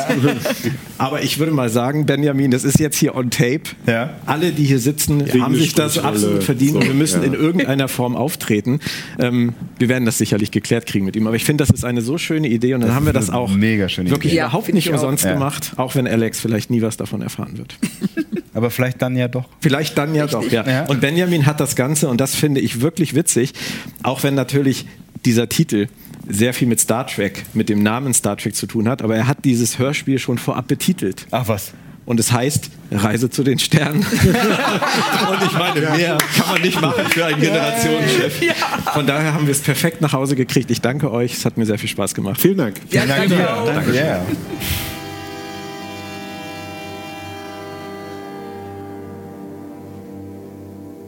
[0.98, 3.62] Aber ich würde mal sagen, Benjamin, das ist jetzt hier on tape.
[3.86, 4.16] Ja.
[4.26, 6.74] Alle, die hier sitzen, Kriegen haben sich das absolut verdient.
[6.74, 7.28] So, wir müssen ja.
[7.28, 8.80] in irgendeiner Form auftreten.
[9.20, 11.28] Ähm, wir werden das sicherlich geklärt kriegen mit ihm.
[11.28, 13.50] Aber ich finde, das ist eine so schöne Idee und dann haben wir das auch
[13.50, 14.40] mega schöne wirklich Idee.
[14.40, 14.96] Ja, überhaupt finde nicht ich auch.
[14.96, 15.34] umsonst Ja.
[15.34, 17.78] gemacht, auch wenn Alex vielleicht nie was davon erfahren wird.
[18.54, 19.46] Aber vielleicht dann ja doch.
[19.62, 20.68] Vielleicht dann ja doch, ja.
[20.68, 20.86] Ja.
[20.86, 23.54] Und Benjamin hat das Ganze, und das finde ich wirklich witzig,
[24.04, 24.88] auch wenn natürlich
[25.26, 25.88] dieser Titel
[26.28, 29.28] sehr viel mit Star Trek, mit dem Namen Star Trek zu tun hat, aber er
[29.28, 31.28] hat dieses Hörspiel schon vorab betitelt.
[31.32, 31.74] Ach was.
[32.08, 34.00] Und es heißt Reise zu den Sternen.
[34.06, 38.40] und ich meine, mehr kann man nicht machen für ein Generationenschiff.
[38.94, 40.72] Von daher haben wir es perfekt nach Hause gekriegt.
[40.72, 41.34] Ich danke euch.
[41.34, 42.40] Es hat mir sehr viel Spaß gemacht.
[42.40, 42.78] Vielen Dank.
[42.92, 43.66] Ja, danke auch.
[43.66, 43.92] Danke.
[43.92, 44.22] Yeah.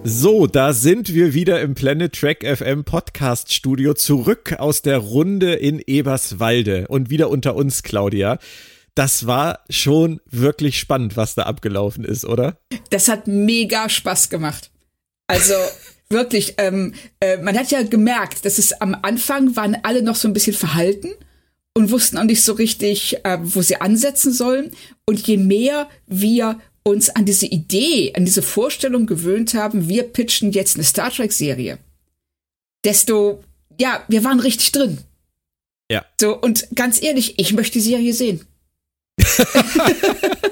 [0.03, 5.53] So, da sind wir wieder im Planet Track FM Podcast Studio zurück aus der Runde
[5.53, 8.37] in Eberswalde und wieder unter uns, Claudia.
[8.99, 12.59] Das war schon wirklich spannend, was da abgelaufen ist, oder?
[12.89, 14.71] Das hat mega Spaß gemacht.
[15.25, 15.53] Also
[16.09, 20.27] wirklich, ähm, äh, man hat ja gemerkt, dass es am Anfang waren alle noch so
[20.27, 21.13] ein bisschen verhalten
[21.73, 24.71] und wussten auch nicht so richtig, äh, wo sie ansetzen sollen.
[25.05, 30.51] Und je mehr wir uns an diese Idee, an diese Vorstellung gewöhnt haben, wir pitchen
[30.51, 31.77] jetzt eine Star Trek-Serie,
[32.83, 33.41] desto,
[33.79, 34.97] ja, wir waren richtig drin.
[35.89, 36.03] Ja.
[36.19, 38.45] So, und ganz ehrlich, ich möchte die Serie sehen.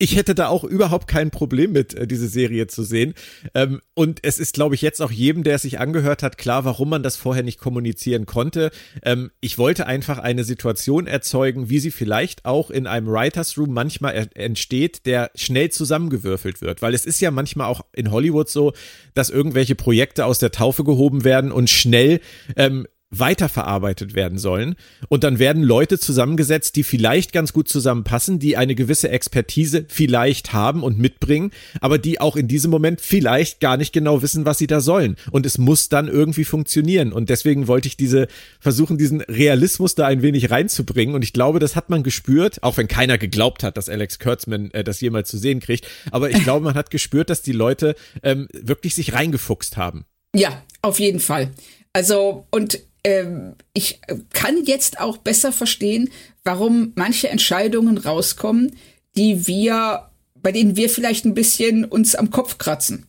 [0.00, 3.14] ich hätte da auch überhaupt kein Problem mit, äh, diese Serie zu sehen.
[3.54, 6.64] Ähm, und es ist, glaube ich, jetzt auch jedem, der es sich angehört hat, klar,
[6.64, 8.70] warum man das vorher nicht kommunizieren konnte.
[9.02, 13.74] Ähm, ich wollte einfach eine Situation erzeugen, wie sie vielleicht auch in einem Writers Room
[13.74, 16.80] manchmal entsteht, der schnell zusammengewürfelt wird.
[16.80, 18.72] Weil es ist ja manchmal auch in Hollywood so,
[19.12, 22.20] dass irgendwelche Projekte aus der Taufe gehoben werden und schnell
[22.56, 24.76] ähm, weiterverarbeitet werden sollen.
[25.08, 30.52] Und dann werden Leute zusammengesetzt, die vielleicht ganz gut zusammenpassen, die eine gewisse Expertise vielleicht
[30.52, 31.50] haben und mitbringen,
[31.80, 35.16] aber die auch in diesem Moment vielleicht gar nicht genau wissen, was sie da sollen.
[35.32, 37.12] Und es muss dann irgendwie funktionieren.
[37.12, 38.28] Und deswegen wollte ich diese,
[38.60, 41.16] versuchen, diesen Realismus da ein wenig reinzubringen.
[41.16, 44.70] Und ich glaube, das hat man gespürt, auch wenn keiner geglaubt hat, dass Alex Kurtzman
[44.70, 45.86] äh, das jemals zu sehen kriegt.
[46.12, 50.04] Aber ich glaube, man hat gespürt, dass die Leute ähm, wirklich sich reingefuchst haben.
[50.34, 51.50] Ja, auf jeden Fall.
[51.92, 54.00] Also, und ähm, ich
[54.32, 56.10] kann jetzt auch besser verstehen,
[56.44, 58.76] warum manche Entscheidungen rauskommen,
[59.16, 63.06] die wir, bei denen wir vielleicht ein bisschen uns am Kopf kratzen.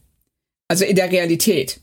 [0.68, 1.82] Also in der Realität.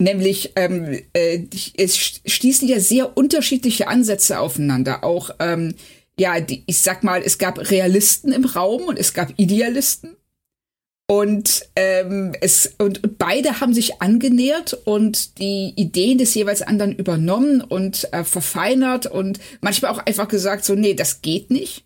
[0.00, 1.40] Nämlich, ähm, äh,
[1.76, 5.02] es stießen ja sehr unterschiedliche Ansätze aufeinander.
[5.02, 5.74] Auch, ähm,
[6.18, 10.16] ja, die, ich sag mal, es gab Realisten im Raum und es gab Idealisten.
[11.10, 17.62] Und, ähm, es, und beide haben sich angenähert und die Ideen des jeweils anderen übernommen
[17.62, 21.84] und äh, verfeinert und manchmal auch einfach gesagt, so, nee, das geht nicht.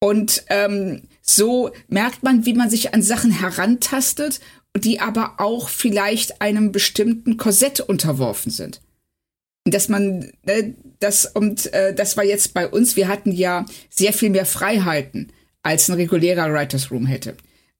[0.00, 4.40] Und ähm, so merkt man, wie man sich an Sachen herantastet,
[4.76, 8.82] die aber auch vielleicht einem bestimmten Korsett unterworfen sind.
[9.64, 14.12] Dass man, äh, das, und äh, das war jetzt bei uns, wir hatten ja sehr
[14.12, 15.32] viel mehr Freiheiten,
[15.62, 17.34] als ein regulärer Writers Room hätte.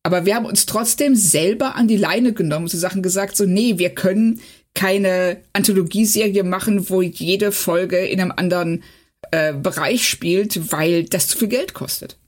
[0.05, 3.79] Aber wir haben uns trotzdem selber an die Leine genommen zu Sachen gesagt, so, nee,
[3.79, 4.41] wir können
[4.75, 8.83] keine Anthologieserie machen, wo jede Folge in einem anderen
[9.31, 12.19] äh, Bereich spielt, weil das zu viel Geld kostet.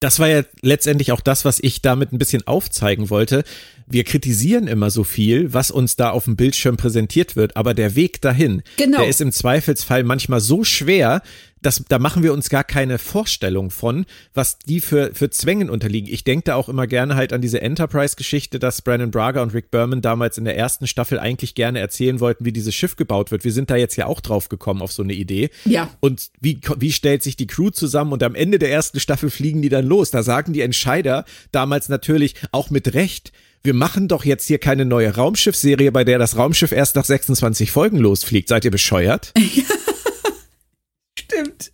[0.00, 3.44] das war ja letztendlich auch das, was ich damit ein bisschen aufzeigen wollte.
[3.90, 7.96] Wir kritisieren immer so viel, was uns da auf dem Bildschirm präsentiert wird, aber der
[7.96, 8.98] Weg dahin, Genau.
[8.98, 11.22] der ist im Zweifelsfall manchmal so schwer,
[11.62, 16.10] dass da machen wir uns gar keine Vorstellung von, was die für, für Zwängen unterliegen.
[16.10, 19.70] Ich denke da auch immer gerne halt an diese Enterprise-Geschichte, dass Brandon Braga und Rick
[19.70, 23.44] Berman damals in der ersten Staffel eigentlich gerne erzählen wollten, wie dieses Schiff gebaut wird.
[23.44, 25.50] Wir sind da jetzt ja auch drauf gekommen auf so eine Idee.
[25.66, 25.90] Ja.
[26.00, 29.60] Und wie, wie stellt sich die Crew zusammen und am Ende der ersten Staffel fliegen
[29.60, 30.10] die dann los.
[30.10, 34.84] Da sagen die Entscheider damals natürlich auch mit Recht, wir machen doch jetzt hier keine
[34.84, 38.48] neue Raumschiffserie, bei der das Raumschiff erst nach 26 Folgen losfliegt.
[38.48, 39.32] Seid ihr bescheuert?
[41.18, 41.72] Stimmt.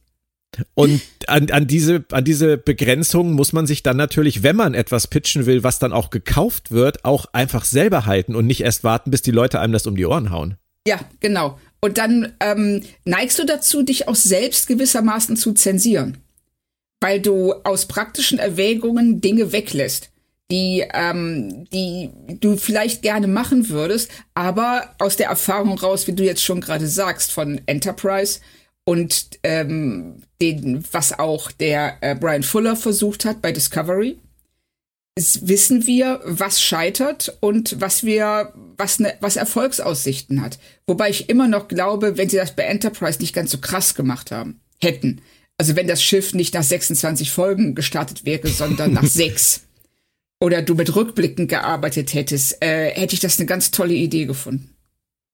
[0.75, 5.07] Und an, an, diese, an diese Begrenzung muss man sich dann natürlich, wenn man etwas
[5.07, 9.11] pitchen will, was dann auch gekauft wird, auch einfach selber halten und nicht erst warten,
[9.11, 10.57] bis die Leute einem das um die Ohren hauen.
[10.89, 11.59] Ja, genau.
[11.81, 16.19] Und dann ähm, neigst du dazu, dich auch selbst gewissermaßen zu zensieren.
[17.01, 20.11] Weil du aus praktischen Erwägungen Dinge weglässt,
[20.51, 22.11] die, ähm, die
[22.41, 26.87] du vielleicht gerne machen würdest, aber aus der Erfahrung raus, wie du jetzt schon gerade
[26.87, 28.41] sagst, von Enterprise
[28.85, 34.19] und ähm, den, was auch der äh, Brian Fuller versucht hat bei Discovery,
[35.17, 40.59] wissen wir, was scheitert und was wir, was, ne, was Erfolgsaussichten hat.
[40.87, 44.31] Wobei ich immer noch glaube, wenn sie das bei Enterprise nicht ganz so krass gemacht
[44.31, 45.23] haben, hätten.
[45.59, 49.63] Also wenn das Schiff nicht nach 26 Folgen gestartet wäre, sondern nach sechs.
[50.41, 54.71] Oder du mit Rückblicken gearbeitet hättest, äh, hätte ich das eine ganz tolle Idee gefunden.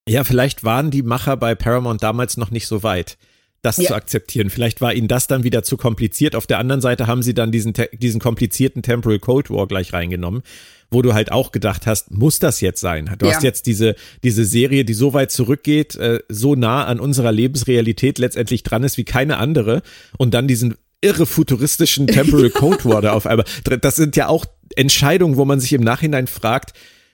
[0.09, 3.19] Ja, vielleicht waren die Macher bei Paramount damals noch nicht so weit,
[3.63, 3.89] das Ja.
[3.89, 4.51] zu akzeptieren.
[4.51, 6.35] Vielleicht war ihnen das dann wieder zu kompliziert.
[6.37, 10.43] Auf der anderen Seite haben sie dann diesen, diesen komplizierten Temporal Cold War gleich reingenommen,
[10.91, 13.13] wo du halt auch gedacht hast, muss das jetzt sein?
[13.19, 13.35] Du Ja.
[13.35, 18.19] hast jetzt diese, diese Serie, die so weit zurückgeht, äh, so nah an unserer Lebensrealität
[18.19, 19.83] letztendlich dran ist wie keine andere
[20.19, 23.47] und dann diesen irre futuristischen Temporal Cold War da auf einmal.
[23.81, 24.45] Das sind ja auch
[24.77, 26.73] Entscheidungen, wo man sich im Nachhinein fragt,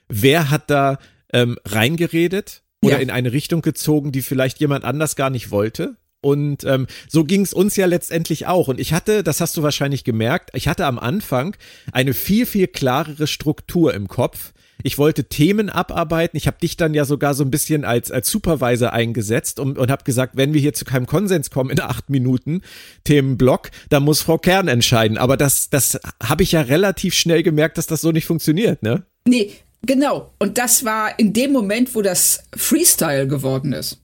[0.09, 0.99] wer hat da
[1.33, 3.03] ähm, reingeredet oder Ja.
[3.03, 5.97] in eine Richtung gezogen, die vielleicht jemand anders gar nicht wollte.
[6.21, 8.67] Und ähm, so ging es uns ja letztendlich auch.
[8.69, 11.57] Und ich hatte, das hast du wahrscheinlich gemerkt, ich hatte am Anfang
[11.93, 14.53] eine viel, viel klarere Struktur im Kopf.
[14.83, 16.37] Ich wollte Themen abarbeiten.
[16.37, 19.91] Ich habe dich dann ja sogar so ein bisschen als, als Supervisor eingesetzt und, und
[19.91, 22.63] habe gesagt, wenn wir hier zu keinem Konsens kommen in acht Minuten,
[23.05, 25.19] Themenblock, dann muss Frau Kern entscheiden.
[25.19, 29.05] Aber das, das habe ich ja relativ schnell gemerkt, dass das so nicht funktioniert, ne?
[29.27, 29.53] Nee,
[29.83, 30.33] genau.
[30.39, 34.01] Und das war in dem Moment, wo das Freestyle geworden ist.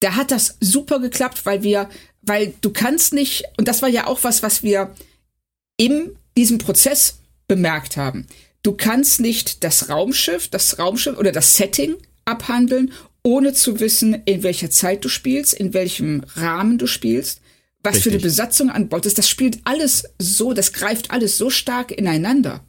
[0.00, 1.88] Da hat das super geklappt, weil wir,
[2.20, 4.92] weil du kannst nicht, und das war ja auch was, was wir
[5.76, 8.26] in diesem Prozess bemerkt haben.
[8.62, 12.92] Du kannst nicht das Raumschiff, das Raumschiff oder das Setting abhandeln,
[13.24, 17.40] ohne zu wissen, in welcher Zeit du spielst, in welchem Rahmen du spielst,
[17.82, 18.22] was für eine Richtig.
[18.22, 19.18] Besatzung an Bord ist.
[19.18, 22.64] Das spielt alles so, das greift alles so stark ineinander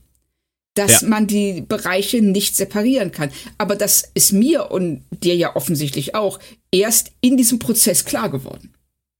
[0.75, 1.07] dass Ja.
[1.07, 3.29] man die Bereiche nicht separieren kann.
[3.59, 6.39] Aber das ist mir und dir ja offensichtlich auch
[6.71, 8.73] erst in diesem Prozess klar geworden.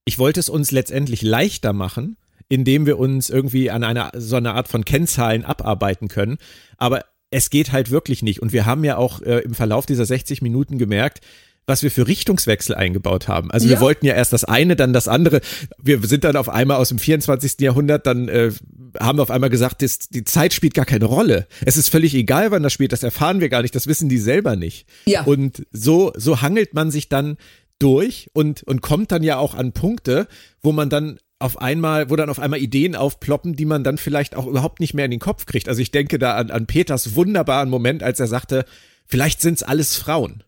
[0.06, 2.18] ich wollte es uns letztendlich leichter machen,
[2.50, 6.38] indem wir uns irgendwie an einer so einer Art von Kennzahlen abarbeiten können.
[6.78, 8.42] Aber es geht halt wirklich nicht.
[8.42, 11.22] Und wir haben ja auch äh, im Verlauf dieser 60 Minuten gemerkt,
[11.66, 13.50] was wir für Richtungswechsel eingebaut haben.
[13.50, 13.82] Also wir Ja.
[13.82, 15.40] wollten ja erst das eine, dann das andere.
[15.82, 17.60] Wir sind dann auf einmal aus dem 24.
[17.62, 18.52] Jahrhundert, dann äh,
[19.00, 21.48] haben wir auf einmal gesagt, das, die Zeit spielt gar keine Rolle.
[21.66, 24.18] Es ist völlig egal, wann das spielt, das erfahren wir gar nicht, das wissen die
[24.20, 24.86] selber nicht.
[25.06, 25.24] Ja.
[25.24, 27.38] Und so, so hangelt man sich dann
[27.80, 30.28] durch und, und kommt dann ja auch an Punkte,
[30.62, 34.36] wo man dann auf einmal, wo dann auf einmal Ideen aufploppen, die man dann vielleicht
[34.36, 35.68] auch überhaupt nicht mehr in den Kopf kriegt.
[35.68, 38.64] Also ich denke da an, an Peters wunderbaren Moment, als er sagte,
[39.06, 40.44] vielleicht sind's alles Frauen.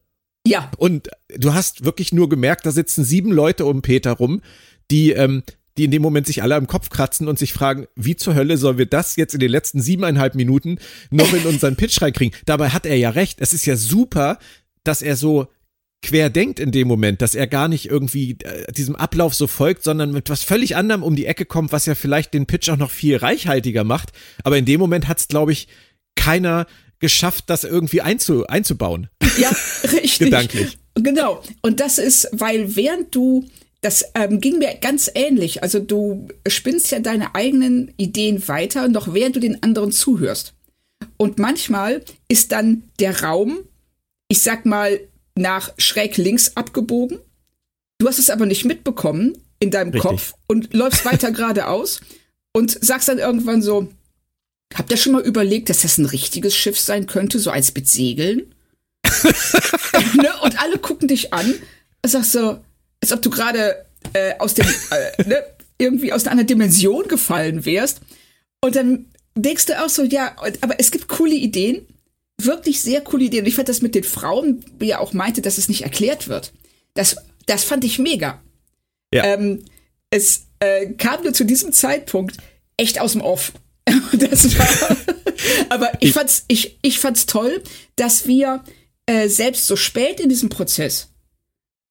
[0.47, 4.41] Ja, Und du hast wirklich nur gemerkt, da sitzen sieben Leute um Peter rum,
[4.89, 5.43] die, ähm,
[5.77, 8.57] die in dem Moment sich alle am Kopf kratzen und sich fragen, wie zur Hölle
[8.57, 10.77] sollen wir das jetzt in den letzten siebeneinhalb Minuten
[11.09, 12.37] noch in unseren Pitch reinkriegen?
[12.45, 13.41] Dabei hat er ja recht.
[13.41, 14.39] Es ist ja super,
[14.85, 15.47] dass er so
[16.05, 19.83] quer denkt in dem Moment, dass er gar nicht irgendwie äh, diesem Ablauf so folgt,
[19.83, 22.77] sondern mit was völlig anderem um die Ecke kommt, was ja vielleicht den Pitch auch
[22.77, 24.11] noch viel reichhaltiger macht.
[24.43, 25.67] Aber in dem Moment hat es, glaube ich,
[26.15, 26.67] keiner
[26.99, 29.09] geschafft, das irgendwie einzu, einzubauen.
[29.37, 29.51] ja,
[29.83, 30.19] richtig.
[30.19, 30.77] Gedanklich.
[30.95, 31.41] Genau.
[31.61, 33.45] Und das ist, weil während du,
[33.81, 35.63] das ähm, ging mir ganz ähnlich.
[35.63, 40.53] Also du spinnst ja deine eigenen Ideen weiter, noch während du den anderen zuhörst.
[41.17, 43.59] Und manchmal ist dann der Raum,
[44.27, 44.99] ich sag mal,
[45.35, 47.19] nach schräg links abgebogen.
[47.97, 50.09] Du hast es aber nicht mitbekommen in deinem Richtig.
[50.09, 52.01] Kopf und läufst weiter geradeaus
[52.53, 53.89] und sagst dann irgendwann so,
[54.73, 57.87] habt ihr schon mal überlegt, dass das ein richtiges Schiff sein könnte, so eins mit
[57.87, 58.53] Segeln?
[60.15, 60.29] ne?
[60.41, 61.53] Und alle gucken dich an
[62.03, 62.59] und sagst so,
[63.01, 65.43] als ob du gerade äh, aus dem, äh, ne,
[65.77, 68.01] irgendwie aus einer Dimension gefallen wärst.
[68.61, 69.05] Und dann
[69.35, 71.85] denkst du auch so, ja, aber es gibt coole Ideen,
[72.41, 73.39] wirklich sehr coole Idee.
[73.39, 76.27] Und ich fand das mit den Frauen, wie er auch meinte, dass es nicht erklärt
[76.27, 76.53] wird.
[76.93, 78.41] Das, das fand ich mega.
[79.13, 79.23] Ja.
[79.25, 79.63] Ähm,
[80.09, 82.37] es äh, kam nur zu diesem Zeitpunkt
[82.77, 83.53] echt aus dem Off.
[83.87, 84.97] war,
[85.69, 87.63] aber ich fand's, ich, ich fand's toll,
[87.95, 88.63] dass wir
[89.05, 91.09] äh, selbst so spät in diesem Prozess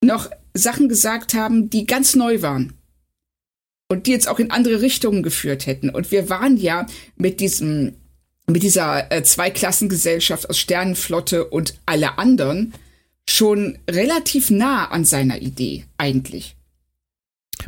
[0.02, 2.74] noch Sachen gesagt haben, die ganz neu waren
[3.88, 5.90] und die jetzt auch in andere Richtungen geführt hätten.
[5.90, 7.96] Und wir waren ja mit diesem,
[8.46, 12.74] mit dieser äh, Zweiklassengesellschaft aus Sternenflotte und alle anderen
[13.28, 16.56] schon relativ nah an seiner Idee eigentlich.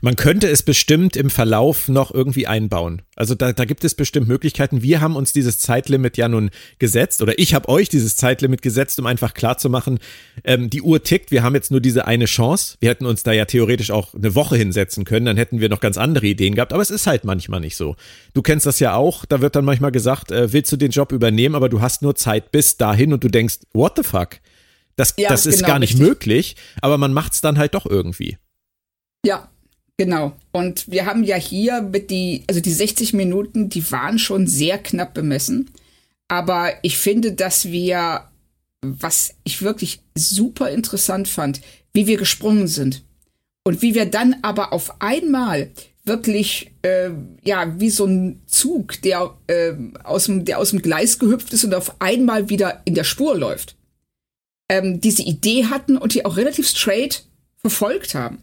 [0.02, 3.02] Man könnte es bestimmt im Verlauf noch irgendwie einbauen.
[3.14, 4.82] Also da, da gibt es bestimmt Möglichkeiten.
[4.82, 8.98] Wir haben uns dieses Zeitlimit ja nun gesetzt oder ich habe euch dieses Zeitlimit gesetzt,
[8.98, 9.98] um einfach klarzumachen,
[10.44, 12.76] ähm, die Uhr tickt, wir haben jetzt nur diese eine Chance.
[12.80, 15.80] Wir hätten uns da ja theoretisch auch eine Woche hinsetzen können, dann hätten wir noch
[15.80, 17.96] ganz andere Ideen gehabt, aber es ist halt manchmal nicht so.
[18.34, 21.12] Du kennst das ja auch, da wird dann manchmal gesagt, äh, willst du den Job
[21.12, 24.40] übernehmen, aber du hast nur Zeit bis dahin und du denkst, what the fuck?
[24.96, 26.08] Das, ja, das ist genau, gar nicht richtig.
[26.08, 28.38] möglich, aber man macht es dann halt doch irgendwie.
[29.24, 29.50] Ja,
[29.98, 30.32] Genau.
[30.52, 34.78] Und wir haben ja hier mit die, also die 60 Minuten, die waren schon sehr
[34.78, 35.70] knapp bemessen.
[36.28, 38.28] Aber ich finde, dass wir,
[38.82, 41.60] was ich wirklich super interessant fand,
[41.94, 43.04] wie wir gesprungen sind.
[43.64, 45.70] Und wie wir dann aber auf einmal
[46.04, 47.10] wirklich, äh,
[47.42, 49.72] ja, wie so ein Zug, der, äh,
[50.04, 53.36] aus dem, der aus dem Gleis gehüpft ist und auf einmal wieder in der Spur
[53.36, 53.76] läuft.
[54.68, 58.42] Ähm, diese Idee hatten und die auch relativ straight verfolgt haben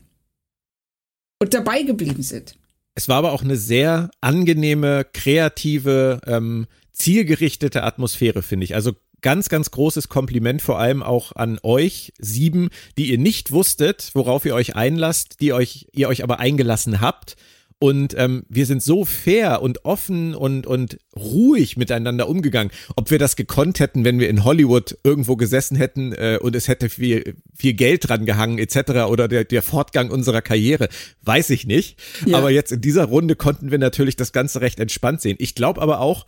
[1.44, 2.56] und dabei geblieben sind.
[2.96, 8.76] Es war aber auch eine sehr angenehme, kreative, ähm, zielgerichtete Atmosphäre, finde ich.
[8.76, 14.12] Also ganz, ganz großes Kompliment vor allem auch an euch sieben, die ihr nicht wusstet,
[14.14, 17.36] worauf ihr euch einlasst, die euch, ihr euch aber eingelassen habt
[17.84, 22.72] und ähm, wir sind so fair und offen und, und ruhig miteinander umgegangen.
[22.96, 26.70] Ob wir das gekonnt hätten, wenn wir in Hollywood irgendwo gesessen hätten äh, und es
[26.70, 29.10] hätte viel, viel Geld dran gehangen etc.
[29.10, 30.88] oder der, der Fortgang unserer Karriere,
[31.24, 32.02] weiß ich nicht.
[32.26, 32.38] Ja.
[32.38, 35.36] Aber jetzt in dieser Runde konnten wir natürlich das Ganze recht entspannt sehen.
[35.40, 36.26] Ich glaube aber auch,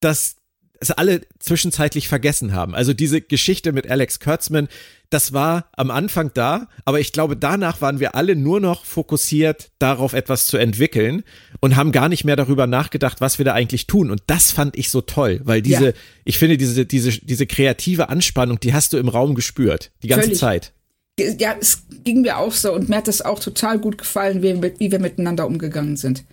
[0.00, 0.36] dass
[0.80, 2.74] es alle zwischenzeitlich vergessen haben.
[2.74, 4.68] Also diese Geschichte mit Alex Kurtzman,
[5.10, 9.70] das war am Anfang da, aber ich glaube, danach waren wir alle nur noch fokussiert
[9.78, 11.24] darauf, etwas zu entwickeln
[11.60, 14.10] und haben gar nicht mehr darüber nachgedacht, was wir da eigentlich tun.
[14.10, 15.92] Und das fand ich so toll, weil diese, ja.
[16.24, 20.26] ich finde, diese, diese, diese kreative Anspannung, die hast du im Raum gespürt, die ganze
[20.26, 20.38] Völlig.
[20.38, 20.72] Zeit.
[21.18, 24.62] Ja, es ging mir auch so und mir hat das auch total gut gefallen, wie,
[24.78, 26.24] wie wir miteinander umgegangen sind.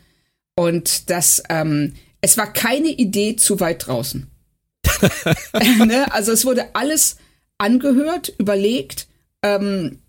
[0.56, 4.28] Und das, ähm, es war keine Idee zu weit draußen.
[5.86, 6.12] ne?
[6.12, 7.18] Also es wurde alles
[7.58, 9.08] angehört, überlegt.
[9.44, 10.00] Ähm,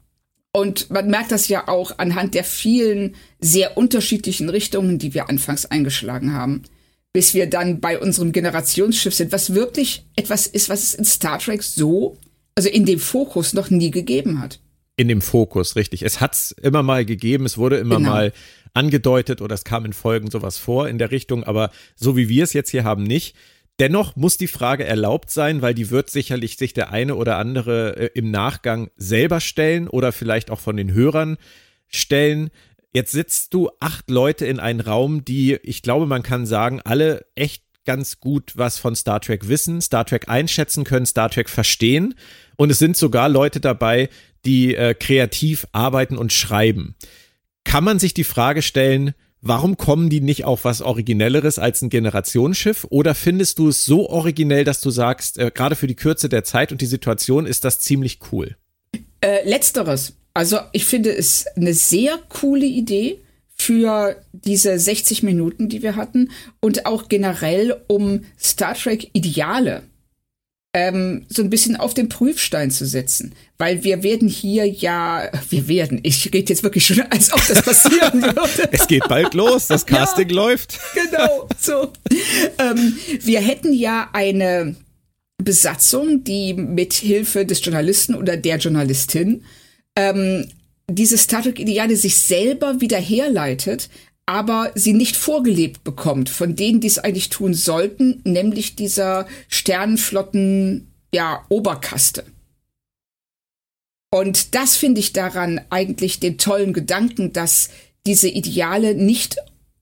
[0.53, 5.67] und man merkt das ja auch anhand der vielen sehr unterschiedlichen Richtungen, die wir anfangs
[5.67, 6.63] eingeschlagen haben,
[7.13, 11.39] bis wir dann bei unserem Generationsschiff sind, was wirklich etwas ist, was es in Star
[11.39, 12.17] Trek so,
[12.55, 14.61] also in dem Fokus noch nie gegeben hat.
[14.97, 16.03] In dem Fokus, richtig.
[16.03, 18.11] Es hat es immer mal gegeben, es wurde immer genau.
[18.11, 18.33] mal
[18.73, 22.45] angedeutet oder es kam in Folgen sowas vor in der Richtung, aber so wie wir
[22.45, 23.37] es jetzt hier haben, nicht.
[23.79, 27.97] Dennoch muss die Frage erlaubt sein, weil die wird sicherlich sich der eine oder andere
[27.97, 31.37] äh, im Nachgang selber stellen oder vielleicht auch von den Hörern
[31.87, 32.51] stellen.
[32.93, 37.27] Jetzt sitzt du acht Leute in einen Raum, die, ich glaube, man kann sagen, alle
[37.35, 42.15] echt ganz gut was von Star Trek wissen, Star Trek einschätzen können, Star Trek verstehen.
[42.57, 44.09] Und es sind sogar Leute dabei,
[44.47, 46.97] die äh, kreativ arbeiten und schreiben.
[47.65, 51.91] Kann man sich die Frage stellen, Warum kommen die nicht auf was Originelleres als ein
[51.91, 52.87] Generationsschiff?
[52.91, 56.45] Oder findest du es so originell, dass du sagst, äh, gerade für die Kürze der
[56.45, 58.57] Zeit und die Situation ist das ziemlich cool?
[59.21, 60.15] Äh, letzteres.
[60.35, 63.21] Also ich finde es eine sehr coole Idee
[63.55, 66.31] für diese 60 Minuten, die wir hatten
[66.61, 69.83] und auch generell um Star Trek Ideale
[70.77, 73.33] ähm, so ein bisschen auf den Prüfstein zu setzen.
[73.57, 77.63] Weil wir werden hier ja, wir werden, ich rede jetzt wirklich schon, als ob das
[77.63, 78.69] passieren würde.
[78.73, 80.79] es geht bald los, das Casting ja, läuft.
[80.93, 81.93] Genau, so.
[82.59, 84.77] ähm, wir hätten ja eine
[85.43, 89.45] Besatzung, die mit Hilfe des Journalisten oder der Journalistin
[89.97, 90.47] ähm,
[90.89, 93.89] diese Star Trek-Ideale sich selber wieder herleitet,
[94.27, 100.91] aber sie nicht vorgelebt bekommt von denen, die es eigentlich tun sollten, nämlich dieser Sternenflotten,
[101.15, 102.25] ja, Oberkaste.
[104.11, 107.71] Und das finde ich daran eigentlich den tollen Gedanken, dass
[108.07, 109.37] diese Ideale nicht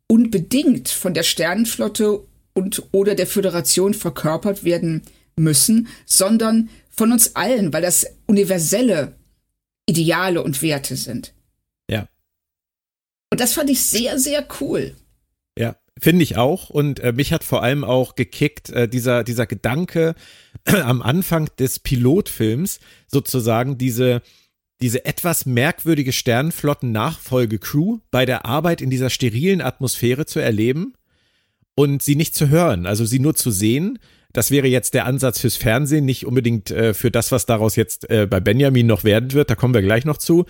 [0.09, 2.21] unbedingt von der Sternenflotte
[2.55, 5.03] und oder der Föderation verkörpert werden
[5.37, 9.15] müssen, sondern von uns allen, weil das universelle
[9.87, 11.34] Ideale und Werte sind.
[13.37, 14.95] Das fand ich sehr, sehr cool.
[15.59, 16.71] Ja, finde ich auch.
[16.71, 20.15] Und äh, mich hat vor allem auch gekickt, äh, dieser, dieser Gedanke,
[20.65, 24.23] am Anfang des Pilotfilms sozusagen diese
[24.81, 30.95] diese etwas merkwürdige Sternenflotten-Nachfolge-Crew bei der Arbeit in dieser sterilen Atmosphäre zu erleben
[31.75, 33.99] und sie nicht zu hören, also sie nur zu sehen.
[34.33, 38.11] Das wäre jetzt der Ansatz fürs Fernsehen, nicht unbedingt äh, für das, was daraus jetzt
[38.11, 39.49] äh, bei Benjamin noch werden wird.
[39.49, 40.45] Da kommen wir gleich noch zu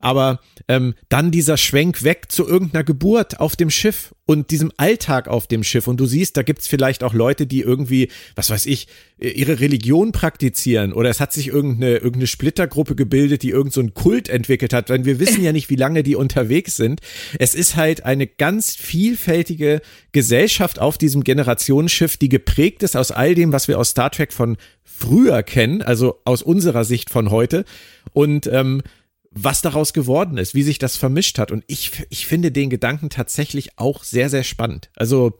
[0.00, 5.28] aber ähm, dann dieser Schwenk weg zu irgendeiner Geburt auf dem Schiff und diesem Alltag
[5.28, 5.86] auf dem Schiff.
[5.86, 8.86] Und du siehst, da gibt's vielleicht auch Leute, die irgendwie, was weiß ich,
[9.18, 14.28] ihre Religion praktizieren oder es hat sich irgendeine, irgendeine Splittergruppe gebildet, die irgendeinen so Kult
[14.28, 17.00] entwickelt hat, denn wir wissen ja nicht, wie lange die unterwegs sind.
[17.38, 19.82] Es ist halt eine ganz vielfältige
[20.12, 24.32] Gesellschaft auf diesem Generationsschiff, die geprägt ist aus all dem, was wir aus Star Trek
[24.32, 27.64] von früher kennen, also aus unserer Sicht von heute.
[28.12, 28.82] Und ähm,
[29.30, 31.52] was daraus geworden ist, wie sich das vermischt hat.
[31.52, 34.90] Und ich, ich finde den Gedanken tatsächlich auch sehr, sehr spannend.
[34.96, 35.38] Also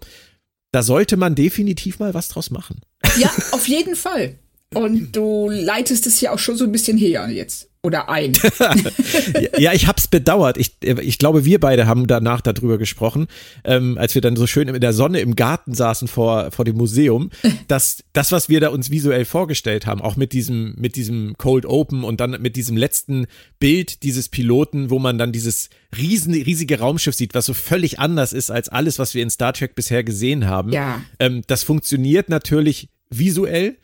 [0.72, 2.80] da sollte man definitiv mal was draus machen.
[3.18, 4.38] Ja, auf jeden Fall.
[4.74, 8.34] Und du leitest es ja auch schon so ein bisschen her jetzt oder ein.
[9.58, 10.58] ja, ich hab's bedauert.
[10.58, 13.26] Ich, ich glaube, wir beide haben danach darüber gesprochen,
[13.64, 16.76] ähm, als wir dann so schön in der Sonne im Garten saßen vor, vor dem
[16.76, 17.30] Museum,
[17.68, 21.64] dass das, was wir da uns visuell vorgestellt haben, auch mit diesem, mit diesem Cold
[21.64, 23.26] Open und dann mit diesem letzten
[23.58, 28.34] Bild dieses Piloten, wo man dann dieses riesen, riesige Raumschiff sieht, was so völlig anders
[28.34, 30.72] ist als alles, was wir in Star Trek bisher gesehen haben.
[30.72, 31.00] Ja.
[31.18, 33.78] Ähm, das funktioniert natürlich visuell.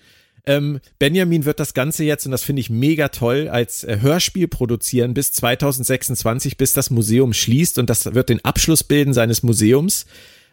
[0.47, 4.47] Ähm, Benjamin wird das Ganze jetzt, und das finde ich mega toll, als äh, Hörspiel
[4.47, 10.06] produzieren bis 2026, bis das Museum schließt und das wird den Abschluss bilden seines Museums.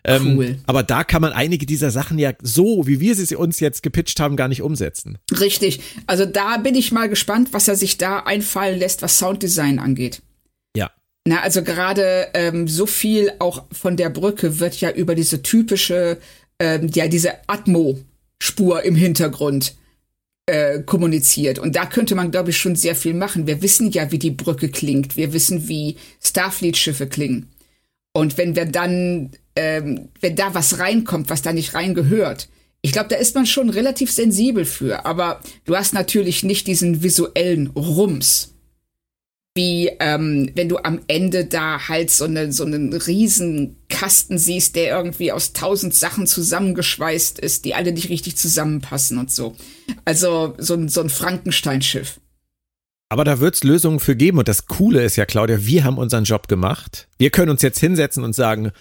[0.05, 0.57] Ähm, cool.
[0.65, 4.19] Aber da kann man einige dieser Sachen ja so, wie wir sie uns jetzt gepitcht
[4.19, 5.17] haben, gar nicht umsetzen.
[5.39, 5.79] Richtig.
[6.07, 10.21] Also da bin ich mal gespannt, was er sich da einfallen lässt, was Sounddesign angeht.
[10.75, 10.91] Ja.
[11.25, 16.17] Na, also gerade ähm, so viel auch von der Brücke wird ja über diese typische,
[16.59, 19.75] ähm, ja, diese Atmo-Spur im Hintergrund
[20.45, 21.59] äh, kommuniziert.
[21.59, 23.47] Und da könnte man, glaube ich, schon sehr viel machen.
[23.47, 25.15] Wir wissen ja, wie die Brücke klingt.
[25.15, 27.49] Wir wissen, wie Starfleet-Schiffe klingen.
[28.13, 32.49] Und wenn wir dann, ähm, wenn da was reinkommt, was da nicht reingehört,
[32.81, 35.05] ich glaube, da ist man schon relativ sensibel für.
[35.05, 38.52] Aber du hast natürlich nicht diesen visuellen Rums
[39.55, 44.75] wie ähm, wenn du am Ende da halt so, eine, so einen riesen Kasten siehst,
[44.75, 49.55] der irgendwie aus tausend Sachen zusammengeschweißt ist, die alle nicht richtig zusammenpassen und so.
[50.05, 52.19] Also so ein, so ein Frankenstein-Schiff.
[53.09, 55.99] Aber da wird es Lösungen für geben und das Coole ist ja, Claudia, wir haben
[55.99, 57.07] unseren Job gemacht.
[57.19, 58.71] Wir können uns jetzt hinsetzen und sagen,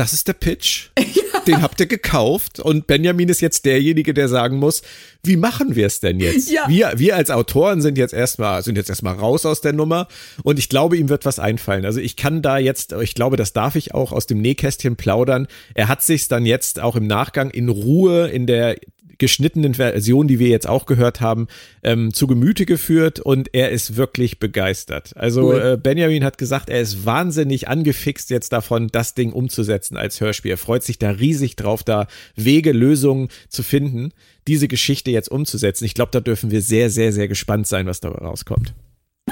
[0.00, 0.88] das ist der Pitch.
[1.32, 1.40] Ja.
[1.46, 4.82] Den habt ihr gekauft und Benjamin ist jetzt derjenige, der sagen muss,
[5.22, 6.50] wie machen wir es denn jetzt?
[6.50, 6.68] Ja.
[6.68, 10.06] Wir, wir als Autoren sind jetzt erstmal, sind jetzt erstmal raus aus der Nummer
[10.42, 11.86] und ich glaube, ihm wird was einfallen.
[11.86, 15.46] Also ich kann da jetzt, ich glaube, das darf ich auch aus dem Nähkästchen plaudern.
[15.74, 18.76] Er hat sich dann jetzt auch im Nachgang in Ruhe in der
[19.20, 21.46] geschnittenen Version, die wir jetzt auch gehört haben,
[21.84, 25.16] ähm, zu Gemüte geführt und er ist wirklich begeistert.
[25.16, 25.72] Also cool.
[25.74, 30.50] äh, Benjamin hat gesagt, er ist wahnsinnig angefixt jetzt davon, das Ding umzusetzen als Hörspiel.
[30.50, 34.12] Er freut sich da riesig drauf, da Wege, Lösungen zu finden,
[34.48, 35.84] diese Geschichte jetzt umzusetzen.
[35.84, 38.74] Ich glaube, da dürfen wir sehr, sehr, sehr gespannt sein, was dabei rauskommt.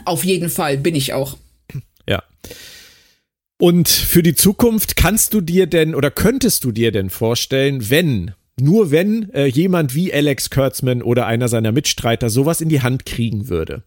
[0.05, 1.37] Auf jeden Fall bin ich auch.
[2.07, 2.23] Ja.
[3.61, 8.35] Und für die Zukunft kannst du dir denn oder könntest du dir denn vorstellen, wenn
[8.61, 13.07] nur wenn äh, jemand wie Alex Kurtzman oder einer seiner Mitstreiter sowas in die Hand
[13.07, 13.85] kriegen würde.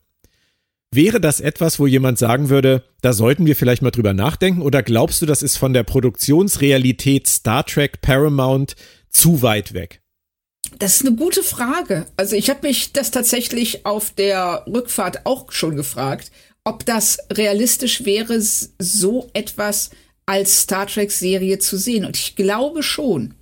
[0.94, 4.62] Wäre das etwas, wo jemand sagen würde, da sollten wir vielleicht mal drüber nachdenken?
[4.62, 8.76] Oder glaubst du, das ist von der Produktionsrealität Star Trek Paramount
[9.10, 10.02] zu weit weg?
[10.80, 12.08] Das ist eine gute Frage.
[12.18, 16.30] Also ich habe mich das tatsächlich auf der Rückfahrt auch schon gefragt,
[16.66, 19.92] ob das realistisch wäre, so etwas
[20.26, 22.06] als Star Trek-Serie zu sehen.
[22.06, 23.34] Und ich glaube schon.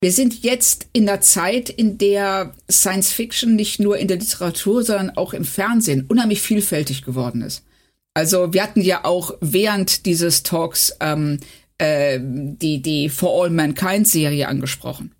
[0.00, 4.84] Wir sind jetzt in der Zeit, in der Science Fiction nicht nur in der Literatur,
[4.84, 7.64] sondern auch im Fernsehen unheimlich vielfältig geworden ist.
[8.12, 11.38] Also wir hatten ja auch während dieses Talks ähm,
[11.78, 15.14] äh, die, die For All Mankind Serie angesprochen.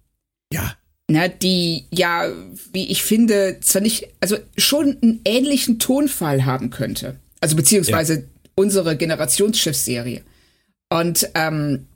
[0.52, 0.74] Ja.
[1.08, 2.28] Na, die ja,
[2.72, 7.20] wie ich finde, zwar nicht, also schon einen ähnlichen Tonfall haben könnte.
[7.40, 8.22] Also beziehungsweise ja.
[8.56, 10.22] unsere Generationsschiffsserie.
[10.88, 11.86] Und ähm,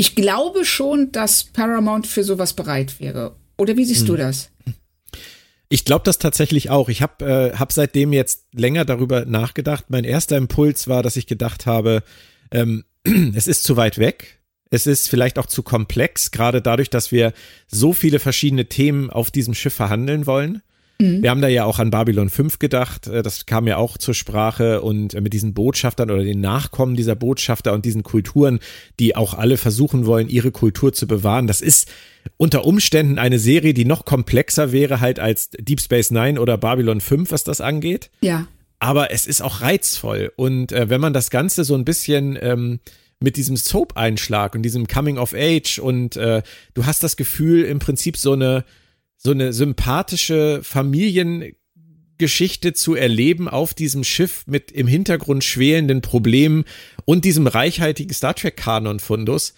[0.00, 3.36] ich glaube schon, dass Paramount für sowas bereit wäre.
[3.58, 4.06] Oder wie siehst hm.
[4.06, 4.50] du das?
[5.68, 6.88] Ich glaube das tatsächlich auch.
[6.88, 9.84] Ich habe äh, hab seitdem jetzt länger darüber nachgedacht.
[9.88, 12.02] Mein erster Impuls war, dass ich gedacht habe,
[12.50, 12.84] ähm,
[13.34, 14.38] es ist zu weit weg.
[14.70, 17.34] Es ist vielleicht auch zu komplex, gerade dadurch, dass wir
[17.66, 20.62] so viele verschiedene Themen auf diesem Schiff verhandeln wollen.
[21.00, 21.22] Mhm.
[21.22, 24.14] Wir haben da ja auch an Babylon 5 gedacht, äh, das kam ja auch zur
[24.14, 28.60] Sprache und äh, mit diesen Botschaftern oder den Nachkommen dieser Botschafter und diesen Kulturen,
[28.98, 31.46] die auch alle versuchen wollen, ihre Kultur zu bewahren.
[31.46, 31.88] Das ist
[32.36, 37.00] unter Umständen eine Serie, die noch komplexer wäre halt als Deep Space Nine oder Babylon
[37.00, 38.10] 5, was das angeht.
[38.20, 38.46] Ja.
[38.78, 42.80] Aber es ist auch reizvoll und äh, wenn man das Ganze so ein bisschen ähm,
[43.20, 47.78] mit diesem Soap-Einschlag und diesem Coming of Age und äh, du hast das Gefühl, im
[47.78, 48.64] Prinzip so eine,
[49.22, 56.64] so eine sympathische Familiengeschichte zu erleben auf diesem Schiff mit im Hintergrund schwelenden Problemen
[57.04, 59.52] und diesem reichhaltigen Star Trek-Kanon-Fundus,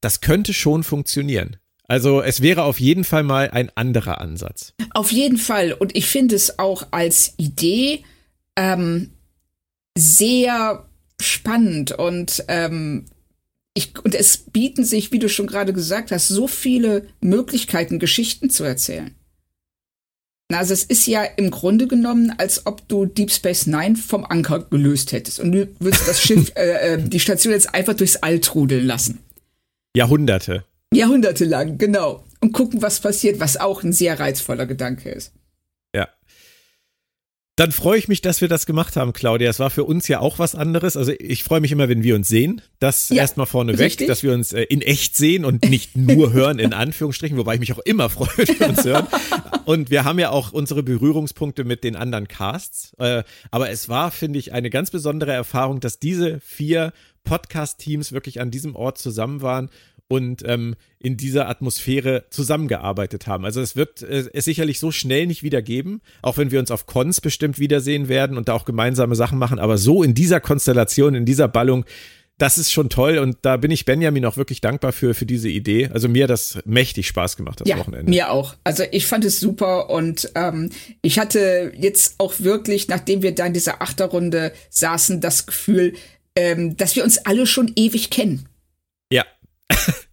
[0.00, 1.56] das könnte schon funktionieren.
[1.88, 4.74] Also es wäre auf jeden Fall mal ein anderer Ansatz.
[4.94, 5.72] Auf jeden Fall.
[5.72, 8.04] Und ich finde es auch als Idee
[8.54, 9.10] ähm,
[9.96, 10.88] sehr
[11.20, 13.06] spannend und ähm,
[13.78, 18.50] ich, und es bieten sich, wie du schon gerade gesagt hast, so viele Möglichkeiten, Geschichten
[18.50, 19.14] zu erzählen.
[20.52, 24.60] Also es ist ja im Grunde genommen, als ob du Deep Space Nine vom Anker
[24.60, 28.40] gelöst hättest und du würdest das Schiff, äh, äh, die Station jetzt einfach durchs All
[28.40, 29.18] trudeln lassen.
[29.94, 30.64] Jahrhunderte.
[30.92, 32.24] Jahrhunderte lang, genau.
[32.40, 35.32] Und gucken, was passiert, was auch ein sehr reizvoller Gedanke ist.
[37.58, 39.50] Dann freue ich mich, dass wir das gemacht haben, Claudia.
[39.50, 40.96] Es war für uns ja auch was anderes.
[40.96, 42.62] Also ich freue mich immer, wenn wir uns sehen.
[42.78, 46.60] Das ja, erstmal vorneweg, dass wir uns äh, in echt sehen und nicht nur hören,
[46.60, 49.08] in Anführungsstrichen, wobei ich mich auch immer freue, wenn wir uns hören.
[49.64, 52.94] Und wir haben ja auch unsere Berührungspunkte mit den anderen Casts.
[52.98, 56.92] Äh, aber es war, finde ich, eine ganz besondere Erfahrung, dass diese vier
[57.24, 59.68] Podcast-Teams wirklich an diesem Ort zusammen waren
[60.08, 63.44] und ähm, in dieser Atmosphäre zusammengearbeitet haben.
[63.44, 66.70] Also es wird äh, es sicherlich so schnell nicht wieder geben, auch wenn wir uns
[66.70, 70.40] auf Cons bestimmt wiedersehen werden und da auch gemeinsame Sachen machen, aber so in dieser
[70.40, 71.84] Konstellation, in dieser Ballung,
[72.38, 75.48] das ist schon toll und da bin ich Benjamin auch wirklich dankbar für, für diese
[75.48, 75.90] Idee.
[75.92, 78.08] Also mir hat das mächtig Spaß gemacht, das ja, Wochenende.
[78.08, 78.54] Mir auch.
[78.62, 80.70] Also ich fand es super und ähm,
[81.02, 85.94] ich hatte jetzt auch wirklich, nachdem wir da in dieser Achterrunde saßen, das Gefühl,
[86.36, 88.48] ähm, dass wir uns alle schon ewig kennen.
[89.12, 89.24] Ja,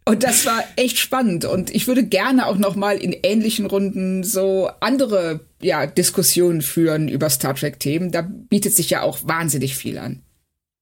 [0.05, 1.45] und das war echt spannend.
[1.45, 7.07] Und ich würde gerne auch noch mal in ähnlichen Runden so andere ja, Diskussionen führen
[7.07, 8.11] über Star Trek-Themen.
[8.11, 10.21] Da bietet sich ja auch wahnsinnig viel an.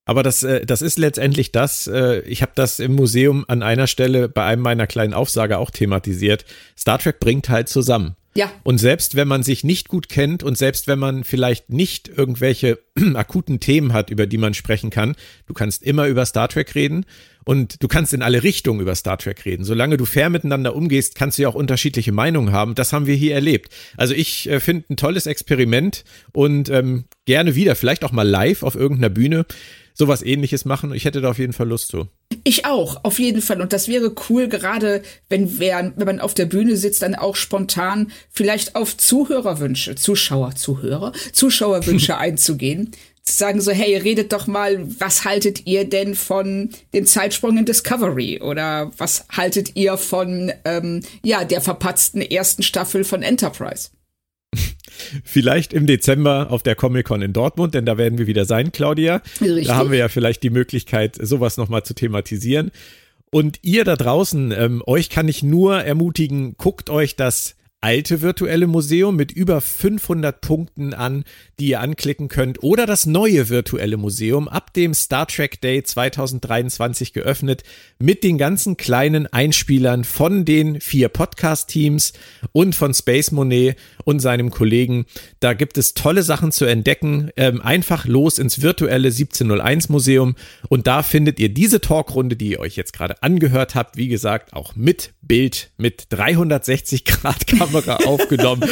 [0.05, 1.87] Aber das, äh, das ist letztendlich das.
[1.87, 5.71] Äh, ich habe das im Museum an einer Stelle bei einem meiner kleinen Aufsage auch
[5.71, 6.45] thematisiert.
[6.77, 8.15] Star Trek bringt halt zusammen.
[8.35, 8.51] Ja.
[8.64, 12.80] Und selbst wenn man sich nicht gut kennt und selbst wenn man vielleicht nicht irgendwelche
[13.14, 15.15] akuten Themen hat, über die man sprechen kann,
[15.45, 17.05] du kannst immer über Star Trek reden
[17.45, 19.64] und du kannst in alle Richtungen über Star Trek reden.
[19.64, 22.73] Solange du fair miteinander umgehst, kannst du ja auch unterschiedliche Meinungen haben.
[22.76, 23.72] Das haben wir hier erlebt.
[23.97, 28.64] Also ich äh, finde ein tolles Experiment und ähm, gerne wieder, vielleicht auch mal live
[28.64, 29.45] auf irgendeiner Bühne
[29.93, 30.93] sowas ähnliches machen.
[30.93, 32.07] Ich hätte da auf jeden Fall Lust zu.
[32.43, 33.61] Ich auch, auf jeden Fall.
[33.61, 37.35] Und das wäre cool, gerade wenn, wer, wenn man auf der Bühne sitzt, dann auch
[37.35, 42.91] spontan vielleicht auf Zuhörerwünsche, Zuschauer, Zuhörer, Zuschauerwünsche einzugehen.
[43.23, 47.65] Zu sagen so, hey, redet doch mal, was haltet ihr denn von dem Zeitsprung in
[47.65, 48.41] Discovery?
[48.41, 53.89] Oder was haltet ihr von, ähm, ja, der verpatzten ersten Staffel von Enterprise?
[55.23, 59.21] Vielleicht im Dezember auf der Comic-Con in Dortmund, denn da werden wir wieder sein, Claudia.
[59.41, 59.67] Richtig.
[59.67, 62.71] Da haben wir ja vielleicht die Möglichkeit, sowas nochmal zu thematisieren.
[63.31, 68.65] Und ihr da draußen, ähm, euch kann ich nur ermutigen, guckt euch das alte virtuelle
[68.65, 71.26] Museum mit über 500 Punkten an,
[71.60, 77.11] die ihr anklicken könnt, oder das neue virtuelle Museum ab dem Star Trek Day 2023
[77.11, 77.64] geöffnet
[77.99, 82.14] mit den ganzen kleinen Einspielern von den vier Podcast-Teams
[82.53, 85.05] und von Space Monet und seinem Kollegen.
[85.41, 87.31] Da gibt es tolle Sachen zu entdecken.
[87.35, 90.35] Ähm, einfach los ins virtuelle 1701 Museum
[90.69, 94.53] und da findet ihr diese Talkrunde, die ihr euch jetzt gerade angehört habt, wie gesagt,
[94.53, 98.69] auch mit Bild, mit 360 Grad Kamera Kamera aufgenommen.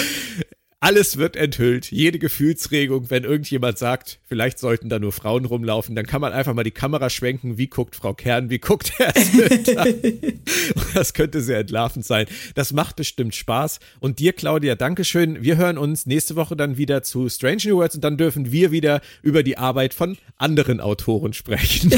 [0.79, 6.07] Alles wird enthüllt, jede Gefühlsregung, wenn irgendjemand sagt, vielleicht sollten da nur Frauen rumlaufen, dann
[6.07, 9.13] kann man einfach mal die Kamera schwenken, wie guckt Frau Kern, wie guckt Herr
[10.95, 12.25] das könnte sehr entlarvend sein.
[12.55, 13.79] Das macht bestimmt Spaß.
[13.99, 15.43] Und dir, Claudia, Dankeschön.
[15.43, 18.71] Wir hören uns nächste Woche dann wieder zu Strange New Worlds und dann dürfen wir
[18.71, 21.93] wieder über die Arbeit von anderen Autoren sprechen.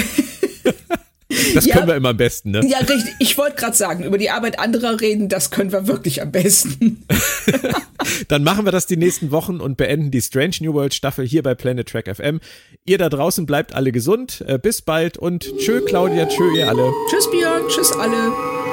[1.54, 2.62] Das ja, können wir immer am besten, ne?
[2.68, 3.16] Ja, richtig.
[3.20, 7.06] Ich wollte gerade sagen, über die Arbeit anderer reden, das können wir wirklich am besten.
[8.28, 11.44] Dann machen wir das die nächsten Wochen und beenden die Strange New World Staffel hier
[11.44, 12.40] bei Planet Track FM.
[12.86, 14.44] Ihr da draußen bleibt alle gesund.
[14.48, 16.92] Äh, bis bald und tschö Claudia, tschö ihr alle.
[17.10, 18.73] Tschüss Björn, tschüss alle.